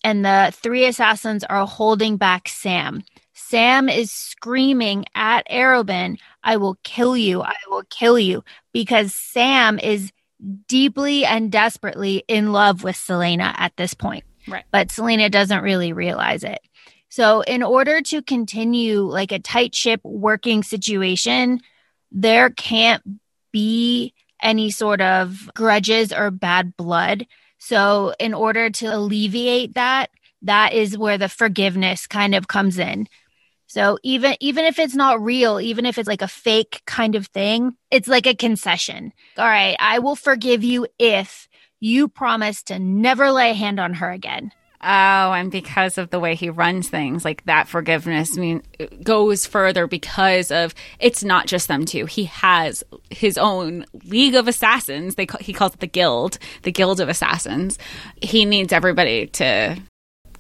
and 0.05 0.25
the 0.25 0.53
three 0.55 0.87
assassins 0.87 1.45
are 1.45 1.67
holding 1.67 2.17
back 2.17 2.49
Sam. 2.49 3.03
Sam 3.35 3.89
is 3.89 4.13
screaming 4.13 5.05
at 5.15 5.47
Arobynn, 5.51 6.19
I 6.43 6.57
will 6.57 6.79
kill 6.85 7.17
you, 7.17 7.43
I 7.43 7.55
will 7.69 7.85
kill 7.91 8.19
you, 8.19 8.45
because 8.73 9.15
Sam 9.15 9.79
is 9.79 10.13
deeply 10.67 11.25
and 11.25 11.51
desperately 11.51 12.25
in 12.29 12.53
love 12.53 12.83
with 12.85 12.97
Celaena 12.97 13.55
at 13.59 13.77
this 13.77 13.95
point. 13.95 14.25
Right. 14.49 14.65
But 14.71 14.89
Celaena 14.89 15.31
doesn't 15.31 15.63
really 15.63 15.93
realize 15.93 16.45
it. 16.45 16.61
So, 17.09 17.41
in 17.43 17.63
order 17.63 18.01
to 18.03 18.23
continue 18.23 19.01
like 19.01 19.33
a 19.33 19.39
tight 19.39 19.75
ship 19.75 20.01
working 20.05 20.63
situation, 20.63 21.61
there 22.11 22.51
can't 22.51 23.03
be 23.53 24.13
any 24.43 24.71
sort 24.71 25.01
of 25.01 25.51
grudges 25.55 26.13
or 26.13 26.31
bad 26.31 26.77
blood. 26.77 27.27
So, 27.59 28.15
in 28.21 28.35
order 28.35 28.71
to 28.71 28.87
alleviate 28.87 29.75
that, 29.75 30.11
that 30.43 30.73
is 30.73 30.99
where 30.99 31.19
the 31.19 31.29
forgiveness 31.29 32.07
kind 32.07 32.35
of 32.35 32.49
comes 32.49 32.79
in. 32.79 33.09
So 33.67 33.99
even 34.03 34.37
even 34.41 34.65
if 34.65 34.79
it's 34.79 34.95
not 34.95 35.21
real, 35.21 35.61
even 35.61 35.87
if 35.87 35.99
it's 35.99 36.09
like 36.09 36.23
a 36.23 36.29
fake 36.29 36.83
kind 36.87 37.15
of 37.15 37.27
thing, 37.27 37.77
it's 37.91 38.09
like 38.09 38.27
a 38.27 38.35
concession. 38.35 39.13
All 39.37 39.47
right, 39.47 39.77
I 39.79 39.99
will 39.99 40.17
forgive 40.17 40.63
you 40.63 40.87
if 40.99 41.49
you 41.81 42.09
promise 42.09 42.63
to 42.65 42.79
never 42.79 43.33
lay 43.33 43.51
a 43.51 43.55
hand 43.55 43.81
on 43.81 43.95
her 43.95 44.11
again. 44.11 44.53
Oh, 44.89 45.33
and 45.33 45.51
because 45.51 45.99
of 45.99 46.11
the 46.11 46.21
way 46.21 46.37
he 46.37 46.49
runs 46.49 46.89
things, 46.89 47.25
like 47.25 47.45
that 47.47 47.67
forgiveness 47.67 48.37
mean 48.37 48.63
goes 49.03 49.45
further 49.45 49.89
because 49.89 50.53
of 50.53 50.77
it's 51.01 51.25
not 51.25 51.49
just 51.49 51.67
them 51.67 51.85
two. 51.85 52.07
He 52.07 52.27
has 52.27 52.85
his 53.11 53.37
own 53.37 53.85
league 54.05 54.37
of 54.37 54.47
assassins. 54.47 55.17
They 55.17 55.27
he 55.41 55.53
calls 55.53 55.75
it 55.75 55.81
the 55.81 55.89
guild, 55.89 56.39
the 56.63 56.71
guild 56.71 57.01
of 57.01 57.09
assassins. 57.09 57.81
He 58.23 58.45
needs 58.45 58.73
everybody 58.73 59.27
to 59.27 59.77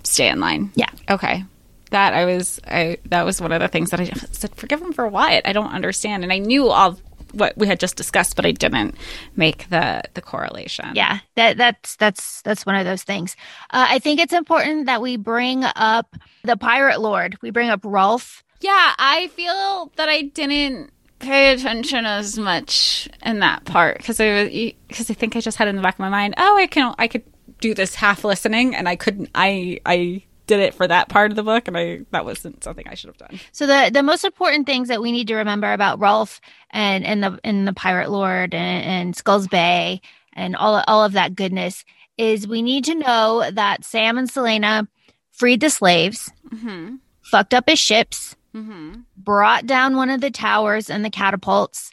stay 0.05 0.29
in 0.29 0.39
line. 0.39 0.71
Yeah. 0.77 0.91
Okay. 1.11 1.43
That 1.91 2.15
I 2.15 2.25
was 2.27 2.61
I 2.69 2.99
that 3.07 3.25
was 3.25 3.41
one 3.41 3.51
of 3.51 3.61
the 3.61 3.67
things 3.67 3.91
that 3.91 3.99
I 3.99 4.05
said 4.05 4.55
forgive 4.55 4.81
him 4.81 4.93
for 4.93 5.09
what? 5.09 5.45
I 5.45 5.53
don't 5.53 5.73
understand. 5.73 6.23
And 6.23 6.33
I 6.33 6.39
knew 6.39 6.69
all 6.69 6.97
what 7.33 7.57
we 7.57 7.67
had 7.67 7.81
just 7.81 7.97
discussed, 7.97 8.37
but 8.37 8.47
I 8.47 8.53
didn't 8.53 8.95
make 9.35 9.69
the 9.69 10.03
the 10.15 10.23
correlation. 10.23 10.91
Yeah, 10.95 11.21
that 11.35 11.57
that's 11.57 11.97
that's 11.97 12.43
that's 12.43 12.67
one 12.67 12.75
of 12.77 12.85
those 12.85 13.03
things. 13.03 13.37
Uh, 13.71 13.87
I 13.89 13.99
think 13.99 14.21
it's 14.21 14.33
important 14.33 14.87
that 14.87 15.03
we 15.03 15.17
bring 15.17 15.65
up 15.65 16.17
the 16.43 16.57
pirate 16.57 17.01
lord. 17.01 17.37
We 17.43 17.51
bring 17.51 17.71
up 17.71 17.81
Rolf. 17.85 18.43
Yeah, 18.61 18.95
I 18.99 19.29
feel 19.29 19.93
that 19.97 20.09
I 20.09 20.23
didn't 20.23 20.91
pay 21.19 21.53
attention 21.53 22.05
as 22.05 22.39
much 22.39 23.09
in 23.25 23.41
that 23.41 23.65
part 23.65 23.99
because 23.99 24.21
I 24.21 24.45
was 24.45 24.51
because 24.89 25.11
I 25.11 25.15
think 25.15 25.37
I 25.37 25.41
just 25.41 25.57
had 25.57 25.69
in 25.69 25.77
the 25.77 25.83
back 25.83 25.95
of 25.95 26.01
my 26.01 26.09
mind, 26.09 26.35
oh, 26.37 26.57
I 26.57 26.67
can 26.67 26.95
I 26.99 27.09
could 27.09 27.25
do 27.61 27.75
this 27.75 27.95
half 27.95 28.25
listening, 28.25 28.75
and 28.75 28.89
I 28.89 28.97
couldn't. 28.97 29.31
I 29.35 29.81
I 29.87 30.23
did 30.47 30.61
it 30.61 30.75
for 30.75 30.87
that 30.87 31.09
part 31.09 31.31
of 31.31 31.37
the 31.37 31.43
book, 31.43 31.69
and 31.69 31.77
I 31.77 32.01
that 32.11 32.25
wasn't 32.25 32.63
something 32.65 32.87
I 32.89 32.95
should 32.95 33.09
have 33.09 33.17
done. 33.19 33.41
So 33.53 33.67
the 33.67 33.91
the 33.93 34.03
most 34.03 34.25
important 34.25 34.67
things 34.67 34.89
that 34.89 35.01
we 35.03 35.13
need 35.13 35.29
to 35.29 35.37
remember 35.37 35.73
about 35.73 36.01
Rolf 36.01 36.41
and 36.71 37.05
and 37.05 37.23
the 37.23 37.39
and 37.45 37.67
the 37.67 37.73
Pirate 37.73 38.11
Lord 38.11 38.55
and, 38.55 38.85
and 38.85 39.17
Skulls 39.17 39.49
Bay 39.49 40.01
and 40.33 40.55
all 40.57 40.83
all 40.87 41.05
of 41.05 41.13
that 41.13 41.35
goodness 41.35 41.85
is 42.19 42.49
we 42.49 42.63
need 42.63 42.85
to 42.87 42.95
know 42.95 43.51
that 43.53 43.85
Sam 43.85 44.17
and 44.19 44.29
Celaena 44.31 44.89
freed 45.33 45.61
the 45.61 45.69
slaves, 45.71 46.31
Mm-hmm. 46.53 46.97
fucked 47.23 47.53
up 47.55 47.69
his 47.69 47.79
ships, 47.79 48.37
Mm-hmm. 48.55 49.01
brought 49.19 49.67
down 49.67 49.97
one 49.97 50.09
of 50.09 50.21
the 50.23 50.31
towers 50.31 50.89
and 50.89 51.05
the 51.05 51.11
catapults, 51.11 51.91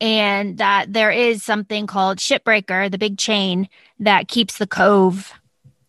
and 0.00 0.56
that 0.58 0.92
there 0.92 1.10
is 1.10 1.42
something 1.42 1.86
called 1.86 2.16
Shipbreaker, 2.18 2.90
the 2.90 2.96
big 2.96 3.18
chain 3.18 3.68
that 3.98 4.28
keeps 4.28 4.56
the 4.56 4.66
cove 4.66 5.32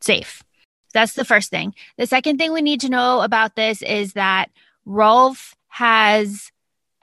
safe. 0.02 0.44
That's 0.94 1.14
the 1.14 1.26
first 1.26 1.50
thing. 1.50 1.74
The 1.98 2.08
second 2.08 2.38
thing 2.38 2.52
we 2.52 2.62
need 2.62 2.82
to 2.82 2.90
know 2.90 3.22
about 3.22 3.56
this 3.56 3.82
is 3.82 4.14
that 4.14 4.50
Rolf 4.86 5.56
has 5.68 6.52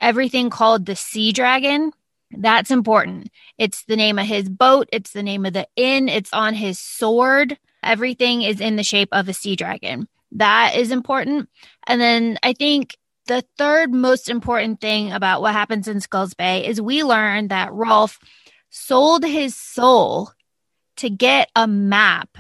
everything 0.01 0.51
called 0.51 0.87
the 0.87 0.97
Sea 0.97 1.33
Dragon. 1.33 1.93
That's 2.31 2.71
important. 2.71 3.31
It's 3.59 3.85
the 3.85 3.97
name 3.97 4.19
of 4.19 4.27
his 4.27 4.49
boat, 4.49 4.89
it's 4.93 5.13
the 5.13 5.23
name 5.23 5.47
of 5.47 5.53
the 5.53 5.69
inn, 5.77 6.09
it's 6.09 6.33
on 6.33 6.55
his 6.55 6.79
sword. 6.79 7.59
Everything 7.83 8.43
is 8.43 8.61
in 8.61 8.77
the 8.77 8.83
shape 8.83 9.11
of 9.13 9.29
a 9.29 9.33
sea 9.33 9.55
dragon. 9.55 10.09
That 10.33 10.75
is 10.75 10.91
important. 10.91 11.49
And 11.87 12.01
then 12.01 12.37
I 12.43 12.53
think 12.53 12.97
the 13.27 13.45
third 13.57 13.93
most 13.93 14.29
important 14.29 14.81
thing 14.81 15.13
about 15.13 15.41
what 15.41 15.53
happens 15.53 15.87
in 15.87 16.01
Skulls 16.01 16.35
Bay 16.35 16.67
is 16.67 16.81
we 16.81 17.05
learn 17.05 17.49
that 17.49 17.73
Rolf 17.73 18.19
sold 18.71 19.25
his 19.25 19.55
soul 19.55 20.33
to 20.97 21.11
get 21.11 21.51
a 21.55 21.67
map 21.67 22.39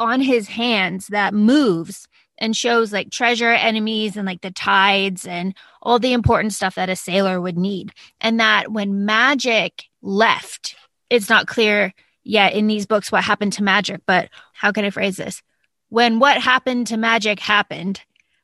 on 0.00 0.20
his 0.20 0.48
hands 0.48 1.08
that 1.08 1.34
moves 1.34 2.08
and 2.38 2.56
shows 2.56 2.92
like 2.92 3.10
treasure 3.10 3.52
enemies 3.52 4.16
and 4.16 4.26
like 4.26 4.40
the 4.40 4.50
tides 4.50 5.26
and 5.26 5.54
all 5.82 5.98
the 5.98 6.14
important 6.14 6.54
stuff 6.54 6.74
that 6.74 6.88
a 6.88 6.96
sailor 6.96 7.40
would 7.40 7.58
need. 7.58 7.92
And 8.20 8.40
that 8.40 8.72
when 8.72 9.04
magic 9.04 9.84
left, 10.02 10.74
it's 11.10 11.28
not 11.28 11.46
clear 11.46 11.92
yet 12.24 12.54
in 12.54 12.66
these 12.66 12.86
books 12.86 13.12
what 13.12 13.22
happened 13.22 13.52
to 13.54 13.62
magic, 13.62 14.00
but 14.06 14.30
how 14.54 14.72
can 14.72 14.84
I 14.84 14.90
phrase 14.90 15.18
this? 15.18 15.42
When 15.90 16.18
what 16.18 16.40
happened 16.40 16.86
to 16.88 16.96
magic 16.96 17.40
happened, 17.40 18.00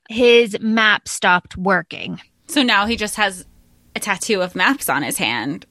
his 0.09 0.59
map 0.61 1.09
stopped 1.09 1.57
working. 1.57 2.21
So 2.49 2.63
now 2.63 2.87
he 2.87 2.97
just 2.97 3.17
has 3.17 3.47
a 3.95 4.01
tattoo 4.01 4.43
of 4.43 4.55
maps 4.55 4.89
on 4.89 5.03
his 5.03 5.17
hand 5.17 5.65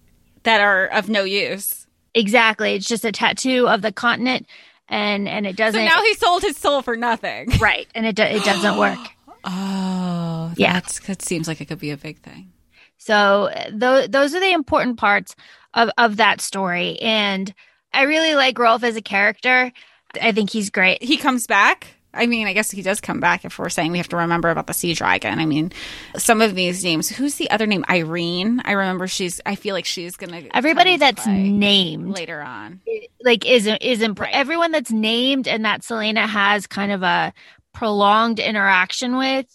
that 0.43 0.61
are 0.61 0.87
of 0.87 1.09
no 1.09 1.23
use. 1.23 1.85
Exactly. 2.13 2.75
It's 2.75 2.87
just 2.87 3.05
a 3.05 3.11
tattoo 3.11 3.67
of 3.67 3.81
the 3.81 3.91
continent 3.91 4.47
and 4.87 5.27
and 5.27 5.45
it 5.47 5.55
doesn't 5.55 5.79
So 5.81 5.85
now 5.85 6.01
he 6.03 6.13
sold 6.15 6.41
his 6.43 6.57
soul 6.57 6.81
for 6.81 6.95
nothing. 6.95 7.49
right 7.59 7.87
and 7.95 8.05
it 8.05 8.15
do, 8.15 8.23
it 8.23 8.43
doesn't 8.43 8.77
work. 8.77 8.99
Oh, 9.47 10.51
Yeah. 10.57 10.73
that's, 10.73 10.99
that 11.01 11.21
seems 11.21 11.47
like 11.47 11.61
it 11.61 11.65
could 11.65 11.77
be 11.79 11.91
a 11.91 11.97
big 11.97 12.17
thing. 12.19 12.51
So 12.97 13.51
th- 13.79 14.09
those 14.09 14.33
are 14.33 14.39
the 14.39 14.51
important 14.53 14.97
parts 14.97 15.35
of, 15.75 15.91
of 15.99 16.17
that 16.17 16.41
story. 16.41 16.97
And 16.99 17.53
I 17.93 18.03
really 18.03 18.33
like 18.33 18.57
Rolf 18.57 18.83
as 18.83 18.95
a 18.95 19.01
character. 19.03 19.71
I 20.19 20.31
think 20.31 20.49
he's 20.49 20.71
great. 20.71 21.03
He 21.03 21.17
comes 21.17 21.45
back. 21.45 21.94
I 22.15 22.27
mean, 22.27 22.47
I 22.47 22.53
guess 22.53 22.71
he 22.71 22.81
does 22.81 23.01
come 23.01 23.19
back 23.19 23.45
if 23.45 23.59
we're 23.59 23.69
saying 23.69 23.91
we 23.91 23.97
have 23.97 24.07
to 24.09 24.17
remember 24.17 24.49
about 24.49 24.67
the 24.67 24.73
sea 24.73 24.93
dragon. 24.93 25.39
I 25.39 25.45
mean, 25.45 25.71
some 26.17 26.41
of 26.41 26.55
these 26.55 26.83
names. 26.83 27.09
Who's 27.09 27.35
the 27.35 27.49
other 27.51 27.67
name? 27.67 27.83
Irene. 27.89 28.61
I 28.65 28.71
remember 28.71 29.07
she's. 29.07 29.41
I 29.45 29.55
feel 29.55 29.73
like 29.75 29.85
she's 29.85 30.15
gonna. 30.15 30.43
Everybody 30.53 30.97
that's 30.97 31.27
named 31.27 32.09
later 32.15 32.41
on. 32.41 32.81
like 33.23 33.45
is 33.45 33.67
is 33.81 34.01
imp- 34.01 34.19
Right. 34.19 34.33
everyone 34.33 34.71
that's 34.71 34.91
named 34.91 35.47
and 35.47 35.65
that 35.65 35.81
Celaena 35.81 36.27
has 36.27 36.67
kind 36.67 36.91
of 36.91 37.03
a 37.03 37.33
prolonged 37.73 38.39
interaction 38.39 39.17
with 39.17 39.45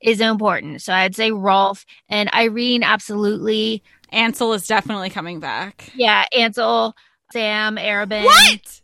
is 0.00 0.20
important. 0.20 0.82
So 0.82 0.92
I'd 0.92 1.16
say 1.16 1.32
Rolf 1.32 1.84
and 2.08 2.32
Irene 2.32 2.82
absolutely. 2.82 3.82
Ansel 4.10 4.52
is 4.52 4.66
definitely 4.68 5.10
coming 5.10 5.40
back. 5.40 5.90
Yeah, 5.96 6.24
Ansel, 6.36 6.94
Sam, 7.32 7.76
Arobynn. 7.76 8.24
What? 8.24 8.80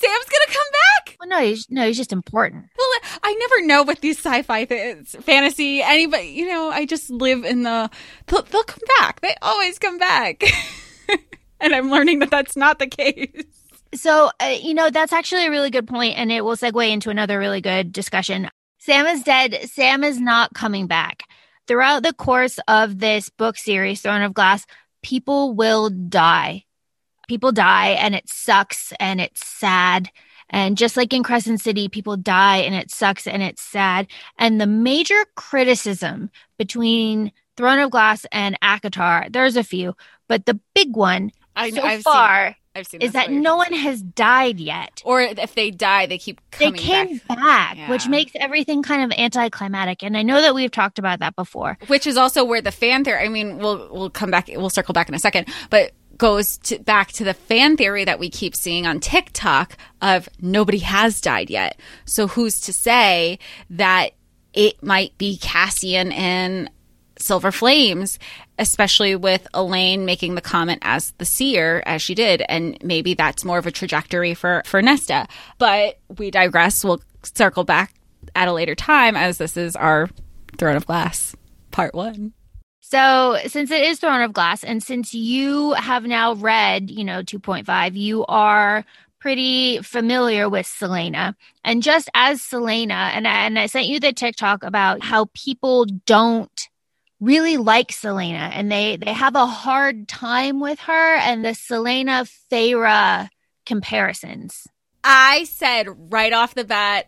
Sam's 0.00 0.24
gonna 0.24 0.46
come 0.46 0.66
back? 0.72 1.16
Well, 1.20 1.28
no, 1.28 1.40
he's 1.44 1.70
no, 1.70 1.86
he's 1.86 1.98
just 1.98 2.12
important. 2.12 2.64
Well, 2.76 2.88
I 3.22 3.34
never 3.34 3.66
know 3.66 3.82
with 3.82 4.00
these 4.00 4.18
sci-fi 4.18 4.64
things, 4.64 5.14
fantasy. 5.20 5.82
Anybody, 5.82 6.28
you 6.28 6.48
know, 6.48 6.70
I 6.70 6.86
just 6.86 7.10
live 7.10 7.44
in 7.44 7.64
the. 7.64 7.90
They'll, 8.26 8.42
they'll 8.42 8.64
come 8.64 8.82
back. 8.98 9.20
They 9.20 9.34
always 9.42 9.78
come 9.78 9.98
back, 9.98 10.42
and 11.60 11.74
I'm 11.74 11.90
learning 11.90 12.20
that 12.20 12.30
that's 12.30 12.56
not 12.56 12.78
the 12.78 12.86
case. 12.86 13.44
So, 13.94 14.30
uh, 14.40 14.56
you 14.60 14.72
know, 14.72 14.88
that's 14.88 15.12
actually 15.12 15.46
a 15.46 15.50
really 15.50 15.70
good 15.70 15.86
point, 15.86 16.16
and 16.16 16.32
it 16.32 16.44
will 16.44 16.56
segue 16.56 16.90
into 16.90 17.10
another 17.10 17.38
really 17.38 17.60
good 17.60 17.92
discussion. 17.92 18.48
Sam 18.78 19.06
is 19.06 19.22
dead. 19.22 19.68
Sam 19.70 20.02
is 20.02 20.18
not 20.18 20.54
coming 20.54 20.86
back. 20.86 21.24
Throughout 21.66 22.02
the 22.02 22.14
course 22.14 22.58
of 22.68 22.98
this 22.98 23.28
book 23.28 23.58
series, 23.58 24.00
Throne 24.00 24.22
of 24.22 24.32
Glass, 24.32 24.64
people 25.02 25.54
will 25.54 25.90
die. 25.90 26.64
People 27.30 27.52
die, 27.52 27.90
and 27.90 28.12
it 28.16 28.28
sucks 28.28 28.92
and 28.98 29.20
it's 29.20 29.46
sad. 29.46 30.10
And 30.48 30.76
just 30.76 30.96
like 30.96 31.12
in 31.12 31.22
Crescent 31.22 31.60
City, 31.60 31.88
people 31.88 32.16
die 32.16 32.56
and 32.56 32.74
it 32.74 32.90
sucks 32.90 33.24
and 33.28 33.40
it's 33.40 33.62
sad. 33.62 34.08
And 34.36 34.60
the 34.60 34.66
major 34.66 35.24
criticism 35.36 36.28
between 36.58 37.30
Throne 37.56 37.78
of 37.78 37.92
Glass 37.92 38.26
and 38.32 38.58
ACOTAR, 38.62 39.32
there's 39.32 39.56
a 39.56 39.62
few, 39.62 39.94
but 40.26 40.46
the 40.46 40.58
big 40.74 40.96
one 40.96 41.30
I 41.54 41.70
so 41.70 41.82
I've 41.82 42.02
far 42.02 42.46
seen, 42.48 42.54
I've 42.74 42.86
seen 42.88 43.00
is 43.00 43.12
that 43.12 43.30
no 43.30 43.54
one 43.56 43.72
has 43.74 44.02
died 44.02 44.58
yet. 44.58 45.00
or 45.04 45.20
if 45.20 45.54
they 45.54 45.70
die, 45.70 46.06
they 46.06 46.18
keep 46.18 46.40
They 46.58 46.72
came 46.72 47.20
back. 47.28 47.76
back, 47.76 47.88
which 47.90 48.08
makes 48.08 48.32
everything 48.34 48.82
kind 48.82 49.04
of 49.04 49.16
anticlimactic. 49.16 50.02
And 50.02 50.16
I 50.16 50.22
know 50.22 50.40
that 50.40 50.52
we've 50.52 50.70
talked 50.72 50.98
about 50.98 51.20
that 51.20 51.36
before. 51.36 51.78
which 51.86 52.08
is 52.08 52.16
also 52.16 52.42
where 52.44 52.60
the 52.60 52.72
fan 52.72 53.04
theory. 53.04 53.24
I 53.24 53.28
mean, 53.28 53.58
we'll 53.58 53.88
we'll 53.92 54.10
come 54.10 54.32
back. 54.32 54.48
We'll 54.48 54.68
circle 54.68 54.94
back 54.94 55.08
in 55.08 55.14
a 55.14 55.20
second, 55.20 55.48
but 55.70 55.92
goes 56.20 56.58
to, 56.58 56.78
back 56.78 57.10
to 57.12 57.24
the 57.24 57.32
fan 57.32 57.78
theory 57.78 58.04
that 58.04 58.18
we 58.18 58.28
keep 58.28 58.54
seeing 58.54 58.86
on 58.86 59.00
TikTok 59.00 59.78
of 60.02 60.28
nobody 60.38 60.80
has 60.80 61.18
died 61.18 61.48
yet. 61.48 61.80
So 62.04 62.26
who's 62.26 62.60
to 62.60 62.74
say 62.74 63.38
that 63.70 64.10
it 64.52 64.82
might 64.82 65.16
be 65.16 65.38
Cassian 65.38 66.12
and 66.12 66.70
Silver 67.18 67.50
Flames, 67.50 68.18
especially 68.58 69.16
with 69.16 69.48
Elain 69.54 70.04
making 70.04 70.34
the 70.34 70.42
comment 70.42 70.80
as 70.82 71.12
the 71.12 71.24
seer, 71.24 71.82
as 71.86 72.02
she 72.02 72.14
did. 72.14 72.42
And 72.50 72.76
maybe 72.84 73.14
that's 73.14 73.42
more 73.42 73.56
of 73.56 73.66
a 73.66 73.70
trajectory 73.70 74.34
for, 74.34 74.62
for 74.66 74.82
Nesta. 74.82 75.26
But 75.56 76.00
we 76.18 76.30
digress. 76.30 76.84
We'll 76.84 77.00
circle 77.22 77.64
back 77.64 77.94
at 78.36 78.46
a 78.46 78.52
later 78.52 78.74
time 78.74 79.16
as 79.16 79.38
this 79.38 79.56
is 79.56 79.74
our 79.74 80.10
Throne 80.58 80.76
of 80.76 80.84
Glass 80.84 81.34
part 81.70 81.94
one. 81.94 82.34
So, 82.90 83.38
since 83.46 83.70
it 83.70 83.82
is 83.82 84.00
Throne 84.00 84.20
of 84.20 84.32
Glass, 84.32 84.64
and 84.64 84.82
since 84.82 85.14
you 85.14 85.74
have 85.74 86.04
now 86.04 86.34
read, 86.34 86.90
you 86.90 87.04
know, 87.04 87.22
2.5, 87.22 87.94
you 87.94 88.26
are 88.26 88.84
pretty 89.20 89.78
familiar 89.78 90.48
with 90.48 90.66
Celaena. 90.66 91.36
And 91.62 91.84
just 91.84 92.10
as 92.14 92.40
Celaena, 92.40 93.12
and 93.14 93.28
I, 93.28 93.46
and 93.46 93.60
I 93.60 93.66
sent 93.66 93.86
you 93.86 94.00
the 94.00 94.12
TikTok 94.12 94.64
about 94.64 95.04
how 95.04 95.26
people 95.34 95.86
don't 96.04 96.68
really 97.20 97.58
like 97.58 97.92
Celaena 97.92 98.50
and 98.54 98.72
they 98.72 98.96
they 98.96 99.12
have 99.12 99.36
a 99.36 99.44
hard 99.44 100.08
time 100.08 100.58
with 100.58 100.80
her 100.80 101.16
and 101.16 101.44
the 101.44 101.50
Celaena 101.50 102.28
Feyre 102.50 103.28
comparisons. 103.66 104.66
I 105.04 105.44
said 105.44 105.86
right 106.12 106.32
off 106.32 106.54
the 106.54 106.64
bat, 106.64 107.06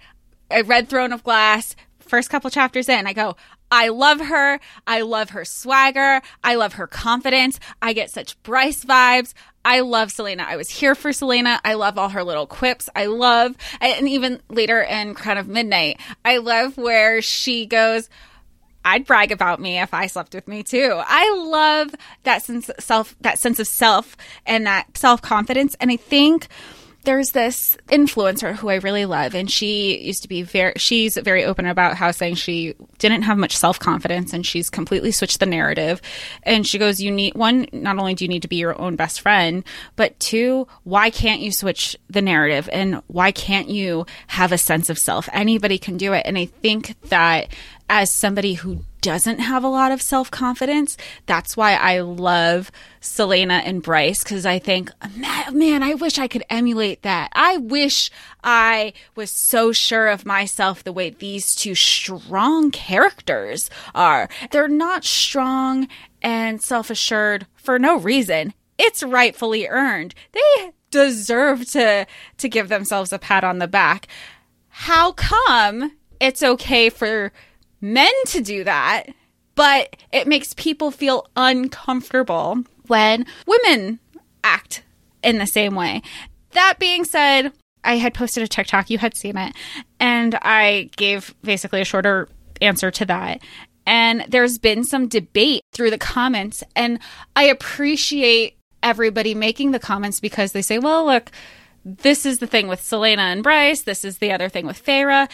I 0.50 0.60
read 0.60 0.88
Throne 0.88 1.12
of 1.12 1.24
Glass, 1.24 1.74
first 1.98 2.28
couple 2.28 2.50
chapters 2.50 2.90
in, 2.90 3.06
I 3.06 3.14
go, 3.14 3.36
I 3.72 3.88
love 3.88 4.20
her. 4.20 4.60
I 4.86 5.00
love 5.00 5.30
her 5.30 5.46
swagger. 5.46 6.20
I 6.44 6.56
love 6.56 6.74
her 6.74 6.86
confidence. 6.86 7.58
I 7.80 7.94
get 7.94 8.10
such 8.10 8.40
Bryce 8.42 8.84
vibes. 8.84 9.32
I 9.64 9.80
love 9.80 10.10
Celaena. 10.10 10.44
I 10.44 10.56
was 10.56 10.68
here 10.68 10.94
for 10.94 11.10
Celaena. 11.10 11.58
I 11.64 11.74
love 11.74 11.96
all 11.96 12.10
her 12.10 12.22
little 12.22 12.46
quips. 12.46 12.90
I 12.94 13.06
love, 13.06 13.56
and 13.80 14.06
even 14.08 14.42
later 14.50 14.82
in 14.82 15.14
Crown 15.14 15.38
of 15.38 15.48
Midnight, 15.48 16.00
I 16.22 16.36
love 16.36 16.76
where 16.76 17.22
she 17.22 17.64
goes, 17.64 18.10
I'd 18.84 19.06
brag 19.06 19.32
about 19.32 19.60
me 19.60 19.78
if 19.78 19.94
I 19.94 20.06
slept 20.06 20.34
with 20.34 20.48
me 20.48 20.62
too. 20.62 21.00
I 21.02 21.32
love 21.34 21.94
that 22.24 22.42
sense 22.42 22.68
of 22.68 22.76
self, 22.78 23.16
that 23.22 23.38
sense 23.38 23.58
of 23.58 23.66
self 23.66 24.16
and 24.44 24.66
that 24.66 24.98
self 24.98 25.22
confidence. 25.22 25.76
And 25.80 25.90
I 25.90 25.96
think 25.96 26.48
there's 27.04 27.30
this 27.30 27.76
influencer 27.88 28.54
who 28.54 28.68
I 28.68 28.76
really 28.76 29.06
love, 29.06 29.34
and 29.34 29.50
she 29.50 29.98
used 29.98 30.22
to 30.22 30.28
be 30.28 30.42
very, 30.42 30.72
she's 30.76 31.16
very 31.16 31.44
open 31.44 31.66
about 31.66 31.96
how 31.96 32.10
saying 32.10 32.36
she 32.36 32.74
didn't 32.98 33.22
have 33.22 33.38
much 33.38 33.56
self 33.56 33.78
confidence 33.78 34.32
and 34.32 34.46
she's 34.46 34.70
completely 34.70 35.10
switched 35.10 35.40
the 35.40 35.46
narrative. 35.46 36.00
And 36.44 36.66
she 36.66 36.78
goes, 36.78 37.00
You 37.00 37.10
need 37.10 37.34
one, 37.34 37.66
not 37.72 37.98
only 37.98 38.14
do 38.14 38.24
you 38.24 38.28
need 38.28 38.42
to 38.42 38.48
be 38.48 38.56
your 38.56 38.80
own 38.80 38.96
best 38.96 39.20
friend, 39.20 39.64
but 39.96 40.18
two, 40.20 40.66
why 40.84 41.10
can't 41.10 41.40
you 41.40 41.52
switch 41.52 41.96
the 42.08 42.22
narrative? 42.22 42.68
And 42.72 43.02
why 43.08 43.32
can't 43.32 43.68
you 43.68 44.06
have 44.28 44.52
a 44.52 44.58
sense 44.58 44.88
of 44.88 44.98
self? 44.98 45.28
Anybody 45.32 45.78
can 45.78 45.96
do 45.96 46.12
it. 46.12 46.22
And 46.26 46.38
I 46.38 46.46
think 46.46 46.94
that 47.08 47.48
as 47.94 48.10
somebody 48.10 48.54
who 48.54 48.82
doesn't 49.02 49.38
have 49.38 49.62
a 49.62 49.68
lot 49.68 49.92
of 49.92 50.00
self 50.00 50.30
confidence. 50.30 50.96
That's 51.26 51.58
why 51.58 51.74
I 51.74 52.00
love 52.00 52.72
Celaena 53.02 53.60
and 53.66 53.82
Bryce 53.82 54.24
because 54.24 54.46
I 54.46 54.58
think, 54.58 54.90
man, 55.52 55.82
I 55.82 55.92
wish 55.92 56.18
I 56.18 56.26
could 56.26 56.42
emulate 56.48 57.02
that. 57.02 57.28
I 57.34 57.58
wish 57.58 58.10
I 58.42 58.94
was 59.14 59.30
so 59.30 59.72
sure 59.72 60.08
of 60.08 60.24
myself 60.24 60.82
the 60.82 60.92
way 60.92 61.10
these 61.10 61.54
two 61.54 61.74
strong 61.74 62.70
characters 62.70 63.68
are. 63.94 64.30
They're 64.52 64.68
not 64.68 65.04
strong 65.04 65.86
and 66.22 66.62
self 66.62 66.88
assured 66.88 67.46
for 67.56 67.78
no 67.78 67.98
reason. 67.98 68.54
It's 68.78 69.02
rightfully 69.02 69.68
earned. 69.68 70.14
They 70.32 70.70
deserve 70.90 71.70
to 71.72 72.06
to 72.38 72.48
give 72.48 72.70
themselves 72.70 73.12
a 73.12 73.18
pat 73.18 73.44
on 73.44 73.58
the 73.58 73.68
back. 73.68 74.06
How 74.68 75.12
come 75.12 75.92
it's 76.18 76.42
okay 76.42 76.88
for 76.88 77.32
men 77.82 78.12
to 78.28 78.40
do 78.40 78.64
that, 78.64 79.08
but 79.54 79.96
it 80.12 80.26
makes 80.26 80.54
people 80.54 80.90
feel 80.90 81.26
uncomfortable 81.36 82.64
when 82.86 83.26
women 83.46 83.98
act 84.42 84.82
in 85.22 85.38
the 85.38 85.46
same 85.46 85.74
way. 85.74 86.00
That 86.52 86.78
being 86.78 87.04
said, 87.04 87.52
I 87.84 87.96
had 87.96 88.14
posted 88.14 88.42
a 88.42 88.48
TikTok, 88.48 88.90
you 88.90 88.98
had 88.98 89.16
seen 89.16 89.36
it, 89.36 89.54
and 89.98 90.36
I 90.42 90.90
gave 90.96 91.34
basically 91.42 91.80
a 91.80 91.84
shorter 91.84 92.28
answer 92.60 92.90
to 92.90 93.04
that. 93.06 93.42
And 93.84 94.24
there's 94.28 94.58
been 94.58 94.84
some 94.84 95.08
debate 95.08 95.62
through 95.72 95.90
the 95.90 95.98
comments, 95.98 96.62
and 96.76 97.00
I 97.34 97.44
appreciate 97.44 98.56
everybody 98.82 99.34
making 99.34 99.72
the 99.72 99.78
comments 99.78 100.20
because 100.20 100.52
they 100.52 100.62
say, 100.62 100.78
well, 100.78 101.04
look, 101.04 101.30
this 101.84 102.24
is 102.24 102.38
the 102.38 102.46
thing 102.46 102.68
with 102.68 102.80
Celaena 102.80 103.32
and 103.32 103.42
Bryce, 103.42 103.82
this 103.82 104.04
is 104.04 104.18
the 104.18 104.32
other 104.32 104.48
thing 104.48 104.66
with 104.66 104.84
Feyre. 104.84 105.28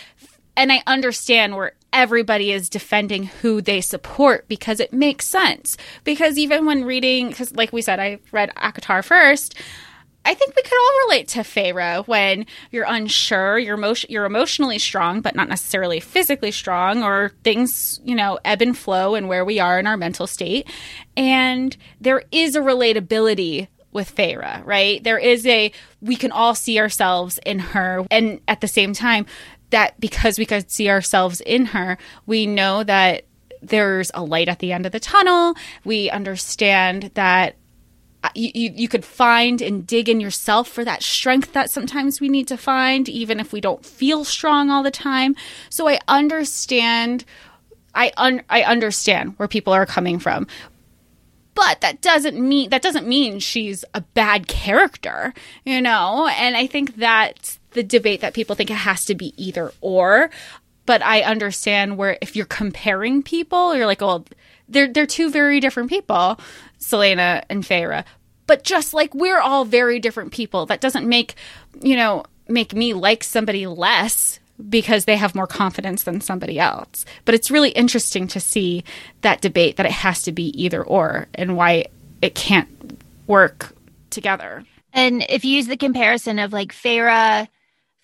And 0.56 0.72
I 0.72 0.82
understand 0.86 1.54
where 1.54 1.72
everybody 1.92 2.52
is 2.52 2.68
defending 2.68 3.24
who 3.24 3.60
they 3.60 3.80
support 3.80 4.46
because 4.48 4.80
it 4.80 4.92
makes 4.92 5.26
sense. 5.26 5.76
Because 6.04 6.38
even 6.38 6.66
when 6.66 6.84
reading, 6.84 7.28
because 7.28 7.54
like 7.54 7.72
we 7.72 7.82
said, 7.82 7.98
I 7.98 8.18
read 8.32 8.52
ACOTAR 8.56 9.04
first. 9.04 9.54
I 10.24 10.34
think 10.34 10.54
we 10.54 10.62
could 10.62 10.78
all 10.78 11.06
relate 11.06 11.28
to 11.28 11.38
Feyre 11.38 12.06
when 12.06 12.44
you're 12.70 12.84
unsure, 12.86 13.58
you're 13.58 13.76
emotion, 13.76 14.10
you're 14.10 14.26
emotionally 14.26 14.78
strong, 14.78 15.22
but 15.22 15.34
not 15.34 15.48
necessarily 15.48 16.00
physically 16.00 16.50
strong, 16.50 17.02
or 17.02 17.32
things 17.44 17.98
you 18.04 18.14
know 18.14 18.38
ebb 18.44 18.60
and 18.60 18.76
flow, 18.76 19.14
and 19.14 19.28
where 19.28 19.44
we 19.44 19.58
are 19.58 19.78
in 19.78 19.86
our 19.86 19.96
mental 19.96 20.26
state. 20.26 20.68
And 21.16 21.74
there 21.98 22.24
is 22.30 22.56
a 22.56 22.60
relatability 22.60 23.68
with 23.90 24.14
Feyre, 24.14 24.64
right? 24.66 25.02
There 25.02 25.18
is 25.18 25.46
a 25.46 25.72
we 26.02 26.16
can 26.16 26.30
all 26.30 26.54
see 26.54 26.78
ourselves 26.78 27.40
in 27.46 27.58
her, 27.58 28.04
and 28.10 28.40
at 28.46 28.60
the 28.60 28.68
same 28.68 28.92
time, 28.92 29.24
that 29.70 29.98
because 30.00 30.38
we 30.38 30.46
could 30.46 30.70
see 30.70 30.88
ourselves 30.88 31.40
in 31.42 31.66
her, 31.66 31.98
we 32.26 32.46
know 32.46 32.84
that 32.84 33.24
there's 33.62 34.10
a 34.14 34.22
light 34.22 34.48
at 34.48 34.58
the 34.60 34.72
end 34.72 34.86
of 34.86 34.92
the 34.92 35.00
tunnel. 35.00 35.54
We 35.84 36.10
understand 36.10 37.10
that 37.14 37.56
uh, 38.24 38.30
you, 38.34 38.50
you, 38.54 38.72
you, 38.74 38.88
could 38.88 39.04
find 39.04 39.62
and 39.62 39.86
dig 39.86 40.08
in 40.08 40.18
yourself 40.20 40.68
for 40.68 40.84
that 40.84 41.04
strength 41.04 41.52
that 41.52 41.70
sometimes 41.70 42.20
we 42.20 42.28
need 42.28 42.48
to 42.48 42.56
find, 42.56 43.08
even 43.08 43.38
if 43.38 43.52
we 43.52 43.60
don't 43.60 43.86
feel 43.86 44.24
strong 44.24 44.70
all 44.70 44.82
the 44.82 44.90
time. 44.90 45.36
So 45.70 45.88
I 45.88 46.00
understand. 46.08 47.24
I 47.94 48.12
un- 48.16 48.42
I 48.50 48.62
understand 48.62 49.34
where 49.38 49.48
people 49.48 49.72
are 49.72 49.86
coming 49.86 50.18
from, 50.18 50.48
but 51.54 51.80
that 51.80 52.00
doesn't 52.00 52.38
mean 52.38 52.70
that 52.70 52.82
doesn't 52.82 53.06
mean 53.06 53.38
she's 53.38 53.84
a 53.94 54.00
bad 54.00 54.48
character, 54.48 55.32
you 55.64 55.80
know. 55.80 56.28
And 56.28 56.56
I 56.56 56.66
think 56.66 56.96
that's 56.96 57.57
the 57.72 57.82
debate 57.82 58.20
that 58.20 58.34
people 58.34 58.54
think 58.54 58.70
it 58.70 58.74
has 58.74 59.04
to 59.06 59.14
be 59.14 59.34
either 59.36 59.72
or. 59.80 60.30
But 60.86 61.02
I 61.02 61.22
understand 61.22 61.98
where 61.98 62.16
if 62.20 62.34
you're 62.34 62.46
comparing 62.46 63.22
people, 63.22 63.76
you're 63.76 63.86
like, 63.86 64.00
well, 64.00 64.24
they're 64.68 64.88
they're 64.88 65.06
two 65.06 65.30
very 65.30 65.60
different 65.60 65.90
people, 65.90 66.38
Celaena 66.80 67.44
and 67.48 67.62
Feyre. 67.62 68.04
But 68.46 68.64
just 68.64 68.94
like 68.94 69.14
we're 69.14 69.40
all 69.40 69.64
very 69.64 69.98
different 69.98 70.32
people, 70.32 70.66
that 70.66 70.80
doesn't 70.80 71.06
make 71.06 71.34
you 71.82 71.96
know 71.96 72.24
make 72.48 72.74
me 72.74 72.94
like 72.94 73.22
somebody 73.22 73.66
less 73.66 74.40
because 74.68 75.04
they 75.04 75.16
have 75.16 75.34
more 75.34 75.46
confidence 75.46 76.02
than 76.02 76.20
somebody 76.20 76.58
else. 76.58 77.04
But 77.24 77.34
it's 77.34 77.50
really 77.50 77.70
interesting 77.70 78.26
to 78.28 78.40
see 78.40 78.82
that 79.20 79.40
debate 79.40 79.76
that 79.76 79.86
it 79.86 79.92
has 79.92 80.22
to 80.22 80.32
be 80.32 80.48
either 80.60 80.82
or 80.82 81.28
and 81.34 81.56
why 81.56 81.86
it 82.20 82.34
can't 82.34 82.68
work 83.26 83.72
together. 84.10 84.64
And 84.92 85.24
if 85.28 85.44
you 85.44 85.56
use 85.56 85.66
the 85.66 85.76
comparison 85.76 86.38
of 86.38 86.52
like 86.52 86.72
Feyre 86.72 87.46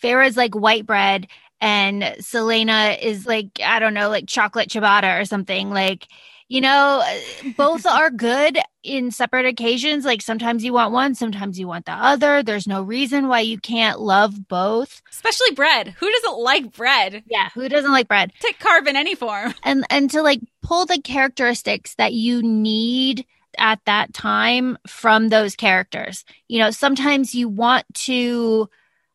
Feyre's 0.05 0.37
like 0.37 0.55
white 0.55 0.85
bread 0.85 1.29
and 1.63 2.03
Celaena 2.21 3.01
is 3.01 3.25
like, 3.25 3.59
I 3.65 3.79
don't 3.79 3.95
know, 3.95 4.11
like 4.11 4.27
chocolate 4.27 4.69
ciabatta 4.69 5.19
or 5.19 5.25
something. 5.25 5.71
Like, 5.71 6.09
you 6.47 6.61
know, 6.61 7.03
uh, 7.03 7.49
both 7.57 7.87
are 7.87 8.11
good 8.31 8.59
in 8.83 9.11
separate 9.11 9.47
occasions. 9.47 10.05
Like 10.05 10.21
sometimes 10.21 10.63
you 10.63 10.75
want 10.75 10.93
one, 10.93 11.15
sometimes 11.15 11.59
you 11.59 11.67
want 11.67 11.87
the 11.87 11.93
other. 11.93 12.43
There's 12.43 12.67
no 12.67 12.83
reason 12.83 13.29
why 13.29 13.41
you 13.41 13.59
can't 13.59 13.99
love 13.99 14.47
both. 14.47 15.01
Especially 15.11 15.53
bread. 15.53 15.95
Who 15.99 16.13
doesn't 16.13 16.39
like 16.39 16.71
bread? 16.77 17.23
Yeah, 17.27 17.49
who 17.55 17.67
doesn't 17.71 17.93
like 17.93 18.07
bread? 18.07 18.33
Take 18.41 18.59
carb 18.59 18.87
in 18.87 18.97
any 18.97 19.15
form. 19.15 19.55
And 19.63 19.87
and 19.89 20.11
to 20.11 20.21
like 20.21 20.43
pull 20.61 20.85
the 20.85 21.01
characteristics 21.01 21.95
that 21.95 22.13
you 22.13 22.43
need 22.43 23.25
at 23.57 23.81
that 23.87 24.13
time 24.13 24.77
from 24.87 25.31
those 25.31 25.57
characters. 25.57 26.27
You 26.47 26.59
know, 26.59 26.71
sometimes 26.71 27.35
you 27.35 27.49
want 27.49 27.87
to 27.95 28.69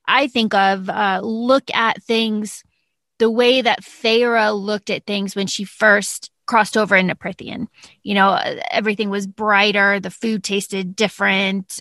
I 0.10 0.28
think 0.28 0.54
of 0.54 0.90
uh, 0.90 1.22
look 1.24 1.74
at 1.74 2.04
things 2.04 2.64
the 3.20 3.30
way 3.30 3.62
that 3.62 3.84
Feyre 3.84 4.54
looked 4.60 4.90
at 4.90 5.06
things 5.06 5.36
when 5.36 5.48
she 5.48 5.64
first 5.64 6.32
crossed 6.48 6.76
over 6.76 6.96
into 6.96 7.16
Prythian. 7.16 7.68
You 8.02 8.16
know, 8.16 8.40
everything 8.72 9.10
was 9.10 9.28
brighter, 9.28 10.00
the 10.00 10.10
food 10.10 10.44
tasted 10.44 10.96
different, 10.96 11.80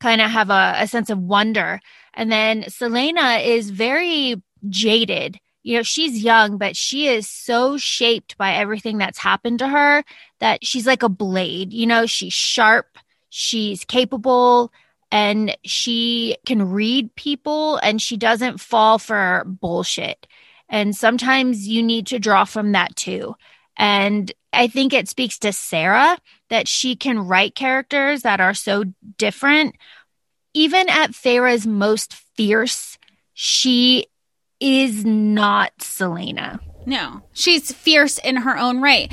kind 0.00 0.20
of 0.20 0.30
have 0.30 0.50
a, 0.50 0.74
a 0.78 0.86
sense 0.86 1.08
of 1.08 1.18
wonder. 1.18 1.80
And 2.12 2.30
then 2.30 2.64
Celaena 2.64 3.44
is 3.44 3.70
very 3.70 4.42
jaded. 4.68 5.38
You 5.62 5.78
know, 5.78 5.82
she's 5.82 6.22
young, 6.22 6.58
but 6.58 6.76
she 6.76 7.06
is 7.06 7.28
so 7.28 7.78
shaped 7.78 8.36
by 8.36 8.54
everything 8.54 8.98
that's 8.98 9.18
happened 9.18 9.58
to 9.60 9.68
her 9.68 10.04
that 10.40 10.66
she's 10.66 10.86
like 10.86 11.02
a 11.02 11.08
blade. 11.08 11.72
You 11.72 11.86
know, 11.86 12.06
she's 12.06 12.32
sharp, 12.32 12.98
she's 13.28 13.84
capable, 13.84 14.72
and 15.12 15.56
she 15.64 16.36
can 16.46 16.70
read 16.70 17.14
people 17.16 17.76
and 17.78 18.00
she 18.00 18.16
doesn't 18.16 18.60
fall 18.60 18.98
for 18.98 19.44
bullshit. 19.46 20.26
And 20.68 20.94
sometimes 20.94 21.66
you 21.66 21.82
need 21.82 22.06
to 22.08 22.18
draw 22.18 22.44
from 22.44 22.72
that 22.72 22.94
too. 22.94 23.34
And 23.76 24.32
I 24.52 24.68
think 24.68 24.92
it 24.92 25.08
speaks 25.08 25.38
to 25.40 25.52
Sarah 25.52 26.18
that 26.48 26.68
she 26.68 26.96
can 26.96 27.18
write 27.26 27.54
characters 27.54 28.22
that 28.22 28.40
are 28.40 28.54
so 28.54 28.84
different. 29.16 29.76
Even 30.54 30.88
at 30.88 31.14
Feyre's 31.14 31.66
most 31.66 32.14
fierce, 32.14 32.98
she 33.34 34.06
is 34.60 35.04
not 35.04 35.72
Celaena. 35.78 36.60
No, 36.86 37.22
she's 37.32 37.72
fierce 37.72 38.18
in 38.18 38.36
her 38.36 38.56
own 38.56 38.80
right, 38.80 39.12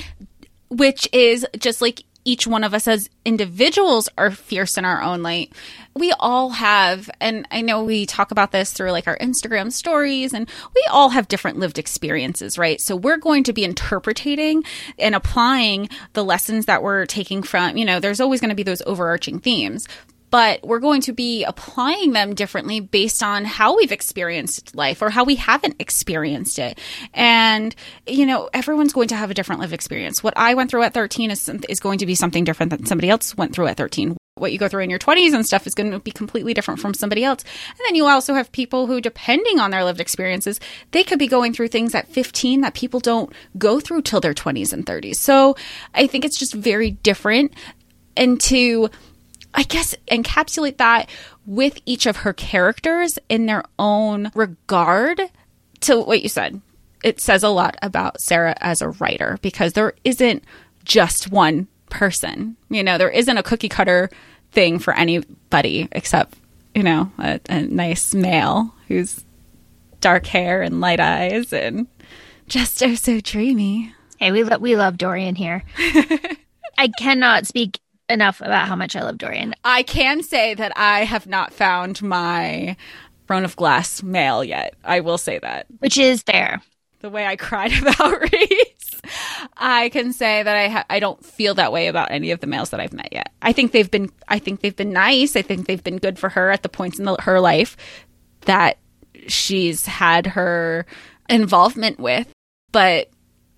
which 0.70 1.08
is 1.14 1.46
just 1.58 1.82
like 1.82 2.04
each 2.28 2.46
one 2.46 2.66
of 2.66 2.74
us 2.74 2.90
as 2.90 3.10
individuals 3.24 4.10
are 4.18 4.30
fierce 4.30 4.78
in 4.78 4.84
our 4.84 5.02
own 5.02 5.24
light. 5.24 5.54
We 5.96 6.14
all 6.20 6.50
have, 6.50 7.10
and 7.22 7.48
I 7.52 7.62
know 7.62 7.86
we 7.86 8.06
talk 8.06 8.32
about 8.32 8.52
this 8.52 8.74
through 8.74 8.92
like 8.92 9.08
our 9.08 9.18
Instagram 9.18 9.72
stories, 9.72 10.34
and 10.34 10.50
we 10.76 10.86
all 10.92 11.10
have 11.10 11.30
different 11.30 11.58
lived 11.58 11.80
experiences, 11.80 12.58
right? 12.58 12.82
So 12.82 12.98
we're 12.98 13.18
going 13.18 13.46
to 13.46 13.54
be 13.54 13.64
interpreting 13.64 14.64
and 15.00 15.16
applying 15.16 15.88
the 16.14 16.24
lessons 16.24 16.66
that 16.66 16.84
we're 16.84 17.06
taking 17.06 17.44
from, 17.44 17.78
you 17.78 17.86
know, 17.86 18.02
there's 18.02 18.20
always 18.20 18.42
going 18.42 18.50
to 18.50 18.56
be 18.56 18.64
those 18.64 18.82
overarching 18.86 19.40
themes 19.40 19.88
but 20.30 20.66
we're 20.66 20.80
going 20.80 21.02
to 21.02 21.14
be 21.14 21.44
applying 21.44 22.14
them 22.14 22.34
differently 22.34 22.80
based 22.80 23.24
on 23.24 23.46
how 23.46 23.76
we've 23.78 23.92
experienced 23.92 24.76
life 24.76 25.02
or 25.02 25.10
how 25.10 25.24
we 25.24 25.36
haven't 25.36 25.76
experienced 25.80 26.60
it. 26.60 26.80
And, 27.14 27.76
you 28.06 28.26
know, 28.26 28.50
everyone's 28.54 28.94
going 28.94 29.08
to 29.10 29.16
have 29.16 29.32
a 29.32 29.34
different 29.34 29.62
life 29.62 29.74
experience. 29.74 30.24
What 30.24 30.34
I 30.38 30.54
went 30.54 30.72
through 30.72 30.84
at 30.84 30.94
13 30.94 31.32
is, 31.32 31.50
is 31.70 31.80
going 31.80 32.00
to 32.00 32.06
be 32.06 32.16
something 32.16 32.44
different 32.44 32.72
than 32.72 32.86
somebody 32.86 33.10
else 33.10 33.36
went 33.38 33.54
through 33.54 33.68
at 33.68 33.78
13 33.78 34.18
what 34.40 34.52
you 34.52 34.58
go 34.58 34.68
through 34.68 34.84
in 34.84 34.90
your 34.90 35.00
20s 35.00 35.34
and 35.34 35.46
stuff 35.46 35.68
is 35.68 35.74
going 35.74 35.92
to 35.92 36.00
be 36.00 36.12
completely 36.12 36.54
different 36.54 36.80
from 36.80 36.94
somebody 36.94 37.24
else. 37.24 37.44
And 37.70 37.80
then 37.86 37.96
you 37.96 38.06
also 38.06 38.34
have 38.34 38.52
people 38.52 38.88
who, 38.88 39.02
depending 39.02 39.60
on 39.60 39.72
their 39.72 39.84
lived 39.84 40.00
experiences, 40.00 40.60
they 40.92 41.04
could 41.04 41.20
be 41.20 41.28
going 41.28 41.54
through 41.54 41.70
things 41.70 41.96
at 41.96 42.08
15 42.08 42.62
that 42.62 42.74
people 42.74 43.00
don't 43.00 43.34
go 43.58 43.80
through 43.80 44.04
till 44.04 44.20
their 44.20 44.34
20s 44.34 44.74
and 44.74 44.86
30s. 44.86 45.16
So 45.16 45.56
I 45.94 46.08
think 46.08 46.26
it's 46.26 46.38
just 46.38 46.54
very 46.54 46.92
different. 46.92 47.54
And 48.16 48.40
to 48.42 48.90
I 49.54 49.64
guess, 49.64 49.96
encapsulate 50.10 50.78
that 50.78 51.10
with 51.46 51.80
each 51.86 52.06
of 52.06 52.18
her 52.18 52.34
characters 52.34 53.18
in 53.30 53.46
their 53.46 53.64
own 53.80 54.32
regard 54.36 55.22
to 55.82 56.02
what 56.02 56.22
you 56.22 56.30
said. 56.30 56.62
It 57.04 57.20
says 57.20 57.44
a 57.44 57.50
lot 57.50 57.78
about 57.82 58.22
Sarah 58.22 58.56
as 58.60 58.82
a 58.82 58.90
writer 58.90 59.38
because 59.42 59.74
there 59.74 59.94
isn't 60.04 60.44
just 60.84 61.32
one 61.32 61.68
person. 61.90 62.58
You 62.70 62.84
know, 62.84 62.98
there 62.98 63.10
isn't 63.10 63.38
a 63.38 63.44
cookie 63.44 63.70
cutter 63.70 64.10
thing 64.52 64.80
for 64.80 64.94
anybody 64.94 65.88
except, 65.92 66.38
you 66.74 66.84
know, 66.84 67.12
a, 67.20 67.40
a 67.50 67.62
nice 67.62 68.14
male 68.14 68.74
who's 68.88 69.24
dark 70.02 70.26
hair 70.28 70.62
and 70.62 70.82
light 70.82 71.00
eyes 71.00 71.54
and 71.54 71.88
just 72.48 72.82
oh 72.84 72.96
so 72.96 73.20
dreamy. 73.20 73.94
Hey, 74.20 74.32
we 74.32 74.44
lo- 74.44 74.58
we 74.58 74.76
love 74.76 74.98
Dorian 74.98 75.36
here. 75.36 75.64
I 76.78 76.90
cannot 76.98 77.48
speak 77.48 77.80
enough 78.10 78.42
about 78.42 78.68
how 78.68 78.76
much 78.76 78.96
I 78.96 79.02
love 79.02 79.18
Dorian. 79.18 79.54
I 79.64 79.84
can 79.84 80.24
say 80.24 80.54
that 80.54 80.72
I 80.76 81.04
have 81.04 81.28
not 81.28 81.54
found 81.54 82.02
my 82.02 82.76
throne 83.28 83.46
of 83.46 83.56
glass 83.56 84.02
male 84.02 84.44
yet. 84.44 84.76
I 84.84 85.02
will 85.02 85.18
say 85.18 85.40
that. 85.40 85.68
Which 85.80 85.98
is 85.98 86.24
fair. 86.24 86.62
The 87.02 87.10
way 87.10 87.26
I 87.26 87.36
cried 87.36 87.74
about 87.82 88.22
Rhys, 88.22 89.02
I 89.56 89.90
can 89.90 90.14
say 90.14 90.42
that 90.42 90.56
I 90.56 90.68
ha- 90.70 90.86
I 90.90 91.00
don't 91.00 91.24
feel 91.24 91.54
that 91.56 91.72
way 91.72 91.88
about 91.88 92.12
any 92.12 92.32
of 92.32 92.40
the 92.40 92.48
males 92.48 92.72
that 92.72 92.80
I've 92.80 92.94
met 92.94 93.10
yet. 93.12 93.32
I 93.42 93.54
think 93.54 93.72
they've 93.72 93.92
been 93.92 94.10
I 94.28 94.40
think 94.40 94.62
they've 94.62 94.76
been 94.76 94.94
nice. 94.94 95.36
I 95.36 95.42
think 95.42 95.68
they've 95.68 95.84
been 95.84 95.98
good 95.98 96.18
for 96.18 96.30
her 96.30 96.50
at 96.50 96.64
the 96.64 96.70
points 96.70 96.98
in 96.98 97.06
the, 97.06 97.16
her 97.22 97.40
life 97.40 97.78
that 98.42 98.78
she's 99.28 99.86
had 99.86 100.26
her 100.28 100.86
involvement 101.30 102.00
with. 102.00 102.28
But 102.72 103.10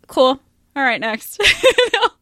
cool. 0.07 0.39
All 0.75 0.83
right, 0.83 0.99
next. 0.99 1.41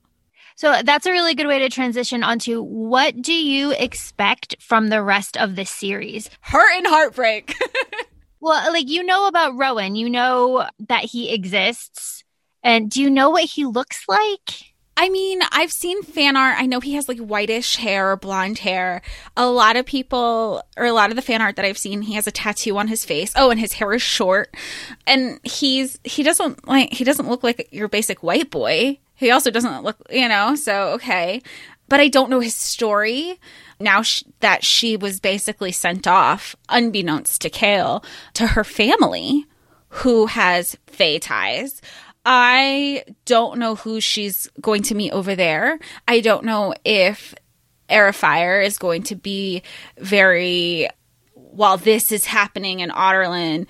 So 0.57 0.81
that's 0.83 1.05
a 1.05 1.11
really 1.11 1.35
good 1.35 1.45
way 1.45 1.59
to 1.59 1.69
transition 1.69 2.23
onto 2.23 2.63
what 2.63 3.21
do 3.21 3.31
you 3.31 3.73
expect 3.73 4.55
from 4.59 4.87
the 4.87 5.03
rest 5.03 5.37
of 5.37 5.55
the 5.55 5.65
series? 5.65 6.31
Hurt 6.41 6.77
and 6.77 6.87
heartbreak. 6.87 7.55
well, 8.39 8.73
like 8.73 8.89
you 8.89 9.03
know 9.03 9.27
about 9.27 9.55
Rowan, 9.55 9.95
you 9.95 10.09
know 10.09 10.67
that 10.87 11.03
he 11.03 11.31
exists. 11.31 12.23
And 12.63 12.89
do 12.89 13.03
you 13.03 13.11
know 13.11 13.29
what 13.29 13.43
he 13.43 13.65
looks 13.65 14.03
like? 14.09 14.73
I 14.99 15.09
mean, 15.09 15.41
I've 15.51 15.71
seen 15.71 16.01
fan 16.01 16.35
art. 16.35 16.55
I 16.57 16.65
know 16.65 16.79
he 16.79 16.95
has 16.95 17.07
like 17.07 17.19
whitish 17.19 17.75
hair 17.75 18.13
or 18.13 18.17
blonde 18.17 18.57
hair. 18.57 19.03
A 19.37 19.45
lot 19.45 19.75
of 19.75 19.85
people, 19.85 20.63
or 20.75 20.85
a 20.85 20.91
lot 20.91 21.11
of 21.11 21.15
the 21.15 21.21
fan 21.21 21.39
art 21.39 21.55
that 21.57 21.65
I've 21.65 21.77
seen, 21.77 22.01
he 22.01 22.15
has 22.15 22.25
a 22.25 22.31
tattoo 22.31 22.79
on 22.79 22.87
his 22.87 23.05
face. 23.05 23.31
Oh, 23.35 23.51
and 23.51 23.59
his 23.59 23.73
hair 23.73 23.93
is 23.93 24.01
short. 24.01 24.57
And 25.05 25.39
he's, 25.43 25.99
he 26.03 26.23
doesn't 26.23 26.67
like, 26.67 26.93
he 26.93 27.03
doesn't 27.03 27.29
look 27.29 27.43
like 27.43 27.69
your 27.71 27.87
basic 27.87 28.23
white 28.23 28.49
boy. 28.49 28.97
He 29.17 29.31
also 29.31 29.51
doesn't 29.51 29.83
look, 29.83 29.97
you 30.09 30.29
know, 30.29 30.55
so 30.55 30.89
okay. 30.93 31.41
But 31.89 31.99
I 31.99 32.07
don't 32.07 32.29
know 32.29 32.39
his 32.39 32.55
story 32.55 33.39
now 33.79 34.03
that 34.39 34.63
she 34.63 34.95
was 34.97 35.19
basically 35.19 35.71
sent 35.71 36.07
off, 36.07 36.55
unbeknownst 36.69 37.41
to 37.41 37.49
Chaol, 37.49 38.03
to 38.33 38.47
her 38.47 38.63
family 38.63 39.45
who 39.89 40.27
has 40.27 40.77
Fey 40.85 41.19
ties. 41.19 41.81
I 42.25 43.05
don't 43.25 43.57
know 43.57 43.75
who 43.75 44.01
she's 44.01 44.49
going 44.59 44.83
to 44.83 44.95
meet 44.95 45.13
over 45.13 45.35
there. 45.35 45.79
I 46.07 46.19
don't 46.19 46.43
know 46.43 46.73
if 46.83 47.33
Fire 47.89 48.61
is 48.61 48.77
going 48.77 49.03
to 49.03 49.15
be 49.15 49.63
very 49.97 50.89
while 51.33 51.77
this 51.77 52.11
is 52.11 52.25
happening 52.25 52.81
in 52.81 52.89
Adarlan 52.91 53.65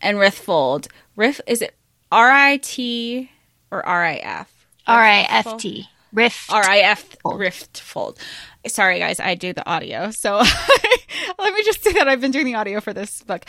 and 0.00 0.18
Rithfold. 0.18 0.88
Rif 1.16 1.40
is 1.46 1.62
it 1.62 1.74
R 2.10 2.30
I 2.30 2.56
T 2.58 3.30
or 3.70 3.86
R 3.86 4.04
I 4.04 4.16
F? 4.16 4.53
R 4.86 5.02
I 5.02 5.26
F 5.28 5.56
T. 5.58 5.88
Rift. 6.12 6.50
R 6.50 6.62
I 6.62 6.78
F 6.78 7.16
Rift 7.24 7.80
Fold. 7.80 8.18
Sorry, 8.66 8.98
guys, 8.98 9.20
I 9.20 9.34
do 9.34 9.52
the 9.52 9.68
audio. 9.68 10.10
So 10.10 10.36
let 11.38 11.54
me 11.54 11.64
just 11.64 11.82
say 11.82 11.92
that 11.92 12.08
I've 12.08 12.20
been 12.20 12.30
doing 12.30 12.46
the 12.46 12.54
audio 12.54 12.80
for 12.80 12.92
this 12.92 13.22
book. 13.22 13.44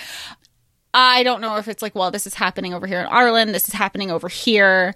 I 0.94 1.24
don't 1.24 1.42
know 1.42 1.58
if 1.58 1.68
it's 1.68 1.82
like, 1.82 1.94
well, 1.94 2.10
this 2.10 2.26
is 2.26 2.34
happening 2.34 2.74
over 2.74 2.88
here 2.88 3.02
in 3.02 3.08
Ireland. 3.08 3.54
This 3.54 3.68
is 3.68 3.74
happening 3.74 4.12
over 4.12 4.30
here 4.30 4.96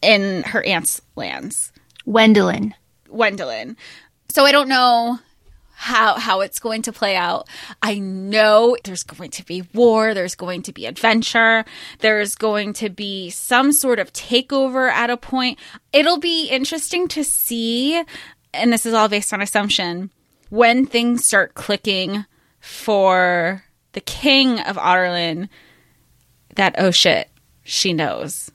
in 0.00 0.42
her 0.44 0.62
aunt's 0.64 1.02
lands. 1.16 1.72
Wendelin. 2.06 2.72
Wendelin. 3.08 3.76
So 4.30 4.44
I 4.44 4.52
don't 4.52 4.68
know 4.68 5.18
how 5.80 6.18
how 6.18 6.40
it's 6.40 6.58
going 6.58 6.82
to 6.82 6.92
play 6.92 7.14
out. 7.14 7.48
I 7.80 8.00
know 8.00 8.76
there's 8.82 9.04
going 9.04 9.30
to 9.30 9.46
be 9.46 9.62
war, 9.72 10.12
there's 10.12 10.34
going 10.34 10.62
to 10.62 10.72
be 10.72 10.86
adventure, 10.86 11.64
there's 12.00 12.34
going 12.34 12.72
to 12.74 12.88
be 12.88 13.30
some 13.30 13.70
sort 13.70 14.00
of 14.00 14.12
takeover 14.12 14.90
at 14.90 15.08
a 15.08 15.16
point. 15.16 15.56
It'll 15.92 16.18
be 16.18 16.48
interesting 16.48 17.06
to 17.08 17.22
see 17.22 18.02
and 18.52 18.72
this 18.72 18.86
is 18.86 18.92
all 18.92 19.08
based 19.08 19.32
on 19.32 19.40
assumption 19.40 20.10
when 20.50 20.84
things 20.84 21.24
start 21.24 21.54
clicking 21.54 22.24
for 22.58 23.62
the 23.92 24.00
king 24.00 24.58
of 24.58 24.76
Adarlan 24.76 25.48
that 26.56 26.74
oh 26.78 26.90
shit, 26.90 27.30
she 27.62 27.92
knows 27.92 28.50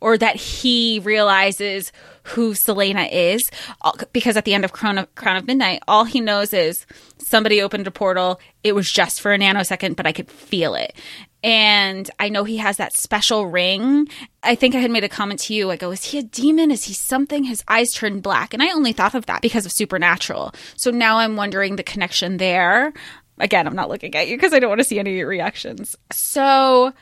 or 0.00 0.18
that 0.18 0.36
he 0.36 1.00
realizes 1.04 1.92
who 2.22 2.52
Celaena 2.52 3.08
is 3.10 3.50
uh, 3.82 3.92
because 4.12 4.36
at 4.36 4.44
the 4.44 4.54
end 4.54 4.64
of 4.64 4.72
Crown 4.72 4.98
of, 4.98 5.14
Crown 5.14 5.36
of 5.36 5.46
Midnight, 5.46 5.82
all 5.86 6.04
he 6.04 6.20
knows 6.20 6.52
is 6.52 6.86
somebody 7.18 7.62
opened 7.62 7.86
a 7.86 7.90
portal. 7.90 8.40
It 8.64 8.74
was 8.74 8.90
just 8.90 9.20
for 9.20 9.32
a 9.32 9.38
nanosecond, 9.38 9.96
but 9.96 10.06
I 10.06 10.12
could 10.12 10.30
feel 10.30 10.74
it. 10.74 10.94
And 11.42 12.10
I 12.18 12.28
know 12.28 12.42
he 12.42 12.56
has 12.56 12.78
that 12.78 12.92
special 12.92 13.46
ring. 13.46 14.08
I 14.42 14.56
think 14.56 14.74
I 14.74 14.78
had 14.78 14.90
made 14.90 15.04
a 15.04 15.08
comment 15.08 15.40
to 15.40 15.54
you. 15.54 15.70
I 15.70 15.76
go, 15.76 15.88
oh, 15.88 15.92
is 15.92 16.04
he 16.04 16.18
a 16.18 16.22
demon? 16.22 16.72
Is 16.72 16.84
he 16.84 16.92
something? 16.92 17.44
His 17.44 17.62
eyes 17.68 17.92
turned 17.92 18.24
black. 18.24 18.52
And 18.52 18.62
I 18.62 18.72
only 18.72 18.92
thought 18.92 19.14
of 19.14 19.26
that 19.26 19.42
because 19.42 19.64
of 19.64 19.70
Supernatural. 19.70 20.52
So 20.76 20.90
now 20.90 21.18
I'm 21.18 21.36
wondering 21.36 21.76
the 21.76 21.84
connection 21.84 22.38
there. 22.38 22.92
Again, 23.38 23.68
I'm 23.68 23.76
not 23.76 23.88
looking 23.88 24.14
at 24.16 24.26
you 24.26 24.36
because 24.36 24.52
I 24.52 24.58
don't 24.58 24.70
want 24.70 24.80
to 24.80 24.84
see 24.84 24.98
any 24.98 25.22
reactions. 25.22 25.94
So 26.10 26.92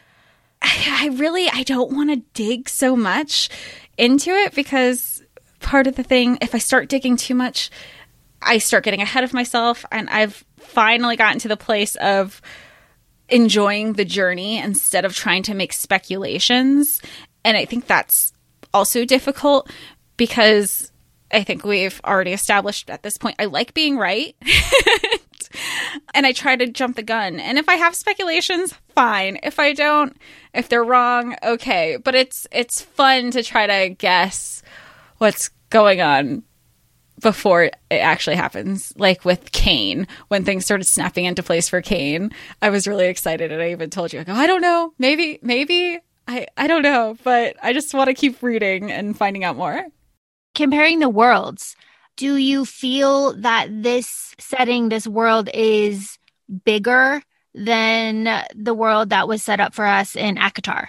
I 0.65 1.11
really 1.15 1.49
I 1.49 1.63
don't 1.63 1.95
want 1.95 2.11
to 2.11 2.23
dig 2.33 2.69
so 2.69 2.97
much 2.97 3.49
into 3.97 4.31
it 4.31 4.55
because 4.55 5.23
part 5.61 5.87
of 5.87 5.97
the 5.97 6.03
thing 6.03 6.39
if 6.41 6.55
I 6.55 6.59
start 6.59 6.89
digging 6.89 7.17
too 7.17 7.35
much 7.35 7.71
I 8.43 8.59
start 8.59 8.85
getting 8.85 9.01
ahead 9.01 9.25
of 9.25 9.33
myself 9.33 9.85
and 9.91 10.09
I've 10.11 10.45
finally 10.59 11.17
gotten 11.17 11.39
to 11.41 11.49
the 11.49 11.57
place 11.57 11.97
of 11.97 12.43
enjoying 13.29 13.95
the 13.95 14.05
journey 14.05 14.59
instead 14.59 15.05
of 15.05 15.15
trying 15.15 15.43
to 15.45 15.55
make 15.55 15.73
speculations 15.73 17.01
and 17.45 17.57
I 17.57 17.65
think 17.65 17.87
that's 17.87 18.33
also 18.73 19.05
difficult 19.05 19.71
because 20.17 20.91
I 21.31 21.43
think 21.43 21.65
we've 21.65 22.01
already 22.05 22.33
established 22.33 22.91
at 22.91 23.03
this 23.03 23.19
point 23.19 23.37
I 23.39 23.47
like 23.47 23.75
being 23.75 23.97
right. 23.97 24.37
and 26.15 26.27
I 26.27 26.33
try 26.33 26.57
to 26.57 26.67
jump 26.67 26.97
the 26.97 27.03
gun. 27.03 27.41
And 27.41 27.59
if 27.59 27.69
I 27.69 27.75
have 27.75 27.95
speculations, 27.95 28.75
fine. 28.95 29.39
If 29.43 29.59
I 29.59 29.73
don't, 29.73 30.17
if 30.53 30.69
they're 30.69 30.85
wrong, 30.85 31.37
okay. 31.43 31.97
But 32.03 32.15
it's 32.15 32.47
it's 32.53 32.81
fun 32.81 33.31
to 33.33 33.43
try 33.43 33.67
to 33.67 33.95
guess 33.95 34.63
what's 35.19 35.51
going 35.71 36.01
on 36.01 36.43
before 37.21 37.65
it 37.65 37.75
actually 37.91 38.37
happens. 38.37 38.93
Like 38.97 39.25
with 39.25 39.53
Cain, 39.53 40.07
when 40.29 40.45
things 40.45 40.65
started 40.65 40.85
snapping 40.85 41.25
into 41.25 41.43
place 41.43 41.69
for 41.69 41.81
Cain, 41.81 42.31
I 42.61 42.71
was 42.71 42.87
really 42.87 43.07
excited 43.07 43.53
and 43.53 43.63
I 43.63 43.71
even 43.71 43.91
told 43.91 44.13
you, 44.13 44.21
I 44.21 44.25
go, 44.25 44.33
I 44.33 44.47
don't 44.47 44.61
know, 44.61 44.93
maybe, 44.99 45.39
maybe 45.43 46.01
I 46.27 46.47
I 46.57 46.67
don't 46.67 46.83
know, 46.83 47.17
but 47.25 47.57
I 47.63 47.73
just 47.73 47.95
want 47.95 48.09
to 48.09 48.15
keep 48.15 48.43
reading 48.43 48.91
and 48.91 49.17
finding 49.17 49.45
out 49.45 49.57
more. 49.57 49.87
Comparing 50.55 51.01
the 51.01 51.09
worlds, 51.09 51.77
do 52.17 52.37
you 52.37 52.65
feel 52.65 53.35
that 53.41 53.69
this 53.71 54.35
setting, 54.39 54.89
this 54.89 55.07
world 55.07 55.49
is 55.53 56.19
bigger 56.65 57.23
than 57.55 58.45
the 58.55 58.75
world 58.75 59.11
that 59.11 59.29
was 59.29 59.43
set 59.43 59.61
up 59.61 59.75
for 59.75 59.87
us 59.87 60.17
in 60.17 60.37
ACOTAR? 60.37 60.89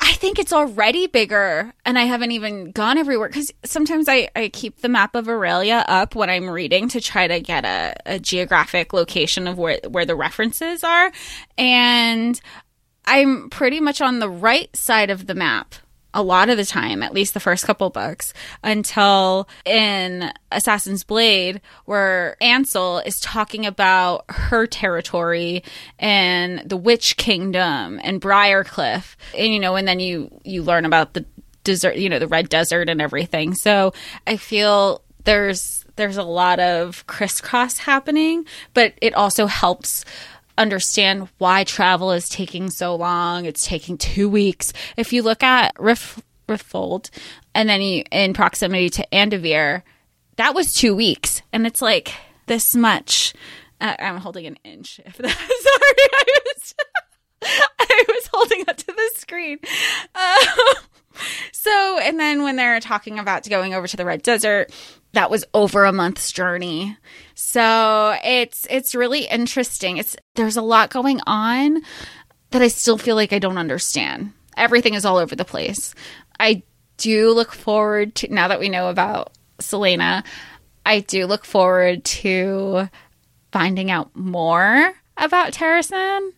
I 0.00 0.12
think 0.12 0.38
it's 0.38 0.52
already 0.52 1.08
bigger, 1.08 1.72
and 1.84 1.98
I 1.98 2.02
haven't 2.04 2.30
even 2.30 2.70
gone 2.70 2.98
everywhere 2.98 3.28
because 3.28 3.52
sometimes 3.64 4.08
I, 4.08 4.28
I 4.36 4.48
keep 4.48 4.80
the 4.80 4.88
map 4.88 5.16
of 5.16 5.26
Erilea 5.26 5.84
up 5.88 6.14
when 6.14 6.30
I'm 6.30 6.48
reading 6.48 6.88
to 6.90 7.00
try 7.00 7.26
to 7.26 7.40
get 7.40 7.64
a, 7.64 7.94
a 8.06 8.18
geographic 8.20 8.92
location 8.92 9.48
of 9.48 9.58
where, 9.58 9.80
where 9.88 10.06
the 10.06 10.14
references 10.14 10.84
are. 10.84 11.10
And 11.56 12.40
I'm 13.06 13.50
pretty 13.50 13.80
much 13.80 14.00
on 14.00 14.20
the 14.20 14.30
right 14.30 14.74
side 14.76 15.10
of 15.10 15.26
the 15.26 15.34
map 15.34 15.74
a 16.14 16.22
lot 16.22 16.48
of 16.48 16.56
the 16.56 16.64
time, 16.64 17.02
at 17.02 17.12
least 17.12 17.34
the 17.34 17.40
first 17.40 17.64
couple 17.66 17.90
books, 17.90 18.32
until 18.62 19.48
in 19.64 20.32
Assassin's 20.50 21.04
Blade, 21.04 21.60
where 21.84 22.36
Ansel 22.40 22.98
is 23.00 23.20
talking 23.20 23.66
about 23.66 24.24
her 24.28 24.66
territory 24.66 25.62
and 25.98 26.60
the 26.68 26.76
Witch 26.76 27.16
Kingdom 27.16 28.00
and 28.02 28.20
Briarcliff, 28.20 29.16
and 29.36 29.52
you 29.52 29.60
know, 29.60 29.76
and 29.76 29.86
then 29.86 30.00
you 30.00 30.30
you 30.44 30.62
learn 30.62 30.84
about 30.84 31.14
the 31.14 31.24
desert, 31.64 31.96
you 31.96 32.08
know, 32.08 32.18
the 32.18 32.26
Red 32.26 32.48
Desert 32.48 32.88
and 32.88 33.00
everything. 33.00 33.54
So 33.54 33.92
I 34.26 34.36
feel 34.36 35.02
there's 35.24 35.84
there's 35.96 36.16
a 36.16 36.22
lot 36.22 36.60
of 36.60 37.06
crisscross 37.06 37.78
happening, 37.78 38.46
but 38.72 38.94
it 39.02 39.14
also 39.14 39.46
helps 39.46 40.04
understand 40.58 41.28
why 41.38 41.64
travel 41.64 42.12
is 42.12 42.28
taking 42.28 42.68
so 42.70 42.94
long. 42.94 43.44
It's 43.44 43.66
taking 43.66 43.96
two 43.96 44.28
weeks. 44.28 44.72
If 44.96 45.12
you 45.12 45.22
look 45.22 45.42
at 45.42 45.74
Rif- 45.78 46.22
Riftfold 46.48 47.10
and 47.54 47.68
then 47.68 47.80
you, 47.80 48.04
in 48.10 48.34
proximity 48.34 48.90
to 48.90 49.06
Endovier, 49.12 49.82
that 50.36 50.54
was 50.54 50.74
two 50.74 50.94
weeks. 50.94 51.42
And 51.52 51.66
it's 51.66 51.80
like 51.80 52.12
this 52.46 52.74
much. 52.74 53.34
Uh, 53.80 53.94
I'm 53.98 54.18
holding 54.18 54.46
an 54.46 54.58
inch. 54.64 55.00
If 55.04 55.16
that, 55.18 55.30
sorry, 55.30 56.08
I 56.12 56.24
was, 56.44 56.74
I 57.80 58.04
was 58.08 58.26
holding 58.32 58.64
up 58.68 58.76
to 58.76 58.86
the 58.86 59.10
screen. 59.14 59.58
Uh, 60.14 60.46
so, 61.52 61.98
and 62.02 62.18
then 62.18 62.42
when 62.42 62.56
they're 62.56 62.80
talking 62.80 63.18
about 63.18 63.48
going 63.48 63.74
over 63.74 63.86
to 63.86 63.96
the 63.96 64.04
Red 64.04 64.22
Desert, 64.22 64.72
that 65.18 65.32
was 65.32 65.44
over 65.52 65.84
a 65.84 65.92
month's 65.92 66.30
journey. 66.30 66.96
So 67.34 68.16
it's 68.22 68.68
it's 68.70 68.94
really 68.94 69.26
interesting. 69.26 69.96
It's 69.96 70.14
there's 70.36 70.56
a 70.56 70.62
lot 70.62 70.90
going 70.90 71.18
on 71.26 71.82
that 72.52 72.62
I 72.62 72.68
still 72.68 72.96
feel 72.96 73.16
like 73.16 73.32
I 73.32 73.40
don't 73.40 73.58
understand. 73.58 74.32
Everything 74.56 74.94
is 74.94 75.04
all 75.04 75.16
over 75.16 75.34
the 75.34 75.44
place. 75.44 75.92
I 76.38 76.62
do 76.98 77.32
look 77.32 77.50
forward 77.50 78.14
to 78.14 78.32
now 78.32 78.46
that 78.46 78.60
we 78.60 78.68
know 78.68 78.90
about 78.90 79.32
Celaena, 79.58 80.24
I 80.86 81.00
do 81.00 81.26
look 81.26 81.44
forward 81.44 82.04
to 82.04 82.88
finding 83.50 83.90
out 83.90 84.14
more 84.14 84.94
about 85.16 85.52
Terrasen 85.52 86.30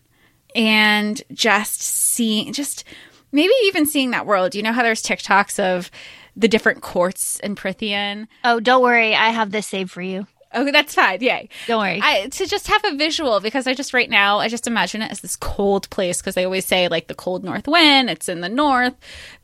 and 0.55 1.21
just 1.31 1.83
seeing 1.83 2.51
just 2.51 2.83
maybe 3.31 3.53
even 3.65 3.85
seeing 3.85 4.09
that 4.09 4.25
world. 4.25 4.55
You 4.55 4.63
know 4.63 4.73
how 4.73 4.81
there's 4.81 5.03
TikToks 5.03 5.59
of 5.59 5.91
the 6.35 6.47
different 6.47 6.81
courts 6.81 7.39
in 7.39 7.55
Prythian. 7.55 8.27
Oh, 8.43 8.59
don't 8.59 8.83
worry. 8.83 9.15
I 9.15 9.29
have 9.29 9.51
this 9.51 9.67
saved 9.67 9.91
for 9.91 10.01
you. 10.01 10.27
Okay, 10.53 10.71
that's 10.71 10.93
fine. 10.93 11.21
Yay. 11.21 11.47
Don't 11.67 11.79
worry. 11.79 11.99
I, 12.03 12.27
to 12.27 12.45
just 12.45 12.67
have 12.67 12.83
a 12.83 12.95
visual 12.95 13.39
because 13.39 13.67
I 13.67 13.73
just 13.73 13.93
right 13.93 14.09
now 14.09 14.39
I 14.39 14.49
just 14.49 14.67
imagine 14.67 15.01
it 15.01 15.09
as 15.11 15.21
this 15.21 15.37
cold 15.37 15.89
place 15.89 16.19
because 16.19 16.35
they 16.35 16.43
always 16.43 16.65
say 16.65 16.89
like 16.89 17.07
the 17.07 17.15
cold 17.15 17.43
north 17.43 17.67
wind. 17.67 18.09
It's 18.09 18.27
in 18.27 18.41
the 18.41 18.49
north. 18.49 18.93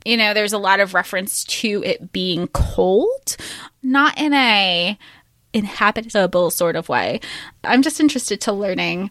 You 0.04 0.18
know, 0.18 0.34
there's 0.34 0.52
a 0.52 0.58
lot 0.58 0.80
of 0.80 0.92
reference 0.92 1.44
to 1.44 1.82
it 1.82 2.12
being 2.12 2.46
cold, 2.48 3.36
not 3.82 4.18
in 4.18 4.34
a 4.34 4.98
inhabitable 5.54 6.50
sort 6.50 6.76
of 6.76 6.90
way. 6.90 7.20
I'm 7.64 7.80
just 7.80 8.00
interested 8.00 8.42
to 8.42 8.52
learning 8.52 9.10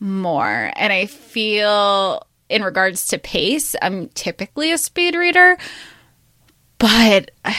more, 0.00 0.72
and 0.74 0.92
I 0.92 1.06
feel 1.06 2.26
in 2.48 2.64
regards 2.64 3.06
to 3.08 3.18
pace, 3.18 3.76
I'm 3.80 4.08
typically 4.08 4.72
a 4.72 4.78
speed 4.78 5.14
reader, 5.14 5.56
but 6.80 7.30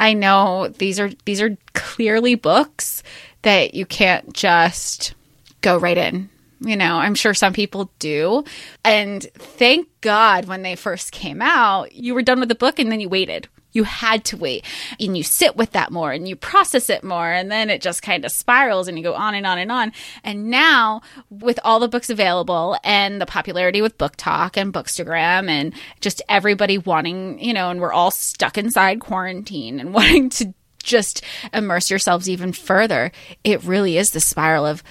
I 0.00 0.14
know 0.14 0.68
these 0.68 0.98
are 0.98 1.10
these 1.26 1.42
are 1.42 1.58
clearly 1.74 2.34
books 2.34 3.02
that 3.42 3.74
you 3.74 3.84
can't 3.84 4.32
just 4.32 5.14
go 5.60 5.76
right 5.76 5.98
in. 5.98 6.30
You 6.62 6.76
know, 6.76 6.96
I'm 6.96 7.14
sure 7.14 7.34
some 7.34 7.52
people 7.52 7.90
do. 7.98 8.44
And 8.84 9.22
thank 9.34 9.88
God 10.00 10.46
when 10.46 10.62
they 10.62 10.76
first 10.76 11.12
came 11.12 11.42
out, 11.42 11.92
you 11.92 12.14
were 12.14 12.22
done 12.22 12.40
with 12.40 12.48
the 12.50 12.54
book 12.54 12.78
and 12.78 12.90
then 12.90 13.00
you 13.00 13.08
waited 13.08 13.48
you 13.72 13.84
had 13.84 14.24
to 14.26 14.36
wait. 14.36 14.64
And 14.98 15.16
you 15.16 15.22
sit 15.22 15.56
with 15.56 15.72
that 15.72 15.90
more 15.90 16.12
and 16.12 16.28
you 16.28 16.36
process 16.36 16.90
it 16.90 17.04
more 17.04 17.30
and 17.30 17.50
then 17.50 17.70
it 17.70 17.80
just 17.80 18.02
kind 18.02 18.24
of 18.24 18.32
spirals 18.32 18.88
and 18.88 18.98
you 18.98 19.04
go 19.04 19.14
on 19.14 19.34
and 19.34 19.46
on 19.46 19.58
and 19.58 19.70
on. 19.72 19.92
And 20.24 20.50
now 20.50 21.02
with 21.28 21.58
all 21.64 21.80
the 21.80 21.88
books 21.88 22.10
available 22.10 22.76
and 22.84 23.20
the 23.20 23.26
popularity 23.26 23.82
with 23.82 23.98
BookTok 23.98 24.56
and 24.56 24.72
bookstagram 24.72 25.48
and 25.48 25.74
just 26.00 26.22
everybody 26.28 26.78
wanting 26.78 27.38
you 27.42 27.52
know 27.52 27.70
and 27.70 27.80
we're 27.80 27.92
all 27.92 28.10
stuck 28.10 28.58
inside 28.58 29.00
quarantine 29.00 29.80
and 29.80 29.94
wanting 29.94 30.30
to 30.30 30.54
just 30.82 31.22
immerse 31.52 31.90
yourselves 31.90 32.28
even 32.28 32.54
further 32.54 33.12
it 33.44 33.62
really 33.64 33.98
is 33.98 34.12
the 34.12 34.20
spiral 34.20 34.64
of 34.64 34.82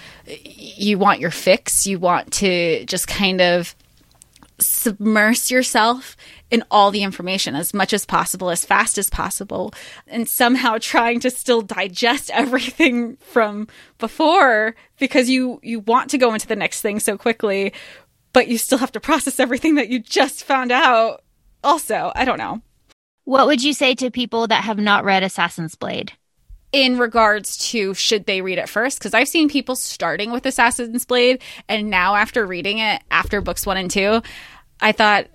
you 0.80 0.98
want 0.98 1.20
your 1.20 1.32
fix. 1.32 1.88
You 1.88 2.00
want 2.00 2.34
to 2.34 2.86
just 2.86 3.08
kind 3.08 3.42
of 3.42 3.76
submerge 4.60 5.50
yourself 5.52 6.18
in 6.52 6.64
all 6.72 6.92
the 6.92 7.04
information 7.04 7.56
as 7.56 7.74
much 7.74 7.94
as 7.94 8.06
possible, 8.06 8.50
as 8.50 8.66
fast 8.66 8.98
as 8.98 9.10
possible, 9.10 9.74
and 10.08 10.28
somehow 10.28 10.78
trying 10.82 11.20
to 11.20 11.30
still 11.30 11.62
digest 11.62 12.30
everything 12.32 13.18
from 13.18 13.68
before 13.98 14.76
because 14.98 15.30
you 15.30 15.60
you 15.64 15.80
want 15.82 16.10
to 16.10 16.18
go 16.18 16.34
into 16.34 16.48
the 16.48 16.56
next 16.56 16.82
thing 16.82 17.00
so 17.00 17.18
quickly, 17.18 17.74
but 18.34 18.48
you 18.48 18.58
still 18.58 18.78
have 18.78 18.92
to 18.92 19.00
process 19.00 19.40
everything 19.40 19.76
that 19.76 19.90
you 19.90 20.00
just 20.00 20.44
found 20.44 20.72
out. 20.72 21.24
Also, 21.64 22.12
I 22.16 22.26
don't 22.26 22.38
know. 22.38 22.62
What 23.26 23.48
would 23.48 23.64
you 23.64 23.74
say 23.74 23.94
to 23.96 24.10
people 24.10 24.48
that 24.48 24.64
have 24.64 24.80
not 24.80 25.04
read 25.04 25.24
Assassin's 25.24 25.76
Blade? 25.76 26.14
in 26.72 27.00
regards 27.00 27.58
to 27.58 27.94
should 27.94 28.26
they 28.26 28.42
read 28.42 28.60
it 28.60 28.70
first 28.70 29.00
because 29.00 29.14
i've 29.14 29.28
seen 29.28 29.50
people 29.50 29.76
starting 29.76 30.32
with 30.32 30.46
assassin's 30.46 31.06
blade 31.06 31.42
and 31.68 31.90
now 31.90 32.16
after 32.16 32.46
reading 32.46 32.78
it 32.78 33.02
after 33.10 33.42
books 33.42 33.66
one 33.66 33.78
and 33.78 33.90
two 33.90 34.22
i 34.80 34.92
thought 34.92 35.28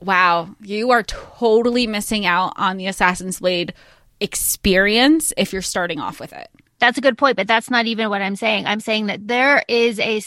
wow 0.00 0.48
you 0.60 0.90
are 0.90 1.02
totally 1.02 1.86
missing 1.86 2.26
out 2.26 2.52
on 2.56 2.76
the 2.76 2.86
assassin's 2.86 3.40
blade 3.40 3.74
experience 4.20 5.32
if 5.36 5.52
you're 5.52 5.62
starting 5.62 6.00
off 6.00 6.20
with 6.20 6.32
it 6.32 6.48
that's 6.78 6.98
a 6.98 7.02
good 7.02 7.18
point 7.18 7.36
but 7.36 7.46
that's 7.46 7.70
not 7.70 7.86
even 7.86 8.08
what 8.08 8.22
i'm 8.22 8.36
saying 8.36 8.66
i'm 8.66 8.80
saying 8.80 9.06
that 9.06 9.26
there 9.26 9.64
is 9.68 9.98
a 10.00 10.22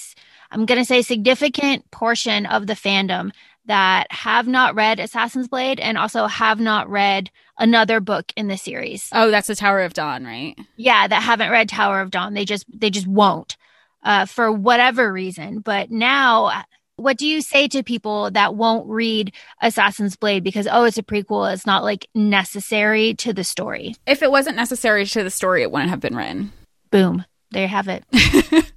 i'm 0.51 0.65
going 0.65 0.79
to 0.79 0.85
say 0.85 1.01
significant 1.01 1.89
portion 1.91 2.45
of 2.45 2.67
the 2.67 2.73
fandom 2.73 3.31
that 3.65 4.11
have 4.11 4.47
not 4.47 4.75
read 4.75 4.99
assassin's 4.99 5.47
blade 5.47 5.79
and 5.79 5.97
also 5.97 6.25
have 6.25 6.59
not 6.59 6.89
read 6.89 7.29
another 7.59 7.99
book 7.99 8.31
in 8.35 8.47
the 8.47 8.57
series. 8.57 9.09
Oh, 9.11 9.29
that's 9.29 9.47
the 9.47 9.55
Tower 9.55 9.81
of 9.81 9.93
Dawn, 9.93 10.25
right? 10.25 10.57
Yeah, 10.77 11.07
that 11.07 11.21
haven't 11.21 11.51
read 11.51 11.69
Tower 11.69 12.01
of 12.01 12.09
Dawn. 12.09 12.33
They 12.33 12.45
just 12.45 12.65
they 12.73 12.89
just 12.89 13.05
won't 13.05 13.57
uh, 14.03 14.25
for 14.25 14.51
whatever 14.51 15.11
reason. 15.11 15.59
But 15.59 15.91
now, 15.91 16.63
what 17.01 17.17
do 17.17 17.27
you 17.27 17.41
say 17.41 17.67
to 17.69 17.83
people 17.83 18.31
that 18.31 18.55
won't 18.55 18.87
read 18.87 19.33
Assassin's 19.61 20.15
Blade 20.15 20.43
because 20.43 20.67
oh, 20.71 20.83
it's 20.83 20.97
a 20.97 21.03
prequel? 21.03 21.51
It's 21.51 21.65
not 21.65 21.83
like 21.83 22.07
necessary 22.13 23.13
to 23.15 23.33
the 23.33 23.43
story. 23.43 23.95
If 24.05 24.21
it 24.21 24.31
wasn't 24.31 24.55
necessary 24.55 25.05
to 25.05 25.23
the 25.23 25.29
story, 25.29 25.61
it 25.61 25.71
wouldn't 25.71 25.89
have 25.89 25.99
been 25.99 26.15
written. 26.15 26.51
Boom. 26.91 27.25
There 27.51 27.63
you 27.63 27.67
have 27.67 27.87
it. 27.87 28.03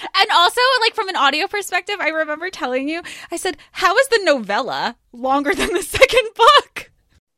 And 0.00 0.30
also, 0.30 0.60
like 0.80 0.94
from 0.94 1.08
an 1.08 1.16
audio 1.16 1.46
perspective, 1.46 1.96
I 2.00 2.08
remember 2.08 2.50
telling 2.50 2.88
you, 2.88 3.02
I 3.32 3.36
said, 3.36 3.56
How 3.72 3.96
is 3.96 4.08
the 4.08 4.20
novella 4.22 4.96
longer 5.12 5.54
than 5.54 5.72
the 5.72 5.82
second 5.82 6.28
book? 6.36 6.90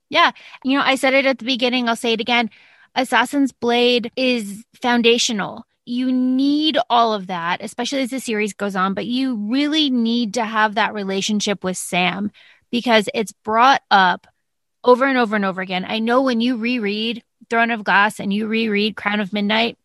Yeah. 0.09 0.33
You 0.64 0.79
know, 0.79 0.85
I 0.85 0.97
said 0.97 1.14
it 1.14 1.27
at 1.27 1.39
the 1.39 1.45
beginning, 1.45 1.89
I'll 1.89 1.97
say 1.97 2.12
it 2.12 2.21
again. 2.21 2.51
Assassin's 2.95 3.53
Blade 3.53 4.11
is 4.16 4.64
foundational. 4.75 5.64
You 5.87 6.12
need 6.12 6.78
all 6.89 7.12
of 7.12 7.28
that, 7.28 7.62
especially 7.62 8.03
as 8.03 8.11
the 8.11 8.20
series 8.20 8.53
goes 8.53 8.76
on, 8.76 8.95
but 8.95 9.07
you 9.07 9.37
really 9.37 9.91
need 9.91 10.35
to 10.35 10.45
have 10.45 10.74
that 10.74 10.95
relationship 10.95 11.64
with 11.64 11.76
Sam 11.76 12.31
because 12.70 13.09
it's 13.14 13.33
brought 13.33 13.83
up 13.91 14.26
over 14.85 15.05
and 15.05 15.18
over 15.18 15.37
and 15.37 15.45
over 15.45 15.61
again. 15.61 15.85
I 15.87 15.99
know 15.99 16.22
when 16.22 16.41
you 16.41 16.57
reread 16.57 17.22
Throne 17.49 17.70
of 17.70 17.85
Glass 17.85 18.20
and 18.20 18.33
you 18.33 18.47
reread 18.47 18.97
Crown 18.97 19.20
of 19.20 19.33
Midnight, 19.33 19.76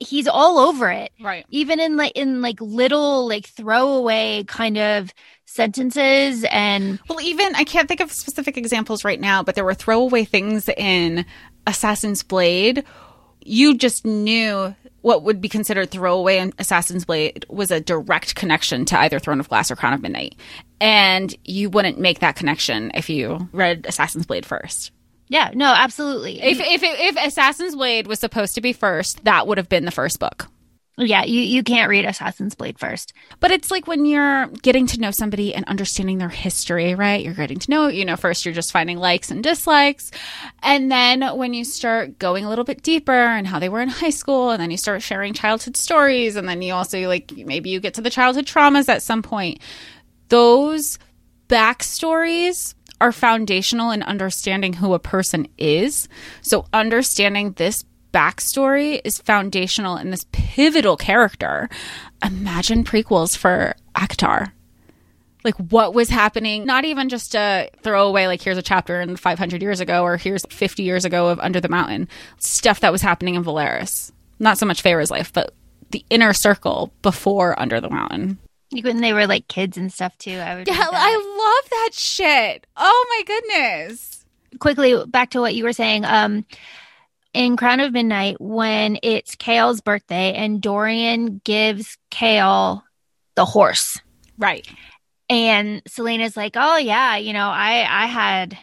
he's 0.00 0.26
all 0.26 0.58
over 0.58 0.90
it. 0.90 1.12
Right. 1.20 1.44
Even 1.50 1.78
in 1.78 1.96
like 1.96 2.12
in 2.16 2.40
like 2.40 2.60
little 2.60 3.28
like 3.28 3.46
throwaway 3.46 4.44
kind 4.44 4.78
of 4.78 5.12
sentences 5.44 6.44
and 6.50 6.98
well 7.08 7.20
even 7.20 7.54
I 7.54 7.64
can't 7.64 7.88
think 7.88 8.00
of 8.00 8.10
specific 8.10 8.56
examples 8.56 9.04
right 9.04 9.20
now, 9.20 9.42
but 9.42 9.54
there 9.54 9.64
were 9.64 9.74
throwaway 9.74 10.24
things 10.24 10.68
in 10.68 11.26
Assassin's 11.66 12.22
Blade. 12.22 12.84
You 13.44 13.76
just 13.76 14.04
knew 14.06 14.74
what 15.02 15.22
would 15.22 15.40
be 15.40 15.48
considered 15.48 15.90
throwaway 15.90 16.38
in 16.38 16.52
Assassin's 16.58 17.04
Blade 17.04 17.44
was 17.48 17.70
a 17.70 17.80
direct 17.80 18.34
connection 18.34 18.84
to 18.86 18.98
either 18.98 19.18
Throne 19.18 19.40
of 19.40 19.48
Glass 19.48 19.70
or 19.70 19.76
Crown 19.76 19.92
of 19.92 20.02
Midnight. 20.02 20.34
And 20.80 21.34
you 21.44 21.70
wouldn't 21.70 21.98
make 21.98 22.20
that 22.20 22.36
connection 22.36 22.90
if 22.94 23.08
you 23.08 23.48
read 23.52 23.86
Assassin's 23.86 24.26
Blade 24.26 24.46
first. 24.46 24.92
Yeah, 25.28 25.52
no, 25.54 25.72
absolutely. 25.72 26.42
If 26.42 26.58
if 26.60 26.82
if 26.82 27.16
Assassin's 27.24 27.76
Blade 27.76 28.08
was 28.08 28.18
supposed 28.18 28.56
to 28.56 28.60
be 28.60 28.72
first, 28.72 29.24
that 29.24 29.46
would 29.46 29.58
have 29.58 29.68
been 29.68 29.84
the 29.84 29.92
first 29.92 30.18
book. 30.18 30.48
Yeah, 31.02 31.24
you, 31.24 31.40
you 31.40 31.62
can't 31.62 31.88
read 31.88 32.04
Assassin's 32.04 32.54
Blade 32.54 32.78
first. 32.78 33.14
But 33.40 33.50
it's 33.50 33.70
like 33.70 33.86
when 33.86 34.04
you're 34.04 34.48
getting 34.48 34.86
to 34.88 35.00
know 35.00 35.10
somebody 35.10 35.54
and 35.54 35.64
understanding 35.64 36.18
their 36.18 36.28
history, 36.28 36.94
right? 36.94 37.24
You're 37.24 37.32
getting 37.32 37.58
to 37.58 37.70
know, 37.70 37.88
you 37.88 38.04
know, 38.04 38.16
first 38.16 38.44
you're 38.44 38.52
just 38.52 38.70
finding 38.70 38.98
likes 38.98 39.30
and 39.30 39.42
dislikes. 39.42 40.10
And 40.62 40.92
then 40.92 41.22
when 41.38 41.54
you 41.54 41.64
start 41.64 42.18
going 42.18 42.44
a 42.44 42.50
little 42.50 42.64
bit 42.64 42.82
deeper 42.82 43.12
and 43.12 43.46
how 43.46 43.58
they 43.58 43.70
were 43.70 43.80
in 43.80 43.88
high 43.88 44.10
school, 44.10 44.50
and 44.50 44.60
then 44.60 44.70
you 44.70 44.76
start 44.76 45.00
sharing 45.00 45.32
childhood 45.32 45.76
stories, 45.76 46.36
and 46.36 46.46
then 46.46 46.60
you 46.60 46.74
also 46.74 47.00
like 47.08 47.32
maybe 47.34 47.70
you 47.70 47.80
get 47.80 47.94
to 47.94 48.02
the 48.02 48.10
childhood 48.10 48.46
traumas 48.46 48.88
at 48.88 49.02
some 49.02 49.22
point. 49.22 49.60
Those 50.28 50.98
backstories 51.48 52.74
are 53.00 53.12
foundational 53.12 53.90
in 53.90 54.02
understanding 54.02 54.74
who 54.74 54.92
a 54.92 54.98
person 54.98 55.48
is. 55.56 56.08
So 56.42 56.66
understanding 56.72 57.52
this 57.52 57.84
backstory 58.12 59.00
is 59.04 59.18
foundational 59.18 59.96
in 59.96 60.10
this 60.10 60.26
pivotal 60.32 60.96
character. 60.96 61.68
Imagine 62.24 62.84
prequels 62.84 63.36
for 63.36 63.74
ACOTAR. 63.94 64.52
Like 65.42 65.54
what 65.56 65.94
was 65.94 66.10
happening, 66.10 66.66
not 66.66 66.84
even 66.84 67.08
just 67.08 67.34
a 67.34 67.70
throwaway, 67.82 68.26
like 68.26 68.42
here's 68.42 68.58
a 68.58 68.62
chapter 68.62 69.00
in 69.00 69.16
500 69.16 69.62
years 69.62 69.80
ago 69.80 70.02
or 70.02 70.16
here's 70.18 70.44
50 70.50 70.82
years 70.82 71.04
ago 71.04 71.28
of 71.28 71.40
Under 71.40 71.60
the 71.60 71.68
Mountain. 71.68 72.08
Stuff 72.38 72.80
that 72.80 72.92
was 72.92 73.00
happening 73.00 73.36
in 73.36 73.44
Velaris. 73.44 74.12
Not 74.38 74.58
so 74.58 74.66
much 74.66 74.82
Feyre's 74.82 75.10
life, 75.10 75.32
but 75.32 75.54
the 75.90 76.04
inner 76.10 76.32
circle 76.32 76.92
before 77.02 77.58
Under 77.58 77.80
the 77.80 77.90
Mountain. 77.90 78.38
Like 78.72 78.84
when 78.84 79.00
they 79.00 79.12
were 79.12 79.26
like 79.26 79.48
kids 79.48 79.76
and 79.76 79.92
stuff 79.92 80.16
too. 80.18 80.32
I 80.32 80.56
would. 80.56 80.68
Yeah, 80.68 80.86
I 80.90 81.60
love 81.62 81.70
that 81.70 81.90
shit. 81.92 82.66
Oh 82.76 83.06
my 83.08 83.34
goodness. 83.34 84.24
Quickly 84.58 85.04
back 85.06 85.30
to 85.30 85.40
what 85.40 85.54
you 85.54 85.64
were 85.64 85.72
saying. 85.72 86.04
Um, 86.04 86.44
in 87.32 87.56
Crown 87.56 87.80
of 87.80 87.92
Midnight 87.92 88.40
when 88.40 88.98
it's 89.02 89.36
Chaol's 89.36 89.80
birthday 89.80 90.34
and 90.34 90.60
Dorian 90.60 91.40
gives 91.44 91.96
Kale 92.10 92.84
the 93.36 93.44
horse. 93.44 94.00
Right. 94.38 94.66
And 95.28 95.82
Celaena's 95.86 96.36
like, 96.36 96.54
"Oh 96.56 96.76
yeah, 96.76 97.16
you 97.16 97.32
know, 97.32 97.48
I 97.48 97.86
I 97.88 98.06
had 98.06 98.58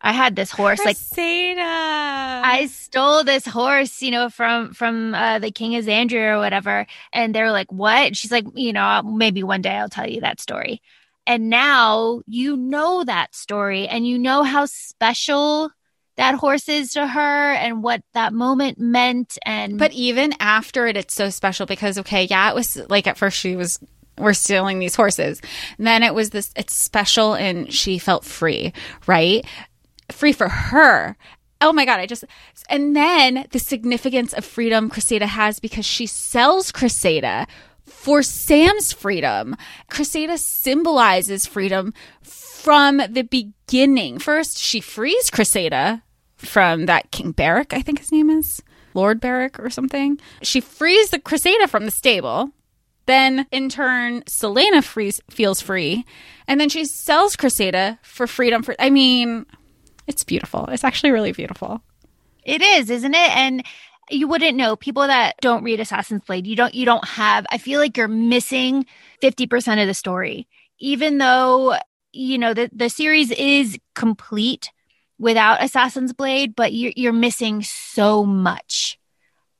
I 0.00 0.12
had 0.12 0.36
this 0.36 0.52
horse 0.52 0.80
Cressida. 0.80 1.60
like 1.60 1.66
I 1.66 2.66
stole 2.70 3.24
this 3.24 3.44
horse, 3.44 4.00
you 4.02 4.12
know, 4.12 4.30
from 4.30 4.72
from 4.72 5.14
uh, 5.14 5.40
the 5.40 5.50
King 5.50 5.74
of 5.74 5.84
Xandria 5.84 6.36
or 6.36 6.38
whatever." 6.38 6.86
And 7.12 7.34
they're 7.34 7.50
like, 7.50 7.72
"What?" 7.72 8.06
And 8.06 8.16
she's 8.16 8.30
like, 8.30 8.46
"You 8.54 8.72
know, 8.72 9.02
maybe 9.02 9.42
one 9.42 9.62
day 9.62 9.74
I'll 9.74 9.88
tell 9.88 10.08
you 10.08 10.20
that 10.20 10.40
story." 10.40 10.80
And 11.26 11.50
now 11.50 12.22
you 12.28 12.56
know 12.56 13.02
that 13.02 13.34
story 13.34 13.88
and 13.88 14.06
you 14.06 14.16
know 14.16 14.44
how 14.44 14.66
special 14.66 15.72
that 16.16 16.34
horse 16.34 16.68
is 16.68 16.92
to 16.92 17.06
her 17.06 17.52
and 17.52 17.82
what 17.82 18.02
that 18.14 18.32
moment 18.32 18.78
meant 18.78 19.38
and 19.44 19.78
but 19.78 19.92
even 19.92 20.34
after 20.40 20.86
it 20.86 20.96
it's 20.96 21.14
so 21.14 21.30
special 21.30 21.66
because 21.66 21.98
okay 21.98 22.24
yeah 22.24 22.50
it 22.50 22.54
was 22.54 22.76
like 22.88 23.06
at 23.06 23.16
first 23.16 23.36
she 23.36 23.56
was 23.56 23.78
we're 24.18 24.32
stealing 24.32 24.78
these 24.78 24.96
horses 24.96 25.40
and 25.78 25.86
then 25.86 26.02
it 26.02 26.14
was 26.14 26.30
this 26.30 26.50
it's 26.56 26.74
special 26.74 27.34
and 27.34 27.72
she 27.72 27.98
felt 27.98 28.24
free 28.24 28.72
right 29.06 29.44
free 30.10 30.32
for 30.32 30.48
her 30.48 31.16
oh 31.60 31.72
my 31.72 31.84
god 31.84 32.00
i 32.00 32.06
just 32.06 32.24
and 32.68 32.96
then 32.96 33.46
the 33.50 33.58
significance 33.58 34.32
of 34.32 34.44
freedom 34.44 34.88
Cressida 34.88 35.26
has 35.26 35.60
because 35.60 35.84
she 35.84 36.06
sells 36.06 36.72
Cressida 36.72 37.46
for 37.86 38.22
Sam's 38.22 38.92
freedom. 38.92 39.56
Cressida 39.88 40.38
symbolizes 40.38 41.46
freedom 41.46 41.94
from 42.22 43.00
the 43.08 43.22
beginning. 43.22 44.18
First, 44.18 44.58
she 44.58 44.80
frees 44.80 45.30
Cressida 45.30 46.02
from 46.36 46.86
that 46.86 47.10
King 47.10 47.32
Berick, 47.32 47.72
I 47.72 47.82
think 47.82 47.98
his 47.98 48.12
name 48.12 48.30
is 48.30 48.62
Lord 48.94 49.20
Berick 49.20 49.58
or 49.58 49.70
something. 49.70 50.18
She 50.42 50.60
frees 50.60 51.10
the 51.10 51.18
Cressida 51.18 51.68
from 51.68 51.84
the 51.84 51.90
stable. 51.90 52.50
Then, 53.06 53.46
in 53.52 53.68
turn, 53.68 54.22
Celaena 54.22 54.82
frees, 54.82 55.20
feels 55.30 55.60
free, 55.60 56.04
and 56.48 56.60
then 56.60 56.68
she 56.68 56.84
sells 56.84 57.36
Cressida 57.36 58.00
for 58.02 58.26
freedom. 58.26 58.64
For 58.64 58.74
I 58.80 58.90
mean, 58.90 59.46
it's 60.08 60.24
beautiful. 60.24 60.66
It's 60.66 60.82
actually 60.82 61.12
really 61.12 61.30
beautiful. 61.30 61.82
It 62.44 62.62
is, 62.62 62.90
isn't 62.90 63.14
it? 63.14 63.36
And 63.36 63.64
you 64.10 64.26
wouldn't 64.26 64.56
know 64.56 64.74
people 64.74 65.06
that 65.06 65.36
don't 65.40 65.62
read 65.62 65.78
Assassin's 65.78 66.22
Blade. 66.22 66.48
You 66.48 66.56
don't. 66.56 66.74
You 66.74 66.84
don't 66.84 67.04
have. 67.06 67.46
I 67.50 67.58
feel 67.58 67.78
like 67.78 67.96
you're 67.96 68.08
missing 68.08 68.86
fifty 69.20 69.46
percent 69.46 69.80
of 69.80 69.86
the 69.86 69.94
story, 69.94 70.48
even 70.80 71.18
though 71.18 71.76
you 72.12 72.38
know 72.38 72.54
the 72.54 72.70
the 72.72 72.88
series 72.88 73.30
is 73.30 73.78
complete 73.94 74.72
without 75.18 75.62
Assassin's 75.62 76.12
Blade, 76.12 76.54
but 76.54 76.72
you're, 76.72 76.92
you're 76.96 77.12
missing 77.12 77.62
so 77.62 78.24
much 78.24 78.98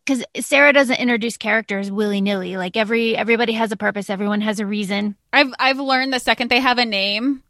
because 0.04 0.24
Sarah 0.40 0.72
doesn't 0.72 1.00
introduce 1.00 1.36
characters 1.36 1.90
willy 1.90 2.20
nilly. 2.20 2.56
Like 2.56 2.76
every 2.76 3.16
everybody 3.16 3.54
has 3.54 3.72
a 3.72 3.76
purpose, 3.76 4.10
everyone 4.10 4.40
has 4.42 4.60
a 4.60 4.66
reason. 4.66 5.16
I've 5.32 5.52
I've 5.58 5.78
learned 5.78 6.12
the 6.12 6.20
second 6.20 6.50
they 6.50 6.60
have 6.60 6.78
a 6.78 6.84
name, 6.84 7.42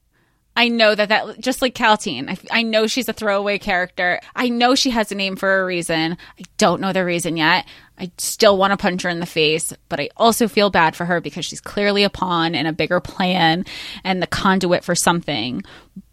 I 0.57 0.69
know 0.69 0.95
that 0.95 1.11
that 1.11 1.39
just 1.39 1.61
like 1.61 1.75
Kaltain, 1.75 2.31
I, 2.31 2.61
I 2.61 2.63
know 2.63 2.87
she's 2.87 3.09
a 3.11 3.13
throwaway 3.13 3.59
character. 3.59 4.21
I 4.35 4.49
know 4.49 4.75
she 4.75 4.89
has 4.89 5.13
a 5.13 5.15
name 5.15 5.37
for 5.37 5.61
a 5.61 5.65
reason. 5.67 6.17
I 6.41 6.45
don't 6.57 6.81
know 6.81 6.95
the 6.95 7.05
reason 7.05 7.37
yet. 7.37 7.67
I 7.99 8.11
still 8.17 8.57
want 8.57 8.71
to 8.71 8.79
punch 8.79 9.03
her 9.03 9.11
in 9.11 9.21
the 9.21 9.27
face, 9.27 9.75
but 9.91 10.01
I 10.01 10.09
also 10.17 10.49
feel 10.49 10.71
bad 10.71 10.97
for 10.97 11.05
her 11.05 11.21
because 11.21 11.45
she's 11.45 11.61
clearly 11.61 12.05
a 12.05 12.11
pawn 12.11 12.55
in 12.55 12.65
a 12.65 12.73
bigger 12.73 13.01
plan 13.01 13.67
and 14.03 14.23
the 14.23 14.27
conduit 14.27 14.83
for 14.83 14.95
something. 14.95 15.63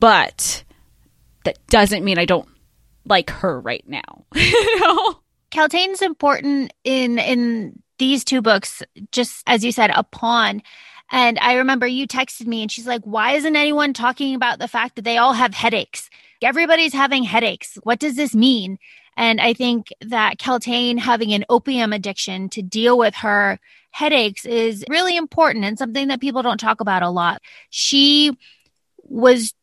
But 0.02 0.64
that 1.44 1.66
doesn't 1.68 2.04
mean 2.04 2.18
I 2.18 2.26
don't 2.26 2.48
like 3.06 3.30
her 3.30 3.60
right 3.60 3.84
now. 3.88 4.26
you 4.36 4.80
know? 4.80 5.20
Kaltain's 5.52 6.02
important 6.02 6.74
in 6.84 7.20
in 7.20 7.80
these 8.00 8.24
two 8.24 8.42
books, 8.42 8.82
just 9.12 9.44
as 9.46 9.64
you 9.64 9.72
said, 9.72 9.92
a 9.94 10.04
pawn. 10.04 10.62
And 11.12 11.38
I 11.40 11.56
remember 11.56 11.86
you 11.86 12.08
texted 12.08 12.48
me 12.48 12.64
and 12.64 12.72
she's 12.72 12.88
like, 12.88 13.04
Why 13.04 13.34
isn't 13.34 13.56
anyone 13.56 13.94
talking 13.94 14.36
about 14.36 14.60
the 14.60 14.68
fact 14.68 14.96
that 14.96 15.04
they 15.04 15.18
all 15.18 15.34
have 15.34 15.54
headaches? 15.54 16.10
Everybody's 16.42 16.94
having 16.94 17.24
headaches. 17.24 17.78
What 17.84 18.00
does 18.00 18.16
this 18.16 18.36
mean? 18.36 18.80
And 19.16 19.40
I 19.40 19.54
think 19.54 19.90
that 20.02 20.40
Kaltane 20.40 20.98
having 20.98 21.34
an 21.34 21.46
opium 21.50 21.94
addiction 21.94 22.50
to 22.50 22.62
deal 22.62 22.98
with 22.98 23.16
her 23.16 23.60
headaches 23.92 24.44
is 24.46 24.84
really 24.90 25.16
important 25.16 25.66
and 25.66 25.78
something 25.78 26.08
that 26.08 26.20
people 26.20 26.42
don't 26.42 26.60
talk 26.60 26.82
about 26.82 27.04
a 27.04 27.10
lot. 27.10 27.42
She 27.70 28.36
was 29.04 29.54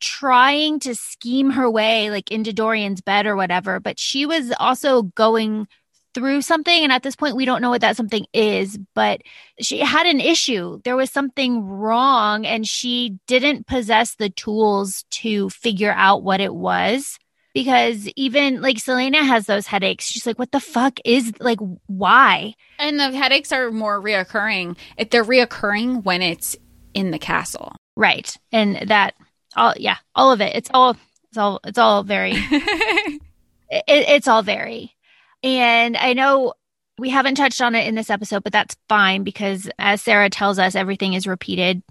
trying 0.00 0.80
to 0.80 0.94
scheme 0.94 1.50
her 1.50 1.70
way 1.70 2.10
like 2.10 2.30
into 2.30 2.52
Dorian's 2.52 3.00
bed 3.00 3.26
or 3.26 3.36
whatever, 3.36 3.80
but 3.80 3.98
she 3.98 4.26
was 4.26 4.52
also 4.58 5.02
going 5.02 5.66
through 6.14 6.42
something 6.42 6.82
and 6.82 6.92
at 6.92 7.02
this 7.02 7.14
point 7.14 7.36
we 7.36 7.44
don't 7.44 7.62
know 7.62 7.70
what 7.70 7.82
that 7.82 7.96
something 7.96 8.26
is 8.32 8.78
but 8.94 9.22
she 9.60 9.78
had 9.78 10.06
an 10.06 10.20
issue. 10.20 10.80
There 10.84 10.96
was 10.96 11.10
something 11.10 11.64
wrong 11.64 12.44
and 12.46 12.66
she 12.66 13.18
didn't 13.26 13.66
possess 13.66 14.16
the 14.16 14.30
tools 14.30 15.04
to 15.10 15.50
figure 15.50 15.92
out 15.92 16.22
what 16.22 16.40
it 16.40 16.54
was 16.54 17.18
because 17.54 18.08
even 18.16 18.60
like 18.60 18.76
Celaena 18.76 19.24
has 19.26 19.46
those 19.46 19.66
headaches. 19.66 20.06
She's 20.06 20.26
like 20.26 20.38
what 20.38 20.52
the 20.52 20.60
fuck 20.60 20.98
is 21.04 21.32
like 21.40 21.58
why? 21.86 22.54
And 22.78 22.98
the 22.98 23.12
headaches 23.12 23.52
are 23.52 23.70
more 23.70 24.00
reoccurring. 24.00 24.76
If 24.96 25.10
they're 25.10 25.24
reoccurring 25.24 26.04
when 26.04 26.22
it's 26.22 26.56
in 26.94 27.12
the 27.12 27.18
castle. 27.18 27.76
Right 27.96 28.36
and 28.50 28.88
that 28.88 29.14
all 29.56 29.74
yeah 29.76 29.96
all 30.14 30.32
of 30.32 30.40
it. 30.40 30.54
It's 30.56 30.70
all 30.72 30.96
it's 31.28 31.38
all 31.38 31.60
it's 31.64 31.78
all 31.78 32.02
very 32.02 32.32
it, 32.50 33.20
it's 33.68 34.28
all 34.28 34.42
very. 34.42 34.94
And 35.42 35.96
i 35.96 36.12
know 36.12 36.54
we 36.98 37.08
haven't 37.08 37.36
touched 37.36 37.62
on 37.62 37.74
it 37.74 37.86
in 37.86 37.94
this 37.94 38.10
episode 38.10 38.44
but 38.44 38.52
that's 38.52 38.76
fine 38.88 39.22
because 39.22 39.70
as 39.78 40.02
sarah 40.02 40.28
tells 40.28 40.58
us 40.58 40.74
everything 40.74 41.14
is 41.14 41.26
repeated. 41.26 41.82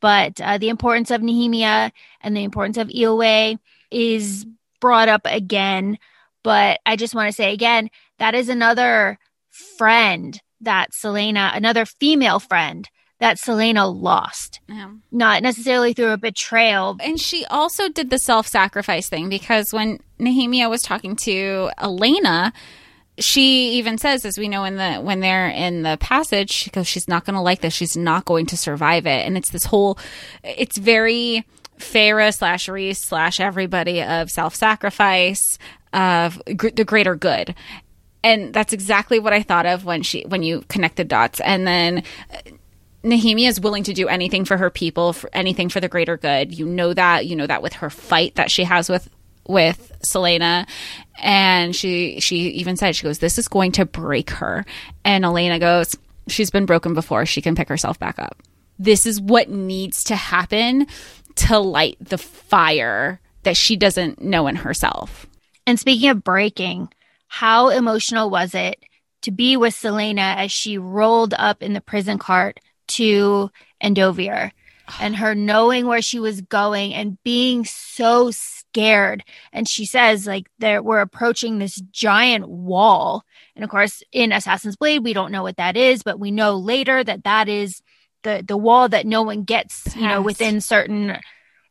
But 0.00 0.40
uh, 0.40 0.58
the 0.58 0.68
importance 0.68 1.10
of 1.10 1.22
nehemia 1.22 1.90
and 2.20 2.36
the 2.36 2.44
importance 2.44 2.76
of 2.76 2.86
Eyllwe 2.88 3.58
is 3.90 4.46
brought 4.80 5.08
up 5.08 5.22
again. 5.24 5.98
But 6.42 6.80
i 6.86 6.96
just 6.96 7.14
want 7.14 7.28
to 7.28 7.32
say 7.32 7.52
again 7.52 7.90
that 8.18 8.34
is 8.34 8.48
another 8.48 9.18
friend 9.76 10.40
that 10.60 10.92
Celaena, 10.92 11.56
another 11.56 11.84
female 11.84 12.40
friend 12.40 12.88
that 13.20 13.36
Celaena 13.36 13.92
lost. 13.94 14.60
Yeah. 14.68 14.90
Not 15.10 15.42
necessarily 15.42 15.92
through 15.92 16.12
a 16.12 16.18
betrayal. 16.18 16.96
And 17.00 17.20
she 17.20 17.44
also 17.46 17.88
did 17.88 18.10
the 18.10 18.18
self 18.18 18.46
sacrifice 18.46 19.08
thing 19.08 19.28
because 19.28 19.72
when 19.72 20.00
Nehemia 20.20 20.70
was 20.70 20.82
talking 20.82 21.16
to 21.16 21.70
Elena, 21.78 22.52
she 23.18 23.72
even 23.72 23.98
says, 23.98 24.24
as 24.24 24.38
we 24.38 24.48
know 24.48 24.64
in 24.64 24.76
the 24.76 24.96
when 24.96 25.20
they're 25.20 25.48
in 25.48 25.82
the 25.82 25.96
passage, 26.00 26.50
she 26.52 26.70
goes, 26.70 26.86
She's 26.86 27.08
not 27.08 27.24
gonna 27.24 27.42
like 27.42 27.60
this, 27.60 27.74
she's 27.74 27.96
not 27.96 28.24
going 28.24 28.46
to 28.46 28.56
survive 28.56 29.06
it. 29.06 29.26
And 29.26 29.36
it's 29.36 29.50
this 29.50 29.64
whole 29.64 29.98
it's 30.44 30.78
very 30.78 31.44
Feyre 31.78 32.34
slash 32.34 32.68
Rhys 32.68 32.98
slash 32.98 33.40
everybody 33.40 34.02
of 34.02 34.30
self 34.30 34.54
sacrifice, 34.54 35.58
of 35.92 36.40
gr- 36.56 36.70
the 36.70 36.84
greater 36.84 37.16
good 37.16 37.54
And 38.22 38.52
that's 38.52 38.72
exactly 38.72 39.18
what 39.18 39.32
I 39.32 39.42
thought 39.42 39.66
of 39.66 39.84
when 39.84 40.02
she 40.02 40.22
when 40.22 40.44
you 40.44 40.62
connect 40.68 40.96
the 40.96 41.04
dots. 41.04 41.40
And 41.40 41.66
then 41.66 42.04
Nehemia 43.08 43.48
is 43.48 43.60
willing 43.60 43.84
to 43.84 43.94
do 43.94 44.06
anything 44.06 44.44
for 44.44 44.56
her 44.58 44.70
people, 44.70 45.12
for 45.12 45.30
anything 45.32 45.68
for 45.68 45.80
the 45.80 45.88
greater 45.88 46.16
good. 46.16 46.56
You 46.56 46.66
know 46.66 46.92
that. 46.92 47.26
You 47.26 47.36
know 47.36 47.46
that 47.46 47.62
with 47.62 47.74
her 47.74 47.90
fight 47.90 48.34
that 48.34 48.50
she 48.50 48.64
has 48.64 48.88
with 48.88 49.08
with 49.46 49.92
Celaena, 50.02 50.68
and 51.16 51.74
she 51.74 52.20
she 52.20 52.50
even 52.50 52.76
said 52.76 52.94
she 52.94 53.04
goes, 53.04 53.18
"This 53.18 53.38
is 53.38 53.48
going 53.48 53.72
to 53.72 53.86
break 53.86 54.30
her," 54.30 54.66
and 55.04 55.24
Elena 55.24 55.58
goes, 55.58 55.96
"She's 56.28 56.50
been 56.50 56.66
broken 56.66 56.92
before. 56.92 57.24
She 57.24 57.40
can 57.40 57.54
pick 57.54 57.68
herself 57.68 57.98
back 57.98 58.18
up." 58.18 58.42
This 58.78 59.06
is 59.06 59.20
what 59.20 59.48
needs 59.48 60.04
to 60.04 60.16
happen 60.16 60.86
to 61.36 61.58
light 61.58 61.96
the 62.00 62.18
fire 62.18 63.20
that 63.44 63.56
she 63.56 63.74
doesn't 63.74 64.20
know 64.20 64.46
in 64.46 64.56
herself. 64.56 65.26
And 65.66 65.80
speaking 65.80 66.10
of 66.10 66.22
breaking, 66.22 66.92
how 67.26 67.68
emotional 67.70 68.28
was 68.28 68.54
it 68.54 68.78
to 69.22 69.30
be 69.30 69.56
with 69.56 69.74
Celaena 69.74 70.36
as 70.36 70.52
she 70.52 70.78
rolled 70.78 71.34
up 71.34 71.62
in 71.62 71.72
the 71.72 71.80
prison 71.80 72.18
cart 72.18 72.60
to 72.88 73.50
Endovier 73.82 74.50
and 75.00 75.16
her 75.16 75.34
knowing 75.34 75.86
where 75.86 76.02
she 76.02 76.18
was 76.18 76.40
going 76.40 76.94
and 76.94 77.22
being 77.22 77.64
so 77.64 78.30
scared. 78.30 79.24
And 79.52 79.68
she 79.68 79.84
says, 79.84 80.26
like, 80.26 80.48
there 80.58 80.82
we're 80.82 81.00
approaching 81.00 81.58
this 81.58 81.76
giant 81.76 82.48
wall. 82.48 83.24
And 83.54 83.64
of 83.64 83.70
course, 83.70 84.02
in 84.12 84.32
Assassin's 84.32 84.76
Blade, 84.76 85.04
we 85.04 85.12
don't 85.12 85.32
know 85.32 85.42
what 85.42 85.56
that 85.56 85.76
is, 85.76 86.02
but 86.02 86.18
we 86.18 86.30
know 86.30 86.56
later 86.56 87.02
that 87.04 87.24
that 87.24 87.48
is 87.48 87.82
the 88.22 88.44
the 88.46 88.56
wall 88.56 88.88
that 88.88 89.06
no 89.06 89.22
one 89.22 89.44
gets, 89.44 89.94
you 89.94 90.06
know, 90.06 90.22
within 90.22 90.60
certain. 90.60 91.10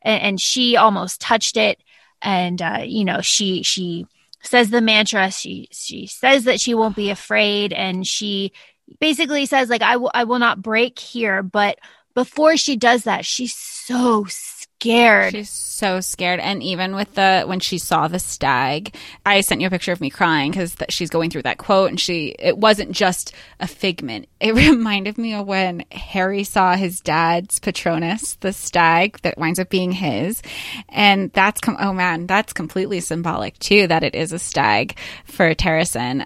And, 0.02 0.22
and 0.22 0.40
she 0.40 0.76
almost 0.76 1.20
touched 1.20 1.56
it, 1.56 1.82
and 2.22 2.60
uh, 2.62 2.82
you 2.84 3.04
know, 3.04 3.20
she 3.20 3.62
she 3.62 4.06
says 4.42 4.70
the 4.70 4.80
mantra. 4.80 5.30
She 5.30 5.68
she 5.72 6.06
says 6.06 6.44
that 6.44 6.60
she 6.60 6.74
won't 6.74 6.96
be 6.96 7.10
afraid, 7.10 7.72
and 7.72 8.06
she 8.06 8.52
basically 9.00 9.46
says 9.46 9.68
like 9.68 9.82
I 9.82 9.96
will 9.96 10.10
I 10.14 10.24
will 10.24 10.38
not 10.38 10.62
break 10.62 10.98
here. 10.98 11.42
But 11.42 11.78
before 12.14 12.56
she 12.56 12.76
does 12.76 13.04
that, 13.04 13.24
she's 13.24 13.54
so 13.54 14.26
scared. 14.28 15.32
She's 15.32 15.50
so 15.50 16.00
scared, 16.00 16.40
and 16.40 16.62
even 16.62 16.94
with 16.94 17.14
the 17.14 17.44
when 17.46 17.60
she 17.60 17.78
saw 17.78 18.08
the 18.08 18.18
stag, 18.18 18.94
I 19.26 19.40
sent 19.40 19.60
you 19.60 19.66
a 19.66 19.70
picture 19.70 19.92
of 19.92 20.00
me 20.00 20.10
crying 20.10 20.50
because 20.50 20.74
th- 20.76 20.92
she's 20.92 21.10
going 21.10 21.30
through 21.30 21.42
that 21.42 21.58
quote, 21.58 21.90
and 21.90 22.00
she 22.00 22.34
it 22.38 22.58
wasn't 22.58 22.92
just 22.92 23.32
a 23.60 23.66
figment. 23.66 24.28
It 24.40 24.54
reminded 24.54 25.18
me 25.18 25.34
of 25.34 25.48
when 25.48 25.84
Harry 25.90 26.44
saw 26.44 26.76
his 26.76 27.00
dad's 27.00 27.58
Patronus, 27.58 28.36
the 28.36 28.52
stag 28.52 29.18
that 29.22 29.36
winds 29.36 29.58
up 29.58 29.68
being 29.68 29.90
his, 29.90 30.42
and 30.88 31.32
that's 31.32 31.60
com- 31.60 31.76
oh 31.80 31.92
man, 31.92 32.26
that's 32.28 32.52
completely 32.52 33.00
symbolic 33.00 33.58
too 33.58 33.88
that 33.88 34.04
it 34.04 34.14
is 34.14 34.32
a 34.32 34.38
stag 34.38 34.96
for 35.24 35.54
Terrasen. 35.56 36.24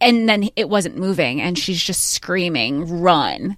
And 0.00 0.28
then 0.28 0.48
it 0.56 0.68
wasn't 0.68 0.96
moving, 0.96 1.40
and 1.40 1.58
she's 1.58 1.82
just 1.82 2.12
screaming, 2.12 3.00
"Run!" 3.00 3.56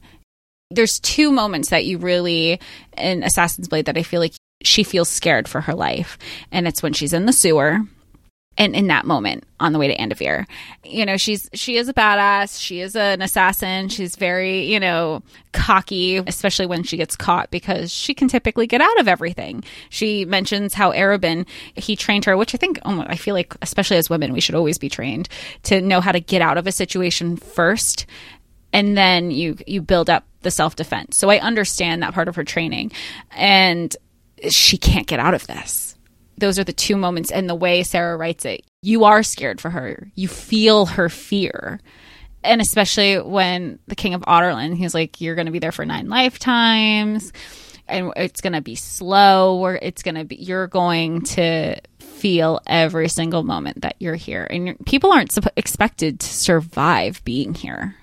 there's 0.70 1.00
two 1.00 1.32
moments 1.32 1.70
that 1.70 1.84
you 1.84 1.98
really 1.98 2.60
in 2.96 3.22
Assassin's 3.22 3.68
Blade 3.68 3.86
that 3.86 3.98
I 3.98 4.02
feel 4.02 4.20
like 4.20 4.34
she 4.62 4.84
feels 4.84 5.08
scared 5.08 5.48
for 5.48 5.62
her 5.62 5.74
life. 5.74 6.16
And 6.52 6.68
it's 6.68 6.82
when 6.82 6.92
she's 6.92 7.12
in 7.12 7.26
the 7.26 7.32
sewer 7.32 7.80
and 8.56 8.74
in 8.74 8.88
that 8.88 9.06
moment 9.06 9.44
on 9.58 9.72
the 9.72 9.78
way 9.78 9.88
to 9.88 9.96
Endovier. 9.96 10.46
You 10.84 11.06
know, 11.06 11.16
she's 11.16 11.48
she 11.54 11.76
is 11.76 11.88
a 11.88 11.94
badass, 11.94 12.60
she 12.60 12.80
is 12.80 12.94
an 12.94 13.22
assassin, 13.22 13.88
she's 13.88 14.16
very, 14.16 14.64
you 14.64 14.78
know, 14.78 15.22
cocky, 15.52 16.16
especially 16.16 16.66
when 16.66 16.82
she 16.82 16.96
gets 16.96 17.16
caught 17.16 17.50
because 17.50 17.90
she 17.92 18.12
can 18.12 18.28
typically 18.28 18.66
get 18.66 18.80
out 18.80 19.00
of 19.00 19.08
everything. 19.08 19.64
She 19.88 20.24
mentions 20.24 20.74
how 20.74 20.92
Arobynn 20.92 21.46
he 21.74 21.96
trained 21.96 22.24
her, 22.26 22.36
which 22.36 22.54
I 22.54 22.58
think 22.58 22.78
oh, 22.84 23.04
I 23.06 23.16
feel 23.16 23.34
like 23.34 23.54
especially 23.62 23.96
as 23.96 24.10
women 24.10 24.32
we 24.32 24.40
should 24.40 24.54
always 24.54 24.78
be 24.78 24.88
trained 24.88 25.28
to 25.64 25.80
know 25.80 26.00
how 26.00 26.12
to 26.12 26.20
get 26.20 26.42
out 26.42 26.58
of 26.58 26.66
a 26.66 26.72
situation 26.72 27.36
first 27.36 28.06
and 28.72 28.96
then 28.96 29.30
you 29.30 29.56
you 29.66 29.80
build 29.80 30.10
up 30.10 30.24
the 30.42 30.50
self 30.50 30.76
defense. 30.76 31.16
So 31.16 31.30
I 31.30 31.38
understand 31.38 32.02
that 32.02 32.14
part 32.14 32.28
of 32.28 32.36
her 32.36 32.44
training, 32.44 32.92
and 33.32 33.96
she 34.48 34.76
can't 34.76 35.06
get 35.06 35.20
out 35.20 35.34
of 35.34 35.46
this. 35.46 35.96
Those 36.40 36.58
are 36.58 36.64
the 36.64 36.72
two 36.72 36.96
moments, 36.96 37.30
and 37.30 37.48
the 37.48 37.54
way 37.54 37.82
Sarah 37.82 38.16
writes 38.16 38.44
it, 38.44 38.64
you 38.82 39.04
are 39.04 39.22
scared 39.22 39.60
for 39.60 39.70
her. 39.70 40.10
You 40.14 40.26
feel 40.26 40.86
her 40.86 41.08
fear, 41.08 41.80
and 42.42 42.60
especially 42.60 43.20
when 43.20 43.78
the 43.86 43.94
King 43.94 44.14
of 44.14 44.22
Adarlan, 44.22 44.74
he's 44.74 44.94
like, 44.94 45.20
"You're 45.20 45.36
to 45.46 45.52
be 45.52 45.58
there 45.58 45.72
for 45.72 45.84
nine 45.86 46.08
lifetimes." 46.08 47.32
And 47.86 48.12
it's 48.16 48.40
to 48.52 48.60
be 48.60 48.76
slow, 48.76 49.58
or 49.58 49.74
it's 49.74 50.02
to 50.14 50.24
be, 50.24 50.36
you're 50.36 50.68
going 50.68 51.22
to 51.22 51.76
feel 51.98 52.60
every 52.66 53.08
single 53.08 53.42
moment 53.42 53.82
that 53.82 53.96
you're 53.98 54.14
here. 54.14 54.46
And 54.48 54.76
people 54.86 55.10
aren't 55.10 55.36
expected 55.56 56.20
to 56.20 56.26
survive 56.26 57.20
being 57.24 57.52
here. 57.54 57.96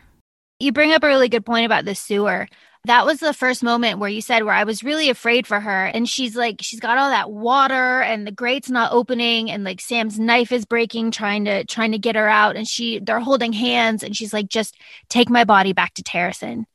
You 0.60 0.74
bring 0.74 0.92
up 0.92 1.04
a 1.04 1.08
really 1.08 1.30
good 1.30 1.46
point 1.46 1.66
about 1.66 1.86
the 1.86 1.96
sewer. 1.96 2.50
That 2.88 3.06
was 3.06 3.20
the 3.20 3.34
first 3.34 3.64
moment 3.64 4.00
where 4.00 4.10
you 4.10 4.22
said 4.22 4.44
where 4.44 4.54
I 4.54 4.64
was 4.64 4.84
really 4.84 5.10
afraid 5.10 5.46
for 5.46 5.60
her. 5.60 5.86
And 5.86 6.08
she's 6.08 6.36
like, 6.36 6.58
she's 6.62 6.80
got 6.80 6.98
all 6.98 7.10
that 7.10 7.30
water 7.30 8.02
and 8.02 8.26
the 8.26 8.32
grate's 8.32 8.70
not 8.70 8.94
opening 8.94 9.52
and 9.52 9.64
like 9.64 9.82
Sam's 9.82 10.18
knife 10.18 10.54
is 10.54 10.66
breaking, 10.66 11.12
trying 11.12 11.46
to 11.46 11.66
trying 11.66 11.92
to 11.92 11.98
get 11.98 12.16
her 12.16 12.30
out. 12.30 12.56
And 12.56 12.68
she 12.68 13.00
they're 13.00 13.20
holding 13.20 13.52
hands 13.52 14.04
and 14.04 14.16
she's 14.16 14.34
like, 14.34 14.48
just 14.48 14.76
take 15.10 15.30
my 15.30 15.44
body 15.44 15.74
back 15.74 15.94
to 15.96 16.04
Terrasen. 16.04 16.66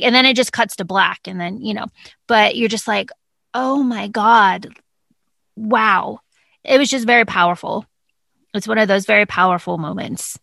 And 0.00 0.14
then 0.14 0.24
it 0.24 0.36
just 0.36 0.52
cuts 0.52 0.76
to 0.76 0.84
black. 0.84 1.20
And 1.26 1.40
then, 1.40 1.60
you 1.60 1.74
know, 1.74 1.86
but 2.26 2.56
you're 2.56 2.68
just 2.68 2.86
like, 2.86 3.10
oh 3.52 3.82
my 3.82 4.08
God. 4.08 4.68
Wow. 5.56 6.20
It 6.62 6.78
was 6.78 6.90
just 6.90 7.06
very 7.06 7.24
powerful. 7.24 7.84
It's 8.54 8.68
one 8.68 8.78
of 8.78 8.88
those 8.88 9.06
very 9.06 9.26
powerful 9.26 9.78
moments. 9.78 10.38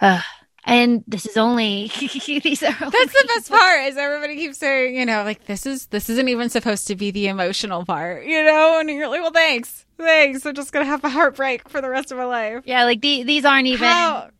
Ugh. 0.00 0.22
And 0.70 1.02
this 1.08 1.26
is 1.26 1.36
only 1.36 1.90
these 1.98 2.62
are 2.62 2.76
only- 2.80 2.90
That's 2.98 3.12
the 3.12 3.24
best 3.34 3.50
part 3.50 3.80
is 3.86 3.96
everybody 3.96 4.36
keeps 4.36 4.58
saying, 4.58 4.94
you 4.96 5.04
know, 5.04 5.24
like 5.24 5.44
this 5.46 5.66
is 5.66 5.86
this 5.86 6.08
isn't 6.08 6.28
even 6.28 6.48
supposed 6.48 6.86
to 6.86 6.94
be 6.96 7.10
the 7.10 7.26
emotional 7.26 7.84
part, 7.84 8.24
you 8.24 8.42
know, 8.44 8.78
and 8.78 8.88
you're 8.88 9.08
like, 9.08 9.20
well, 9.20 9.32
thanks, 9.32 9.84
thanks. 9.98 10.46
I'm 10.46 10.54
just 10.54 10.72
gonna 10.72 10.84
have 10.84 11.02
a 11.04 11.08
heartbreak 11.10 11.68
for 11.68 11.80
the 11.80 11.90
rest 11.90 12.12
of 12.12 12.18
my 12.18 12.24
life. 12.24 12.62
Yeah, 12.64 12.84
like 12.84 13.00
the, 13.00 13.24
these 13.24 13.44
aren't 13.44 13.66
even 13.66 13.88
How 13.88 14.30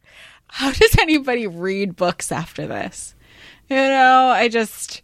how 0.47 0.71
does 0.73 0.97
anybody 1.01 1.47
read 1.49 1.97
books 1.97 2.31
after 2.33 2.67
this? 2.67 3.15
You 3.69 3.77
know, 3.77 4.29
I 4.33 4.49
just 4.49 5.03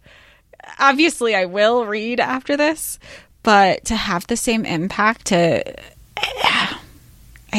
obviously 0.79 1.35
I 1.35 1.45
will 1.47 1.87
read 1.87 2.21
after 2.21 2.57
this, 2.57 2.99
but 3.43 3.85
to 3.87 3.97
have 3.97 4.27
the 4.29 4.37
same 4.37 4.65
impact 4.65 5.27
to 5.27 5.37
eh, 5.69 6.75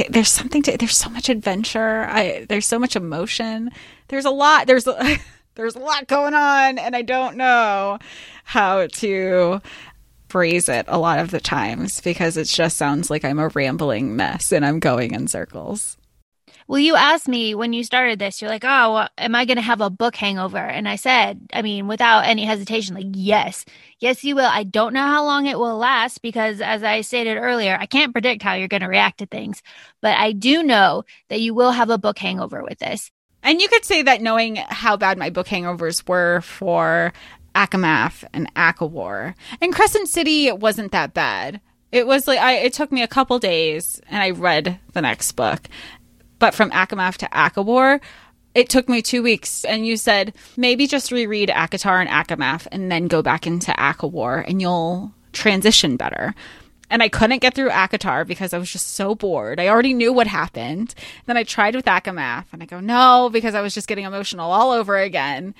There's 0.10 0.30
something 0.30 0.62
to 0.64 0.78
there's 0.78 0.98
so 0.98 1.10
much 1.10 1.30
adventure. 1.30 2.06
I 2.06 2.45
there's 2.50 2.68
so 2.68 2.80
much 2.80 2.95
emotion. 2.95 3.72
There's 4.10 4.26
a 4.26 4.32
lot. 4.32 4.68
There's 4.68 4.88
a, 4.88 5.18
there's 5.58 5.76
a 5.76 5.80
lot 5.80 6.08
going 6.08 6.36
on 6.36 6.78
and 6.78 6.95
i 6.95 7.02
don't 7.02 7.36
know 7.36 7.98
how 8.45 8.88
to 8.88 9.60
phrase 10.30 10.70
it 10.70 10.86
a 10.88 11.00
lot 11.00 11.20
of 11.20 11.32
the 11.32 11.39
times 11.39 12.00
because 12.02 12.38
it 12.38 12.45
just 12.45 12.78
sounds 12.78 13.10
like 13.10 13.26
i'm 13.26 13.39
a 13.39 13.50
rambling 13.50 14.16
mess 14.16 14.52
and 14.52 14.66
i'm 14.66 14.80
going 14.80 15.14
in 15.14 15.28
circles 15.28 15.98
Well, 16.68 16.80
you 16.80 16.95
asked 16.97 17.30
me 17.30 17.55
when 17.55 17.72
you 17.72 17.84
started 17.86 18.20
this, 18.20 18.41
you're 18.41 18.49
like, 18.51 18.65
oh, 18.65 18.93
well, 18.93 19.09
am 19.18 19.36
I 19.36 19.45
going 19.45 19.55
to 19.55 19.61
have 19.61 19.80
a 19.80 19.89
book 19.89 20.18
hangover? 20.18 20.57
And 20.57 20.88
I 20.88 20.97
said, 20.97 21.39
I 21.53 21.61
mean, 21.61 21.88
without 21.88 22.26
any 22.26 22.43
hesitation, 22.43 22.93
like, 22.93 23.05
yes, 23.13 23.63
yes, 23.99 24.24
you 24.26 24.36
will. 24.36 24.45
I 24.45 24.63
don't 24.63 24.93
know 24.93 25.05
how 25.05 25.24
long 25.24 25.45
it 25.45 25.57
will 25.57 25.78
last 25.78 26.22
because, 26.22 26.59
as 26.59 26.84
I 26.84 27.01
stated 27.01 27.38
earlier, 27.38 27.78
I 27.80 27.86
can't 27.86 28.11
predict 28.11 28.43
how 28.43 28.56
you're 28.56 28.68
going 28.68 28.81
to 28.81 28.88
react 28.88 29.19
to 29.19 29.26
things. 29.26 29.64
But 30.02 30.18
I 30.18 30.34
do 30.34 30.61
know 30.61 31.03
that 31.30 31.39
you 31.39 31.53
will 31.53 31.72
have 31.72 31.89
a 31.89 31.98
book 31.98 32.19
hangover 32.19 32.61
with 32.64 32.80
this. 32.80 33.11
and 33.44 33.61
you 33.61 33.69
could 33.69 33.85
say 33.85 34.02
that 34.02 34.22
knowing 34.22 34.57
how 34.57 34.98
bad 34.98 35.18
my 35.18 35.30
book 35.30 35.48
hangovers 35.48 36.06
were 36.07 36.41
for 36.41 37.14
ACOMAF 37.56 38.26
and 38.34 38.53
ACOWAR 38.56 39.35
and 39.61 39.73
Crescent 39.73 40.10
City, 40.10 40.48
it 40.48 40.60
wasn't 40.60 40.91
that 40.91 41.14
bad. 41.14 41.61
It 41.91 42.06
was 42.06 42.27
like 42.27 42.39
I 42.39 42.56
it 42.57 42.73
took 42.73 42.91
me 42.91 43.02
a 43.02 43.07
couple 43.07 43.39
days 43.39 44.02
and 44.10 44.22
I 44.22 44.31
read 44.31 44.77
the 44.91 45.02
next 45.02 45.31
book. 45.31 45.61
But 46.39 46.53
from 46.53 46.72
ACOMAF 46.72 47.18
to 47.18 47.27
ACOWAR, 47.27 47.99
it 48.53 48.69
took 48.69 48.89
me 48.89 49.01
two 49.01 49.22
weeks. 49.22 49.64
And 49.65 49.85
you 49.85 49.97
said 49.97 50.34
maybe 50.55 50.88
just 50.88 51.11
reread 51.11 51.49
ACOTAR 51.49 52.01
and 52.01 52.09
ACOMAF 52.09 52.68
and 52.72 52.91
then 52.91 53.07
go 53.07 53.22
back 53.22 53.45
into 53.45 53.72
Akawar 53.72 54.43
and 54.47 54.61
you'll 54.61 55.11
transition 55.34 55.97
better. 55.97 56.34
And 56.89 57.03
I 57.03 57.09
couldn't 57.09 57.39
get 57.39 57.53
through 57.53 57.69
ACOTAR 57.69 58.26
because 58.26 58.53
I 58.53 58.57
was 58.57 58.72
just 58.72 58.93
so 58.93 59.14
bored. 59.14 59.59
I 59.59 59.68
already 59.68 59.93
knew 59.93 60.14
what 60.14 60.27
happened. 60.27 60.95
Then 61.26 61.38
I 61.38 61.43
tried 61.43 61.76
with 61.76 61.85
Akamath 61.85 62.45
and 62.53 62.64
I 62.64 62.65
go, 62.65 62.80
no, 62.80 63.30
because 63.31 63.55
I 63.55 63.61
was 63.61 63.73
just 63.73 63.88
getting 63.88 64.05
emotional 64.05 64.51
all 64.51 64.72
over 64.72 64.97
again. 64.97 65.53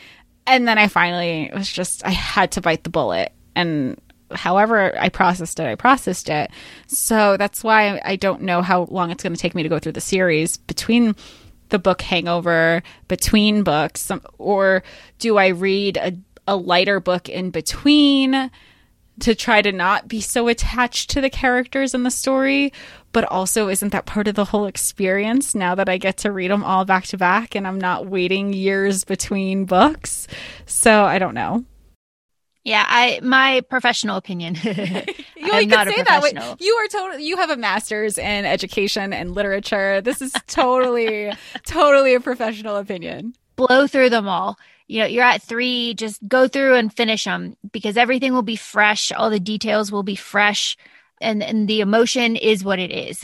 And 0.45 0.67
then 0.67 0.77
I 0.77 0.87
finally 0.87 1.43
it 1.43 1.53
was 1.53 1.69
just, 1.69 2.05
I 2.05 2.11
had 2.11 2.53
to 2.53 2.61
bite 2.61 2.83
the 2.83 2.89
bullet. 2.89 3.33
And 3.55 3.99
however 4.33 4.97
I 4.97 5.09
processed 5.09 5.59
it, 5.59 5.65
I 5.65 5.75
processed 5.75 6.29
it. 6.29 6.51
So 6.87 7.37
that's 7.37 7.63
why 7.63 8.01
I 8.03 8.15
don't 8.15 8.41
know 8.41 8.61
how 8.61 8.83
long 8.85 9.11
it's 9.11 9.23
going 9.23 9.33
to 9.33 9.39
take 9.39 9.55
me 9.55 9.63
to 9.63 9.69
go 9.69 9.79
through 9.79 9.93
the 9.93 10.01
series 10.01 10.57
between 10.57 11.15
the 11.69 11.79
book 11.79 12.01
hangover, 12.01 12.81
between 13.07 13.63
books, 13.63 14.11
or 14.37 14.83
do 15.19 15.37
I 15.37 15.47
read 15.47 15.97
a, 15.97 16.13
a 16.47 16.55
lighter 16.55 16.99
book 16.99 17.29
in 17.29 17.51
between? 17.51 18.51
to 19.19 19.33
try 19.33 19.61
to 19.61 19.71
not 19.71 20.07
be 20.07 20.21
so 20.21 20.47
attached 20.47 21.09
to 21.09 21.21
the 21.21 21.29
characters 21.29 21.93
in 21.93 22.03
the 22.03 22.11
story. 22.11 22.71
But 23.13 23.23
also, 23.25 23.67
isn't 23.67 23.91
that 23.91 24.05
part 24.05 24.27
of 24.27 24.35
the 24.35 24.45
whole 24.45 24.67
experience 24.67 25.55
now 25.55 25.73
that 25.75 25.89
I 25.89 25.97
get 25.97 26.17
to 26.17 26.31
read 26.31 26.51
them 26.51 26.63
all 26.63 26.85
back 26.85 27.05
to 27.05 27.17
back 27.17 27.55
and 27.55 27.65
I'm 27.65 27.79
not 27.79 28.05
waiting 28.05 28.53
years 28.53 29.03
between 29.03 29.65
books? 29.65 30.27
So 30.67 31.03
I 31.03 31.17
don't 31.17 31.33
know. 31.33 31.65
Yeah, 32.68 32.84
I 32.85 33.22
my 33.23 33.61
professional 33.69 34.18
opinion. 34.18 34.56
you, 34.64 34.73
I'm 35.38 35.69
not 35.69 35.88
a 35.88 35.91
say 35.91 36.03
that 36.03 36.22
way. 36.22 36.34
You 36.60 36.73
are 36.73 36.88
totally. 36.88 37.23
You 37.23 37.38
have 37.38 37.49
a 37.49 37.56
master's 37.56 38.18
in 38.18 38.44
education 38.44 39.14
and 39.14 39.34
literature. 39.34 40.02
This 40.02 40.22
is 40.22 40.34
totally, 40.48 41.31
totally 41.65 42.14
a 42.14 42.19
professional 42.19 42.76
opinion. 42.76 43.35
Blow 43.56 43.88
through 43.88 44.10
them 44.10 44.27
all. 44.27 44.57
You 44.88 44.99
know, 44.99 45.06
you're 45.06 45.23
at 45.23 45.41
three. 45.41 45.94
Just 45.94 46.27
go 46.27 46.49
through 46.49 46.76
and 46.76 46.94
finish 46.94 47.23
them 47.23 47.56
because 47.72 47.95
everything 47.95 48.34
will 48.34 48.41
be 48.41 48.57
fresh. 48.57 49.14
All 49.14 49.30
the 49.30 49.39
details 49.39 49.89
will 49.89 50.03
be 50.03 50.18
fresh, 50.18 50.76
and 51.22 51.41
and 51.41 51.69
the 51.69 51.80
emotion 51.80 52.35
is 52.35 52.65
what 52.65 52.80
it 52.80 52.91
is. 52.91 53.23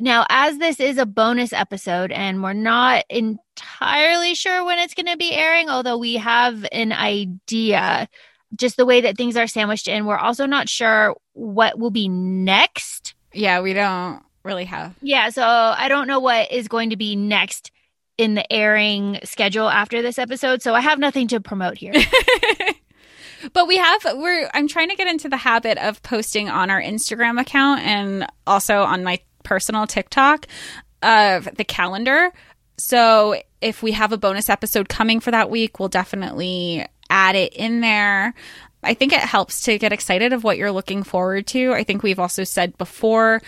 Now, 0.00 0.26
as 0.28 0.58
this 0.58 0.80
is 0.80 0.98
a 0.98 1.06
bonus 1.06 1.52
episode 1.52 2.10
and 2.10 2.42
we're 2.42 2.52
not 2.52 3.04
entirely 3.08 4.34
sure 4.34 4.64
when 4.64 4.80
it's 4.80 4.92
going 4.92 5.06
to 5.06 5.16
be 5.16 5.32
airing, 5.32 5.70
although 5.70 5.98
we 5.98 6.16
have 6.16 6.66
an 6.72 6.92
idea, 6.92 8.08
just 8.56 8.76
the 8.76 8.86
way 8.86 9.00
that 9.02 9.16
things 9.16 9.36
are 9.36 9.46
sandwiched 9.46 9.88
in, 9.88 10.06
we're 10.06 10.16
also 10.16 10.46
not 10.46 10.68
sure 10.68 11.16
what 11.32 11.78
will 11.78 11.90
be 11.90 12.08
next. 12.08 13.14
Yeah, 13.32 13.60
we 13.60 13.72
don't 13.72 14.22
really 14.44 14.64
have. 14.64 14.94
Yeah, 15.00 15.30
so 15.30 15.42
I 15.42 15.88
don't 15.88 16.06
know 16.06 16.20
what 16.20 16.52
is 16.52 16.68
going 16.68 16.90
to 16.90 16.96
be 16.96 17.16
next 17.16 17.70
in 18.16 18.34
the 18.34 18.52
airing 18.52 19.18
schedule 19.24 19.68
after 19.68 20.02
this 20.02 20.18
episode. 20.18 20.62
So 20.62 20.74
I 20.74 20.80
have 20.80 20.98
nothing 20.98 21.28
to 21.28 21.40
promote 21.40 21.76
here. 21.76 21.92
but 23.52 23.66
we 23.66 23.76
have 23.76 24.04
we're 24.14 24.48
I'm 24.54 24.68
trying 24.68 24.90
to 24.90 24.96
get 24.96 25.08
into 25.08 25.28
the 25.28 25.36
habit 25.36 25.78
of 25.78 26.02
posting 26.02 26.48
on 26.48 26.70
our 26.70 26.80
Instagram 26.80 27.40
account 27.40 27.80
and 27.80 28.26
also 28.46 28.82
on 28.82 29.02
my 29.02 29.20
personal 29.42 29.86
TikTok 29.86 30.46
of 31.02 31.48
the 31.56 31.64
calendar. 31.64 32.32
So 32.76 33.40
if 33.60 33.82
we 33.82 33.92
have 33.92 34.12
a 34.12 34.18
bonus 34.18 34.48
episode 34.48 34.88
coming 34.88 35.20
for 35.20 35.30
that 35.30 35.50
week, 35.50 35.78
we'll 35.78 35.88
definitely 35.88 36.86
add 37.10 37.36
it 37.36 37.52
in 37.54 37.80
there. 37.80 38.34
I 38.82 38.94
think 38.94 39.12
it 39.12 39.20
helps 39.20 39.62
to 39.62 39.78
get 39.78 39.92
excited 39.92 40.32
of 40.32 40.44
what 40.44 40.58
you're 40.58 40.72
looking 40.72 41.02
forward 41.02 41.46
to. 41.48 41.72
I 41.72 41.84
think 41.84 42.02
we've 42.02 42.18
also 42.18 42.44
said 42.44 42.76
before 42.76 43.40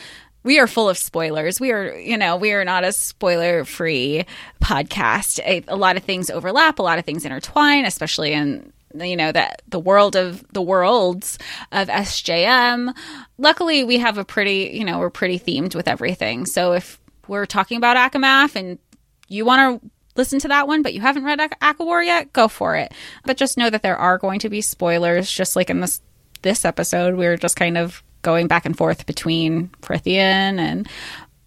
we 0.42 0.60
are 0.60 0.68
full 0.68 0.88
of 0.88 0.96
spoilers. 0.96 1.60
We 1.60 1.72
are, 1.72 1.98
you 1.98 2.16
know, 2.16 2.36
we 2.36 2.52
are 2.52 2.64
not 2.64 2.84
a 2.84 2.92
spoiler 2.92 3.64
free 3.64 4.24
podcast. 4.62 5.40
A, 5.40 5.64
a 5.66 5.76
lot 5.76 5.96
of 5.96 6.04
things 6.04 6.30
overlap, 6.30 6.78
a 6.78 6.82
lot 6.82 7.00
of 7.00 7.04
things 7.04 7.24
intertwine, 7.24 7.84
especially 7.84 8.32
in 8.32 8.72
you 8.94 9.16
know 9.16 9.32
that 9.32 9.60
the 9.68 9.80
world 9.80 10.16
of 10.16 10.44
the 10.52 10.62
worlds 10.62 11.38
of 11.72 11.88
SJM. 11.88 12.96
Luckily, 13.38 13.84
we 13.84 13.98
have 13.98 14.18
a 14.18 14.24
pretty, 14.24 14.70
you 14.72 14.84
know, 14.84 15.00
we're 15.00 15.10
pretty 15.10 15.38
themed 15.38 15.74
with 15.74 15.88
everything. 15.88 16.46
So 16.46 16.72
if 16.72 17.00
we're 17.26 17.46
talking 17.46 17.76
about 17.76 17.96
ACOMAF 17.96 18.54
and 18.54 18.78
you 19.28 19.44
want 19.44 19.82
to 19.82 19.90
listen 20.16 20.38
to 20.40 20.48
that 20.48 20.66
one, 20.66 20.82
but 20.82 20.94
you 20.94 21.01
haven't 21.01 21.24
read 21.24 21.38
ACOWAR 21.38 22.05
yet, 22.05 22.32
go 22.32 22.48
for 22.48 22.76
it. 22.76 22.93
But 23.24 23.36
just 23.36 23.56
know 23.56 23.70
that 23.70 23.82
there 23.82 23.97
are 23.97 24.18
going 24.18 24.40
to 24.40 24.48
be 24.48 24.60
spoilers, 24.60 25.30
just 25.30 25.56
like 25.56 25.70
in 25.70 25.80
this 25.80 26.01
this 26.43 26.64
episode. 26.64 27.14
We 27.16 27.26
are 27.26 27.36
just 27.36 27.56
kind 27.56 27.78
of 27.78 28.02
going 28.22 28.47
back 28.47 28.66
and 28.66 28.76
forth 28.76 29.06
between 29.06 29.68
Prythian 29.82 30.59
and 30.59 30.88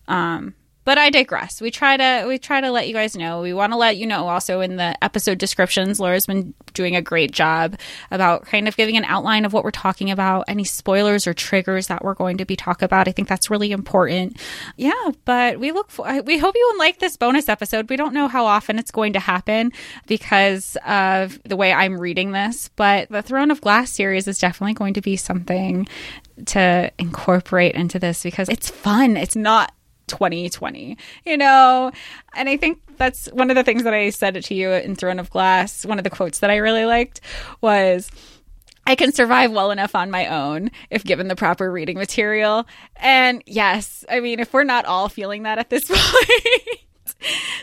um 0.07 0.53
but 0.89 0.97
I 0.97 1.11
digress. 1.11 1.61
We 1.61 1.69
try 1.69 1.97
to 1.97 2.25
we 2.27 2.39
try 2.39 2.61
to 2.61 2.71
let 2.71 2.87
you 2.87 2.95
guys 2.95 3.15
know. 3.15 3.41
We 3.41 3.53
want 3.53 3.73
to 3.73 3.77
let 3.77 3.97
you 3.97 4.07
know 4.07 4.27
also 4.27 4.59
in 4.59 4.77
the 4.77 5.03
episode 5.03 5.37
descriptions. 5.37 5.99
Laura's 5.99 6.25
been 6.25 6.55
doing 6.73 6.95
a 6.95 7.01
great 7.03 7.31
job 7.31 7.77
about 8.09 8.47
kind 8.47 8.67
of 8.67 8.75
giving 8.75 8.97
an 8.97 9.05
outline 9.05 9.45
of 9.45 9.53
what 9.53 9.63
we're 9.63 9.69
talking 9.69 10.09
about, 10.09 10.45
any 10.47 10.63
spoilers 10.63 11.27
or 11.27 11.35
triggers 11.35 11.85
that 11.89 12.03
we're 12.03 12.15
going 12.15 12.37
to 12.37 12.45
be 12.45 12.55
talking 12.55 12.87
about. 12.87 13.07
I 13.07 13.11
think 13.11 13.27
that's 13.27 13.51
really 13.51 13.71
important. 13.71 14.37
Yeah, 14.77 15.11
but 15.25 15.59
we 15.59 15.71
look 15.71 15.91
for 15.91 16.23
we 16.23 16.39
hope 16.39 16.55
you 16.55 16.69
will 16.71 16.79
like 16.79 16.97
this 16.97 17.17
bonus 17.17 17.49
episode. 17.49 17.87
We 17.87 17.95
don't 17.95 18.15
know 18.15 18.27
how 18.27 18.47
often 18.47 18.79
it's 18.79 18.89
going 18.89 19.13
to 19.13 19.19
happen 19.19 19.71
because 20.07 20.75
of 20.87 21.39
the 21.43 21.55
way 21.55 21.71
I'm 21.71 21.99
reading 21.99 22.31
this, 22.31 22.71
but 22.75 23.09
the 23.09 23.21
Throne 23.21 23.51
of 23.51 23.61
Glass 23.61 23.91
series 23.91 24.27
is 24.27 24.39
definitely 24.39 24.73
going 24.73 24.95
to 24.95 25.01
be 25.01 25.17
something 25.17 25.87
to 26.47 26.91
incorporate 26.97 27.75
into 27.75 27.99
this 27.99 28.23
because 28.23 28.49
it's 28.49 28.71
fun. 28.71 29.17
It's 29.17 29.35
not 29.35 29.71
2020, 30.09 30.97
you 31.25 31.37
know? 31.37 31.91
And 32.35 32.49
I 32.49 32.57
think 32.57 32.81
that's 32.97 33.27
one 33.27 33.49
of 33.49 33.55
the 33.55 33.63
things 33.63 33.83
that 33.83 33.93
I 33.93 34.09
said 34.09 34.43
to 34.43 34.53
you 34.53 34.71
in 34.71 34.95
Throne 34.95 35.19
of 35.19 35.29
Glass. 35.29 35.85
One 35.85 35.97
of 35.97 36.03
the 36.03 36.09
quotes 36.09 36.39
that 36.39 36.49
I 36.49 36.57
really 36.57 36.85
liked 36.85 37.21
was, 37.61 38.11
I 38.85 38.95
can 38.95 39.11
survive 39.11 39.51
well 39.51 39.69
enough 39.69 39.93
on 39.93 40.09
my 40.09 40.25
own 40.27 40.71
if 40.89 41.03
given 41.03 41.27
the 41.27 41.35
proper 41.35 41.71
reading 41.71 41.97
material. 41.97 42.65
And 42.95 43.43
yes, 43.45 44.03
I 44.09 44.19
mean, 44.19 44.39
if 44.39 44.51
we're 44.51 44.63
not 44.63 44.85
all 44.85 45.09
feeling 45.09 45.43
that 45.43 45.59
at 45.59 45.69
this 45.69 45.87
point. 45.87 46.79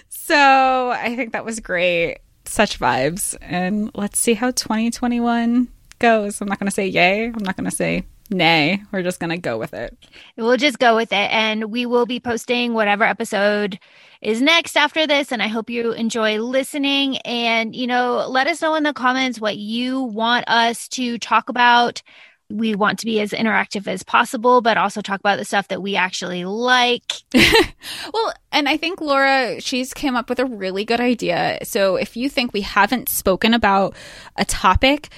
so 0.09 0.91
I 0.91 1.17
think 1.17 1.33
that 1.33 1.45
was 1.45 1.59
great. 1.61 2.19
Such 2.45 2.79
vibes. 2.79 3.37
And 3.41 3.91
let's 3.95 4.21
see 4.21 4.35
how 4.35 4.53
2021 4.53 5.69
goes. 5.99 6.41
I'm 6.41 6.49
not 6.49 6.61
going 6.61 6.69
to 6.69 6.75
say 6.75 6.87
yay. 6.87 7.27
I'm 7.27 7.43
not 7.43 7.57
going 7.57 7.69
to 7.69 7.75
say 7.75 8.05
nay. 8.31 8.83
We're 8.93 9.03
just 9.03 9.21
going 9.21 9.31
to 9.31 9.39
go 9.39 9.59
with 9.59 9.75
it. 9.75 9.97
We'll 10.37 10.57
just 10.57 10.79
go 10.79 10.97
with 10.97 11.13
it. 11.13 11.31
And 11.33 11.67
we 11.71 11.87
will 11.87 12.07
be 12.07 12.21
posting 12.21 12.75
whatever 12.75 13.05
episode 13.05 13.79
is 14.21 14.41
next 14.43 14.77
after 14.77 15.07
this. 15.07 15.33
And 15.33 15.43
I 15.43 15.49
hope 15.49 15.71
you 15.71 15.93
enjoy 15.93 16.41
listening. 16.41 17.19
And, 17.19 17.75
you 17.75 17.87
know, 17.87 18.27
let 18.29 18.47
us 18.47 18.63
know 18.63 18.75
in 18.75 18.83
the 18.83 18.93
comments 18.93 19.41
what 19.41 19.57
you 19.57 20.03
want 20.03 20.49
us 20.49 20.89
to 20.89 21.19
talk 21.19 21.49
about. 21.49 22.03
We 22.49 22.77
want 22.77 23.01
to 23.01 23.07
be 23.07 23.21
as 23.21 23.33
interactive 23.33 23.89
as 23.89 24.05
possible, 24.05 24.61
but 24.61 24.77
also 24.77 25.01
talk 25.01 25.19
about 25.19 25.39
the 25.39 25.45
stuff 25.45 25.67
that 25.69 25.83
we 25.83 25.97
actually 25.97 26.45
like. 26.45 27.13
well, 27.35 28.33
and 28.53 28.69
I 28.69 28.77
think 28.77 29.01
Laura, 29.01 29.61
she's 29.61 29.93
came 29.93 30.15
up 30.15 30.29
with 30.29 30.39
a 30.39 30.45
really 30.45 30.85
good 30.85 31.01
idea. 31.01 31.59
So 31.65 31.97
if 31.97 32.17
you 32.17 32.29
think 32.29 32.53
we 32.53 32.61
haven't 32.61 33.09
spoken 33.09 33.53
about 33.53 33.97
a 34.37 34.45
topic, 34.45 35.09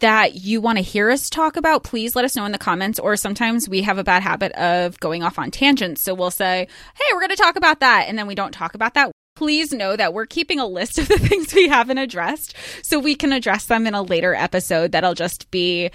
that 0.00 0.34
you 0.34 0.60
want 0.60 0.78
to 0.78 0.82
hear 0.82 1.10
us 1.10 1.30
talk 1.30 1.56
about, 1.56 1.84
please 1.84 2.16
let 2.16 2.24
us 2.24 2.36
know 2.36 2.44
in 2.44 2.52
the 2.52 2.58
comments. 2.58 2.98
Or 2.98 3.16
sometimes 3.16 3.68
we 3.68 3.82
have 3.82 3.98
a 3.98 4.04
bad 4.04 4.22
habit 4.22 4.52
of 4.52 4.98
going 5.00 5.22
off 5.22 5.38
on 5.38 5.50
tangents. 5.50 6.02
So 6.02 6.14
we'll 6.14 6.30
say, 6.30 6.68
hey, 6.94 7.04
we're 7.12 7.20
going 7.20 7.30
to 7.30 7.36
talk 7.36 7.56
about 7.56 7.80
that. 7.80 8.06
And 8.08 8.18
then 8.18 8.26
we 8.26 8.34
don't 8.34 8.52
talk 8.52 8.74
about 8.74 8.94
that. 8.94 9.12
Please 9.36 9.72
know 9.72 9.96
that 9.96 10.12
we're 10.12 10.26
keeping 10.26 10.60
a 10.60 10.66
list 10.66 10.98
of 10.98 11.08
the 11.08 11.18
things 11.18 11.54
we 11.54 11.68
haven't 11.68 11.98
addressed 11.98 12.54
so 12.82 12.98
we 12.98 13.14
can 13.14 13.32
address 13.32 13.66
them 13.66 13.86
in 13.86 13.94
a 13.94 14.02
later 14.02 14.34
episode 14.34 14.92
that'll 14.92 15.14
just 15.14 15.50
be 15.50 15.90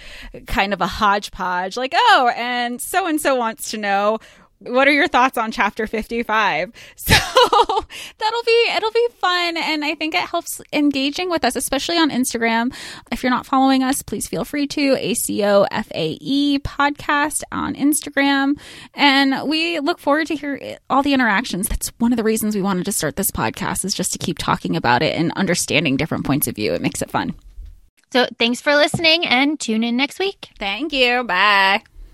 kind 0.46 0.72
of 0.72 0.80
a 0.80 0.86
hodgepodge 0.86 1.76
like, 1.76 1.92
oh, 1.94 2.32
and 2.34 2.80
so 2.80 3.06
and 3.06 3.20
so 3.20 3.36
wants 3.36 3.70
to 3.70 3.78
know 3.78 4.18
what 4.60 4.88
are 4.88 4.92
your 4.92 5.08
thoughts 5.08 5.36
on 5.36 5.50
chapter 5.50 5.86
55 5.86 6.72
so 6.96 7.14
that'll 8.18 8.42
be 8.44 8.66
it'll 8.74 8.90
be 8.90 9.08
fun 9.18 9.56
and 9.56 9.84
i 9.84 9.94
think 9.94 10.14
it 10.14 10.20
helps 10.20 10.60
engaging 10.72 11.30
with 11.30 11.44
us 11.44 11.56
especially 11.56 11.98
on 11.98 12.10
instagram. 12.10 12.74
If 13.12 13.22
you're 13.22 13.30
not 13.30 13.46
following 13.46 13.82
us 13.82 14.02
please 14.02 14.26
feel 14.28 14.44
free 14.44 14.66
to 14.68 14.94
acofae 14.96 16.60
podcast 16.60 17.42
on 17.52 17.74
instagram. 17.74 18.58
And 18.94 19.48
we 19.48 19.80
look 19.80 19.98
forward 19.98 20.26
to 20.28 20.36
hear 20.36 20.78
all 20.90 21.02
the 21.02 21.12
interactions. 21.12 21.68
That's 21.68 21.88
one 21.98 22.12
of 22.12 22.16
the 22.16 22.24
reasons 22.24 22.54
we 22.54 22.62
wanted 22.62 22.84
to 22.86 22.92
start 22.92 23.16
this 23.16 23.30
podcast 23.30 23.84
is 23.84 23.94
just 23.94 24.12
to 24.12 24.18
keep 24.18 24.38
talking 24.38 24.76
about 24.76 25.02
it 25.02 25.14
and 25.14 25.32
understanding 25.36 25.96
different 25.96 26.24
points 26.24 26.46
of 26.46 26.56
view. 26.56 26.72
It 26.74 26.82
makes 26.82 27.02
it 27.02 27.10
fun. 27.10 27.34
So 28.12 28.26
thanks 28.38 28.60
for 28.60 28.74
listening 28.74 29.26
and 29.26 29.58
tune 29.58 29.84
in 29.84 29.96
next 29.96 30.18
week. 30.18 30.50
thank 30.58 30.92
you. 30.92 31.24
Bye 31.24 31.82